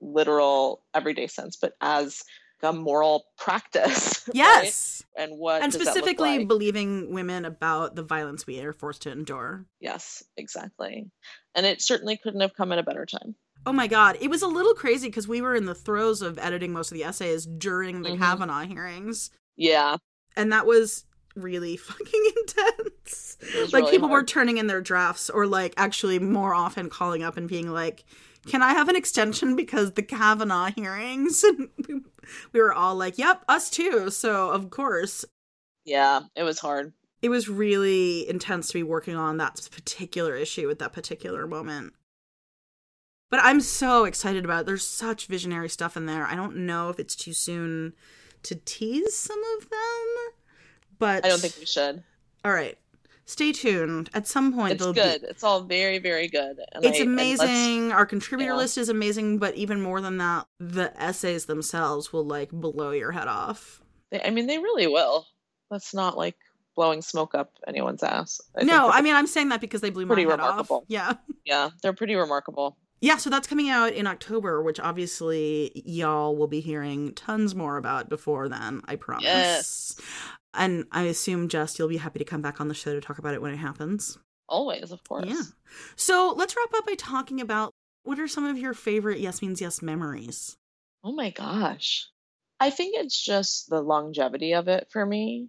literal 0.00 0.82
everyday 0.94 1.26
sense 1.26 1.56
but 1.56 1.76
as 1.82 2.24
a 2.64 2.72
moral 2.72 3.24
practice 3.38 4.24
right? 4.28 4.34
yes. 4.36 5.02
and 5.16 5.38
what 5.38 5.62
and 5.62 5.70
does 5.72 5.78
that 5.80 5.84
look 5.86 5.94
specifically 5.94 6.38
like? 6.38 6.48
believing 6.48 7.12
women 7.12 7.44
about 7.44 7.94
the 7.94 8.02
violence 8.02 8.46
we 8.46 8.60
are 8.60 8.72
forced 8.72 9.02
to 9.02 9.10
endure. 9.10 9.64
yes 9.80 10.22
exactly 10.36 11.06
and 11.54 11.66
it 11.66 11.80
certainly 11.82 12.16
couldn't 12.22 12.40
have 12.40 12.54
come 12.54 12.72
at 12.72 12.78
a 12.78 12.82
better 12.82 13.06
time 13.06 13.34
Oh 13.66 13.72
my 13.72 13.86
god, 13.86 14.18
it 14.20 14.28
was 14.28 14.42
a 14.42 14.46
little 14.46 14.74
crazy 14.74 15.08
because 15.08 15.26
we 15.26 15.40
were 15.40 15.54
in 15.56 15.64
the 15.64 15.74
throes 15.74 16.20
of 16.20 16.38
editing 16.38 16.74
most 16.74 16.92
of 16.92 16.98
the 16.98 17.04
essays 17.04 17.46
during 17.46 18.02
the 18.02 18.10
Mhm. 18.10 18.18
Kavanaugh 18.18 18.66
hearings, 18.66 19.30
yeah 19.56 19.96
and 20.36 20.52
that 20.52 20.66
was 20.66 21.06
really 21.34 21.76
fucking 21.78 22.32
intense. 22.36 23.38
Like 23.72 23.84
really 23.84 23.90
people 23.92 24.10
were 24.10 24.22
turning 24.22 24.58
in 24.58 24.66
their 24.66 24.82
drafts, 24.82 25.30
or 25.30 25.46
like 25.46 25.72
actually 25.78 26.18
more 26.18 26.54
often 26.54 26.90
calling 26.90 27.22
up 27.22 27.38
and 27.38 27.48
being 27.48 27.70
like, 27.72 28.04
"Can 28.46 28.62
I 28.62 28.72
have 28.72 28.88
an 28.88 28.96
extension 28.96 29.56
because 29.56 29.92
the 29.92 30.02
Kavanaugh 30.02 30.70
hearings?" 30.70 31.44
And 31.58 31.68
we, 31.88 32.00
we 32.52 32.60
were 32.60 32.72
all 32.72 32.94
like, 32.94 33.18
"Yep, 33.18 33.44
us 33.48 33.68
too." 33.70 34.10
So 34.10 34.50
of 34.50 34.70
course, 34.70 35.24
yeah 35.84 36.20
it 36.34 36.42
was 36.42 36.58
hard 36.58 36.92
it 37.24 37.30
was 37.30 37.48
really 37.48 38.28
intense 38.28 38.68
to 38.68 38.74
be 38.74 38.82
working 38.82 39.16
on 39.16 39.38
that 39.38 39.58
particular 39.72 40.36
issue 40.36 40.68
at 40.68 40.78
that 40.80 40.92
particular 40.92 41.46
moment. 41.46 41.94
But 43.30 43.40
I'm 43.42 43.62
so 43.62 44.04
excited 44.04 44.44
about 44.44 44.60
it. 44.60 44.66
There's 44.66 44.86
such 44.86 45.26
visionary 45.26 45.70
stuff 45.70 45.96
in 45.96 46.04
there. 46.04 46.26
I 46.26 46.34
don't 46.36 46.66
know 46.66 46.90
if 46.90 46.98
it's 46.98 47.16
too 47.16 47.32
soon 47.32 47.94
to 48.42 48.56
tease 48.56 49.16
some 49.16 49.42
of 49.56 49.70
them, 49.70 50.34
but 50.98 51.24
i 51.24 51.30
don't 51.30 51.40
think 51.40 51.56
we 51.58 51.64
should 51.64 52.04
All 52.44 52.52
right, 52.52 52.76
stay 53.26 53.52
tuned. 53.52 54.10
At 54.14 54.26
some 54.26 54.52
point, 54.52 54.72
it's 54.74 54.84
good 54.84 55.22
be. 55.22 55.28
it's 55.28 55.42
all 55.44 55.62
very 55.62 55.98
very 55.98 56.28
good 56.28 56.60
and 56.72 56.84
It's 56.84 57.00
I- 57.00 57.04
amazing. 57.04 57.92
Our 57.92 58.06
contributor 58.06 58.52
yeah. 58.52 58.56
list 58.58 58.78
is 58.78 58.88
amazing, 58.88 59.38
but 59.38 59.54
even 59.54 59.80
more 59.80 60.00
than 60.00 60.18
that, 60.18 60.46
the 60.58 60.92
essays 61.00 61.46
themselves 61.46 62.12
will 62.12 62.24
like 62.24 62.50
blow 62.50 62.90
your 62.90 63.12
head 63.12 63.28
off. 63.28 63.80
i 64.24 64.30
mean 64.30 64.46
they 64.46 64.58
really 64.58 64.86
will 64.86 65.26
that's 65.70 65.92
not 65.94 66.16
like 66.16 66.36
blowing 66.76 67.02
smoke 67.02 67.34
up 67.34 67.52
anyone's 67.66 68.02
ass 68.02 68.40
I 68.56 68.64
no, 68.64 68.88
I 68.90 69.00
mean 69.00 69.14
I'm 69.14 69.26
saying 69.26 69.48
that 69.50 69.60
because 69.60 69.80
they 69.80 69.90
blew 69.90 70.06
my 70.06 70.14
head 70.18 70.26
off. 70.28 70.38
remarkable. 70.38 70.84
Yeah. 70.88 71.14
yeah 71.44 71.70
they're 71.82 71.92
pretty 71.92 72.14
remarkable 72.16 72.76
Yeah, 73.04 73.18
so 73.18 73.28
that's 73.28 73.46
coming 73.46 73.68
out 73.68 73.92
in 73.92 74.06
October, 74.06 74.62
which 74.62 74.80
obviously 74.80 75.82
y'all 75.84 76.34
will 76.34 76.46
be 76.46 76.60
hearing 76.60 77.12
tons 77.12 77.54
more 77.54 77.76
about 77.76 78.08
before 78.08 78.48
then, 78.48 78.80
I 78.86 78.96
promise. 78.96 79.24
Yes. 79.24 80.00
And 80.54 80.86
I 80.90 81.02
assume, 81.02 81.48
Jess, 81.50 81.78
you'll 81.78 81.88
be 81.88 81.98
happy 81.98 82.18
to 82.18 82.24
come 82.24 82.40
back 82.40 82.62
on 82.62 82.68
the 82.68 82.74
show 82.74 82.94
to 82.94 83.02
talk 83.02 83.18
about 83.18 83.34
it 83.34 83.42
when 83.42 83.52
it 83.52 83.58
happens. 83.58 84.16
always 84.48 84.90
of 84.90 85.04
course 85.04 85.26
Yeah. 85.28 85.42
So 85.96 86.32
let's 86.34 86.56
wrap 86.56 86.72
up 86.74 86.86
by 86.86 86.94
talking 86.94 87.42
about 87.42 87.72
what 88.04 88.18
are 88.18 88.26
some 88.26 88.46
of 88.46 88.56
your 88.56 88.72
favorite 88.72 89.20
Yes 89.20 89.42
Means 89.42 89.60
Yes 89.60 89.82
memories? 89.82 90.56
Oh 91.02 91.12
my 91.12 91.28
gosh. 91.28 92.08
I 92.60 92.70
think 92.70 92.94
it's 92.96 93.20
just 93.20 93.68
the 93.68 93.80
longevity 93.80 94.54
of 94.54 94.68
it 94.68 94.88
for 94.90 95.04
me. 95.04 95.48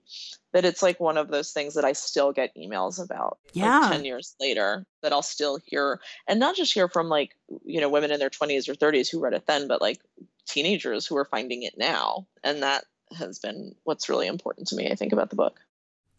That 0.54 0.66
it's 0.66 0.82
like 0.82 1.00
one 1.00 1.18
of 1.18 1.28
those 1.28 1.52
things 1.52 1.74
that 1.74 1.86
I 1.86 1.94
still 1.94 2.32
get 2.32 2.56
emails 2.56 3.04
about 3.04 3.40
like, 3.48 3.56
Yeah. 3.56 3.90
10 3.92 4.06
years 4.06 4.36
later 4.40 4.86
that 5.02 5.12
I'll 5.12 5.22
still 5.22 5.60
hear 5.66 6.00
and 6.28 6.40
not 6.40 6.56
just 6.56 6.74
hear 6.74 6.88
from 6.88 7.10
like, 7.10 7.36
you 7.66 7.82
know, 7.82 7.90
women 7.90 8.12
in 8.12 8.20
their 8.20 8.30
20s 8.30 8.70
or 8.70 8.74
30s 8.74 9.10
who 9.10 9.20
read 9.20 9.34
it 9.34 9.46
then, 9.48 9.68
but 9.68 9.82
like 9.82 10.00
teenagers 10.48 11.06
who 11.06 11.18
are 11.18 11.26
finding 11.26 11.64
it 11.64 11.78
now. 11.78 12.26
And 12.44 12.64
that 12.64 12.86
has 13.18 13.40
been 13.40 13.76
what's 13.84 14.10
really 14.10 14.28
important 14.28 14.68
to 14.70 14.76
me, 14.76 14.90
I 14.90 14.96
think, 14.96 15.14
about 15.14 15.30
the 15.30 15.36
book. 15.36 15.60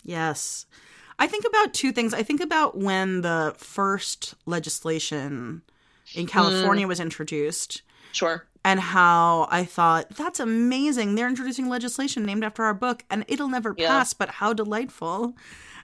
Yes. 0.05 0.67
I 1.19 1.27
think 1.27 1.45
about 1.47 1.73
two 1.73 1.93
things. 1.93 2.13
I 2.13 2.23
think 2.23 2.41
about 2.41 2.77
when 2.77 3.23
the 3.23 3.55
first 3.57 4.35
legislation 4.45 5.63
in 6.15 6.27
mm. 6.27 6.29
California 6.29 6.87
was 6.87 7.01
introduced 7.01 7.83
Sure. 8.13 8.47
and 8.65 8.81
how 8.81 9.47
I 9.51 9.65
thought 9.65 10.09
that's 10.11 10.41
amazing. 10.41 11.15
They're 11.15 11.29
introducing 11.29 11.69
legislation 11.69 12.25
named 12.25 12.43
after 12.45 12.65
our 12.65 12.75
book 12.75 13.05
and 13.11 13.25
it'll 13.29 13.49
never 13.49 13.75
Yeah. 13.79 13.89
pass, 13.89 14.13
but 14.13 14.29
how 14.29 14.53
delightful. 14.53 15.35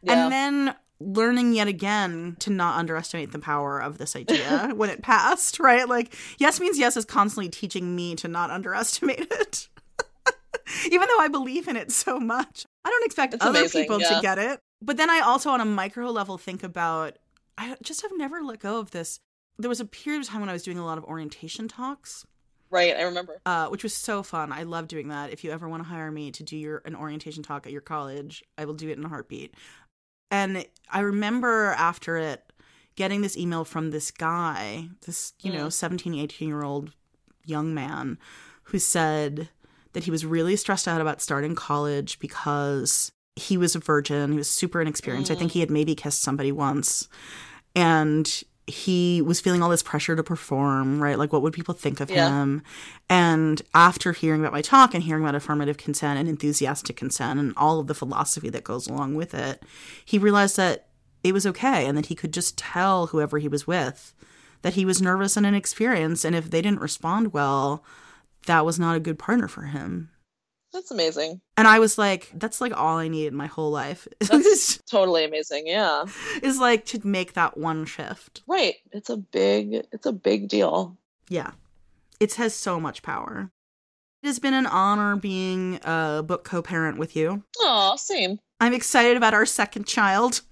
Yeah. 0.03 0.25
And 0.25 0.33
then 0.33 0.75
learning 0.99 1.53
yet 1.53 1.69
again 1.69 2.37
to 2.41 2.51
not 2.51 2.79
underestimate 2.79 3.33
the 3.33 3.39
power 3.39 3.79
of 3.81 3.99
this 3.99 4.15
idea 4.17 4.71
when 4.75 4.89
it 4.91 5.03
passed, 5.03 5.59
right? 5.61 5.89
Like 5.89 6.15
yes 6.39 6.59
means 6.61 6.79
yes 6.79 6.97
is 6.97 7.05
constantly 7.05 7.49
teaching 7.49 7.95
me 7.95 8.15
to 8.17 8.29
not 8.29 8.51
underestimate 8.51 9.21
it. 9.31 9.69
Even 10.87 11.07
though 11.09 11.19
I 11.21 11.29
believe 11.29 11.69
in 11.69 11.77
it 11.77 11.93
so 11.93 12.19
much. 12.19 12.65
I 12.85 12.91
don't 12.91 13.05
expect 13.05 13.35
It's 13.35 13.45
other 13.45 13.61
amazing, 13.61 13.83
people 13.83 13.99
to 14.01 14.19
get 14.23 14.39
it. 14.39 14.59
But 14.81 14.97
then 14.97 15.11
I 15.11 15.21
also 15.21 15.51
on 15.51 15.61
a 15.61 15.65
micro 15.65 16.11
level 16.11 16.39
think 16.39 16.63
about 16.63 17.17
I 17.59 17.77
just 17.83 18.03
have 18.03 18.11
never 18.17 18.43
let 18.43 18.59
go 18.61 18.79
of 18.81 18.91
this. 18.93 19.21
There 19.59 19.69
was 19.69 19.81
a 19.81 19.85
period 19.85 20.23
of 20.23 20.29
time 20.29 20.41
when 20.41 20.49
I 20.49 20.55
was 20.55 20.63
doing 20.63 20.79
a 20.79 20.85
lot 20.85 20.99
of 20.99 21.05
orientation 21.05 21.69
talks 21.69 22.27
Right. 22.73 22.97
I 22.97 23.03
remember. 23.03 23.39
uh, 23.45 23.69
which 23.69 23.83
was 23.83 23.93
so 23.93 24.23
fun. 24.23 24.51
I 24.51 24.63
love 24.63 24.89
doing 24.89 25.09
that. 25.09 25.31
If 25.31 25.45
you 25.45 25.51
ever 25.51 25.69
want 25.69 25.83
to 25.83 25.89
hire 25.89 26.11
me 26.11 26.31
to 26.31 26.43
do 26.43 26.57
your 26.57 26.81
an 26.87 26.97
orientation 26.97 27.43
talk 27.43 27.67
at 27.67 27.73
your 27.73 27.83
college, 27.83 28.43
I 28.57 28.65
will 28.65 28.75
do 28.75 28.89
it 28.89 28.97
in 28.97 29.05
a 29.05 29.09
heartbeat. 29.09 29.55
And 30.31 30.65
I 30.91 31.01
remember 31.01 31.75
after 31.77 32.17
it 32.17 32.51
getting 32.97 33.21
this 33.21 33.37
email 33.37 33.67
from 33.67 33.91
this 33.91 34.11
guy, 34.11 34.89
this, 35.05 35.35
you 35.43 35.53
know, 35.53 35.69
17, 35.69 36.15
18 36.15 36.49
year 36.49 36.63
old 36.63 36.95
young 37.45 37.75
man 37.75 38.19
who 38.65 38.79
said 38.79 39.51
that 39.93 40.05
he 40.05 40.11
was 40.11 40.25
really 40.25 40.57
stressed 40.57 40.89
out 40.89 41.03
about 41.03 41.21
starting 41.21 41.55
college 41.55 42.19
because 42.19 43.13
he 43.37 43.59
was 43.59 43.75
a 43.75 43.81
virgin. 43.81 44.33
He 44.33 44.39
was 44.39 44.49
super 44.49 44.81
inexperienced. 44.81 45.31
I 45.31 45.35
think 45.35 45.53
he 45.53 45.61
had 45.61 45.71
maybe 45.71 45.95
kissed 45.95 46.23
somebody 46.23 46.53
once. 46.53 47.09
And 47.75 48.43
he 48.67 49.21
was 49.23 49.41
feeling 49.41 49.63
all 49.63 49.69
this 49.71 49.83
pressure 49.83 50.15
to 50.15 50.23
perform, 50.23 51.03
right? 51.03 51.19
Like, 51.19 51.33
what 51.33 51.43
would 51.43 51.53
people 51.53 51.75
think 51.75 52.01
of 52.01 52.11
Yeah. 52.11 52.29
him? 52.29 52.63
And 53.11 53.61
after 53.75 54.13
hearing 54.13 54.41
about 54.41 54.53
my 54.53 54.63
talk 54.63 54.95
and 54.95 55.03
hearing 55.03 55.23
about 55.25 55.35
affirmative 55.35 55.77
consent 55.77 56.19
and 56.19 56.29
enthusiastic 56.29 56.97
consent 56.97 57.41
and 57.41 57.53
all 57.57 57.81
of 57.81 57.89
the 57.89 57.95
philosophy 57.95 58.49
that 58.51 58.63
goes 58.65 58.87
along 58.87 59.15
with 59.15 59.35
it, 59.35 59.63
he 60.05 60.19
realized 60.19 60.57
that 60.59 60.87
it 61.25 61.33
was 61.33 61.47
okay 61.47 61.87
and 61.87 61.99
that 61.99 62.07
he 62.07 62.15
could 62.15 62.33
just 62.33 62.57
tell 62.57 63.09
whoever 63.09 63.39
he 63.39 63.49
was 63.49 63.67
with 63.67 64.15
that 64.63 64.75
he 64.75 64.85
was 64.85 65.03
nervous 65.03 65.37
and 65.37 65.45
inexperienced. 65.45 66.25
And 66.25 66.37
if 66.37 66.51
they 66.51 66.63
didn't 66.63 66.81
respond 66.81 67.33
well, 67.33 67.85
that 68.47 68.65
was 68.65 68.79
not 68.79 68.97
a 68.97 69.01
good 69.01 69.19
partner 69.19 69.49
for 69.49 69.63
him. 69.63 70.11
That's 70.73 70.91
amazing. 70.91 71.41
And 71.57 71.69
I 71.69 71.79
was 71.79 71.99
like, 71.99 72.31
that's 72.35 72.61
like 72.61 72.77
all 72.77 72.97
I 72.97 73.09
need 73.09 73.27
in 73.27 73.35
my 73.35 73.47
whole 73.47 73.71
life. 73.71 74.09
That's 74.21 74.79
totally 74.91 75.25
amazing. 75.25 75.67
Yeah. 75.67 76.07
is 76.43 76.59
like 76.59 76.87
to 76.87 77.07
make 77.07 77.35
that 77.35 77.59
one 77.59 77.85
shift. 77.85 78.43
Right. 78.47 78.77
It's 78.91 79.11
a 79.11 79.19
big 79.19 79.87
it's 79.93 80.07
a 80.07 80.13
big 80.13 80.49
deal. 80.49 80.97
Yeah. 81.29 81.51
It 82.21 82.35
has 82.35 82.55
so 82.55 82.81
much 82.81 83.03
power. 83.03 83.51
It 84.23 84.29
has 84.29 84.39
been 84.39 84.55
an 84.55 84.67
honor 84.67 85.17
being 85.17 85.79
a 85.85 86.23
book 86.25 86.45
co-parent 86.45 86.97
with 86.97 87.17
you. 87.17 87.43
Oh, 87.59 87.97
same. 87.97 88.39
I'm 88.61 88.73
excited 88.73 89.17
about 89.17 89.35
our 89.35 89.47
second 89.47 89.87
child. 89.87 90.41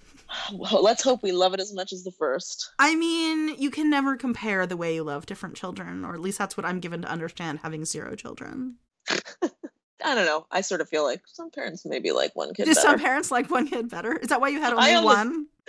Well, 0.53 0.81
let's 0.81 1.03
hope 1.03 1.25
we 1.25 1.33
love 1.33 1.55
it 1.55 1.61
as 1.61 1.75
much 1.75 1.93
as 1.93 2.05
the 2.05 2.12
first. 2.12 2.71
I 2.79 2.95
mean, 2.95 3.57
you 3.59 3.68
can 3.68 3.91
never 3.91 4.16
compare 4.16 4.64
the 4.64 4.77
way 4.77 4.95
you 4.95 5.03
love 5.03 5.27
different 5.27 5.57
children, 5.57 6.05
or 6.05 6.14
at 6.14 6.21
least 6.21 6.39
that's 6.39 6.57
what 6.57 6.64
I'm 6.64 6.79
given 6.79 7.03
to 7.03 7.09
understand 7.11 7.59
having 7.64 7.85
zero 7.85 8.14
children. 8.14 8.77
I 10.05 10.15
don't 10.15 10.27
know. 10.27 10.47
I 10.51 10.61
sort 10.63 10.81
of 10.81 10.89
feel 10.89 11.05
like 11.05 11.23
some 11.27 11.51
parents 11.51 11.85
maybe 11.85 12.13
like 12.13 12.35
one 12.35 12.55
kid. 12.55 12.65
Do 12.65 12.71
better. 12.75 12.81
some 12.81 12.99
parents 12.99 13.31
like 13.31 13.51
one 13.51 13.67
kid 13.67 13.89
better? 13.89 14.17
Is 14.17 14.29
that 14.29 14.41
why 14.41 14.49
you 14.49 14.61
had 14.61 14.73
only, 14.73 14.95
only- 14.95 15.05
one? 15.07 15.47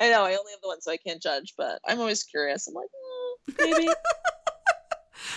I 0.00 0.10
know. 0.10 0.22
I 0.24 0.36
only 0.36 0.52
have 0.52 0.60
the 0.62 0.68
one, 0.68 0.80
so 0.80 0.90
I 0.90 0.96
can't 0.96 1.22
judge. 1.22 1.54
But 1.56 1.80
I'm 1.86 1.98
always 2.00 2.22
curious. 2.24 2.66
I'm 2.66 2.74
like, 2.74 2.88
mm, 3.50 3.54
maybe. 3.58 3.88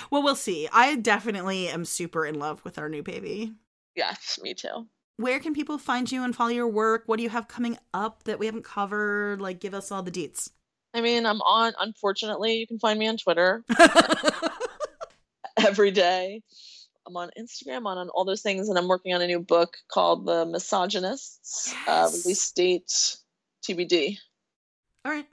Well, 0.09 0.23
we'll 0.23 0.35
see. 0.35 0.69
I 0.71 0.95
definitely 0.95 1.67
am 1.67 1.83
super 1.83 2.25
in 2.25 2.39
love 2.39 2.63
with 2.63 2.77
our 2.77 2.87
new 2.87 3.03
baby. 3.03 3.51
yes, 3.95 4.39
me 4.41 4.53
too. 4.53 4.87
Where 5.17 5.39
can 5.39 5.53
people 5.53 5.77
find 5.77 6.09
you 6.09 6.23
and 6.23 6.33
follow 6.35 6.49
your 6.49 6.67
work? 6.67 7.03
What 7.07 7.17
do 7.17 7.23
you 7.23 7.29
have 7.29 7.47
coming 7.49 7.77
up 7.93 8.23
that 8.23 8.39
we 8.39 8.45
haven't 8.45 8.63
covered? 8.63 9.41
Like, 9.41 9.59
give 9.59 9.73
us 9.73 9.91
all 9.91 10.03
the 10.03 10.11
deets. 10.11 10.51
I 10.93 11.01
mean, 11.01 11.25
I'm 11.25 11.41
on. 11.41 11.73
Unfortunately, 11.79 12.57
you 12.57 12.67
can 12.67 12.79
find 12.79 12.97
me 12.97 13.07
on 13.07 13.17
Twitter 13.17 13.63
every 15.65 15.91
day. 15.91 16.41
I'm 17.07 17.15
on 17.15 17.29
Instagram, 17.39 17.85
on, 17.85 17.97
on 17.97 18.09
all 18.09 18.25
those 18.25 18.41
things, 18.41 18.67
and 18.67 18.77
I'm 18.77 18.87
working 18.87 19.13
on 19.13 19.21
a 19.21 19.27
new 19.27 19.39
book 19.39 19.77
called 19.89 20.25
The 20.25 20.45
Misogynists. 20.45 21.73
Uh, 21.87 22.09
release 22.11 22.51
date 22.51 22.91
TBD. 23.63 24.17
all 25.05 25.11
right. 25.11 25.25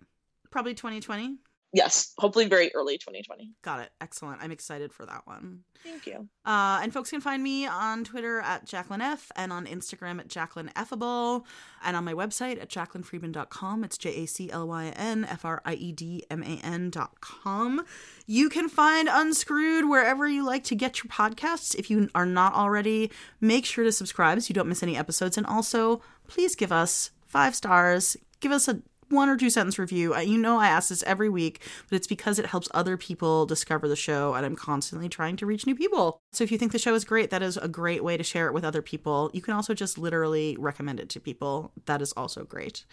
Probably 0.51 0.75
2020. 0.75 1.37
Yes, 1.75 2.13
hopefully 2.19 2.47
very 2.47 2.73
early 2.73 2.99
2020. 2.99 3.51
Got 3.63 3.81
it. 3.81 3.91
Excellent. 4.01 4.41
I'm 4.41 4.53
excited 4.53 4.93
for 4.93 5.05
that 5.07 5.23
one. 5.25 5.65
Thank 5.83 6.07
you. 6.07 6.29
Uh, 6.47 6.79
and 6.81 6.93
folks 6.93 7.11
can 7.11 7.21
find 7.21 7.43
me 7.43 7.67
on 7.67 8.05
Twitter 8.05 8.41
at 8.41 8.65
Jaclyn 8.65 9.01
F 9.01 9.33
and 9.35 9.53
on 9.53 9.67
Instagram 9.67 10.21
at 10.21 10.29
Jaclyn 10.29 10.73
Effable 10.75 11.45
and 11.85 11.97
on 11.97 12.05
my 12.05 12.15
website 12.15 12.63
at 12.63 12.71
jaclynfriedman.com. 12.71 13.83
It's 13.83 13.99
J 13.99 14.23
A 14.23 14.27
C 14.27 14.51
L 14.53 14.69
Y 14.69 14.93
N 14.95 15.27
F 15.29 15.45
R 15.45 15.63
I 15.65 15.75
E 15.75 15.91
D 15.91 16.25
M 16.31 16.45
A 16.45 16.61
N.com. 16.63 17.85
You 18.25 18.49
can 18.49 18.69
find 18.69 19.09
Unscrewed 19.11 19.89
wherever 19.89 20.29
you 20.29 20.47
like 20.47 20.63
to 20.65 20.77
get 20.77 21.03
your 21.03 21.11
podcasts. 21.11 21.75
If 21.75 21.91
you 21.91 22.09
are 22.15 22.25
not 22.25 22.55
already, 22.55 23.11
make 23.41 23.67
sure 23.67 23.83
to 23.83 23.91
subscribe 23.91 24.41
so 24.41 24.47
you 24.49 24.55
don't 24.55 24.69
miss 24.69 24.85
any 24.85 24.97
episodes. 24.97 25.37
And 25.37 25.47
also, 25.47 26.01
please 26.29 26.55
give 26.55 26.71
us 26.71 27.11
five 27.27 27.57
stars. 27.57 28.17
Give 28.39 28.53
us 28.53 28.69
a 28.69 28.81
one 29.09 29.29
or 29.29 29.37
two 29.37 29.51
sentence 29.51 29.79
review. 29.79 30.17
You 30.19 30.39
know, 30.39 30.59
I 30.59 30.69
ask 30.69 30.89
this 30.89 31.03
every 31.05 31.29
week, 31.29 31.61
but 31.89 31.97
it's 31.97 32.07
because 32.07 32.39
it 32.39 32.47
helps 32.47 32.69
other 32.75 32.97
people 32.97 33.47
discover 33.47 33.89
the 33.89 33.97
show, 33.97 34.35
and 34.35 34.45
I'm 34.45 34.57
constantly 34.57 35.09
trying 35.09 35.37
to 35.37 35.47
reach 35.47 35.67
new 35.67 35.75
people. 35.75 36.19
So 36.33 36.45
if 36.45 36.51
you 36.51 36.59
think 36.59 36.73
the 36.73 36.79
show 36.79 36.95
is 36.95 37.05
great, 37.05 37.31
that 37.31 37.43
is 37.43 37.57
a 37.57 37.69
great 37.69 38.03
way 38.03 38.17
to 38.17 38.23
share 38.23 38.47
it 38.47 38.55
with 38.55 38.65
other 38.65 38.83
people. 38.83 39.31
You 39.33 39.43
can 39.43 39.55
also 39.55 39.75
just 39.75 39.99
literally 39.99 40.57
recommend 40.59 41.01
it 41.01 41.09
to 41.11 41.21
people. 41.21 41.73
That 41.87 42.03
is 42.03 42.13
also 42.13 42.45
great. 42.45 42.85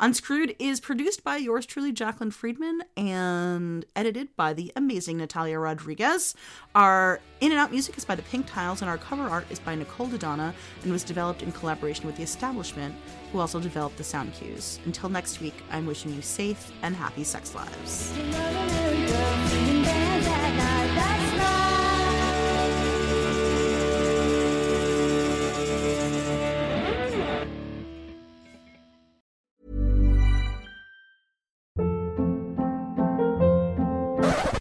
Unscrewed 0.00 0.56
is 0.58 0.80
produced 0.80 1.24
by 1.24 1.36
yours 1.36 1.66
truly, 1.66 1.92
Jaclyn 1.92 2.32
Friedman, 2.32 2.82
and 2.96 3.84
edited 3.94 4.34
by 4.36 4.52
the 4.52 4.72
amazing 4.76 5.18
Natalia 5.18 5.58
Rodriguez. 5.58 6.34
Our 6.74 7.20
in 7.40 7.52
and 7.52 7.60
out 7.60 7.70
music 7.70 7.98
is 7.98 8.04
by 8.04 8.14
the 8.14 8.22
Pink 8.22 8.46
Tiles, 8.46 8.80
and 8.80 8.88
our 8.88 8.98
cover 8.98 9.24
art 9.24 9.46
is 9.50 9.58
by 9.58 9.74
Nicole 9.74 10.08
Dodonna 10.08 10.54
and 10.82 10.92
was 10.92 11.04
developed 11.04 11.42
in 11.42 11.52
collaboration 11.52 12.06
with 12.06 12.16
the 12.16 12.22
establishment, 12.22 12.94
who 13.32 13.40
also 13.40 13.60
developed 13.60 13.96
the 13.96 14.04
sound 14.04 14.32
cues. 14.34 14.78
Until 14.84 15.08
next 15.08 15.40
week, 15.40 15.54
I'm 15.70 15.86
wishing 15.86 16.14
you 16.14 16.22
safe 16.22 16.72
and 16.82 16.94
happy 16.94 17.24
sex 17.24 17.54
lives. 17.54 18.12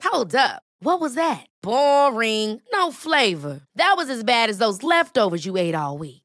Hold 0.04 0.34
up. 0.34 0.64
What 0.80 1.02
was 1.02 1.16
that? 1.16 1.46
Boring. 1.62 2.62
No 2.72 2.92
flavor. 2.92 3.62
That 3.76 3.96
was 3.98 4.10
as 4.10 4.24
bad 4.24 4.50
as 4.50 4.60
those 4.60 4.82
leftovers 4.82 5.46
you 5.46 5.58
ate 5.58 5.76
all 5.76 5.98
week. 5.98 6.25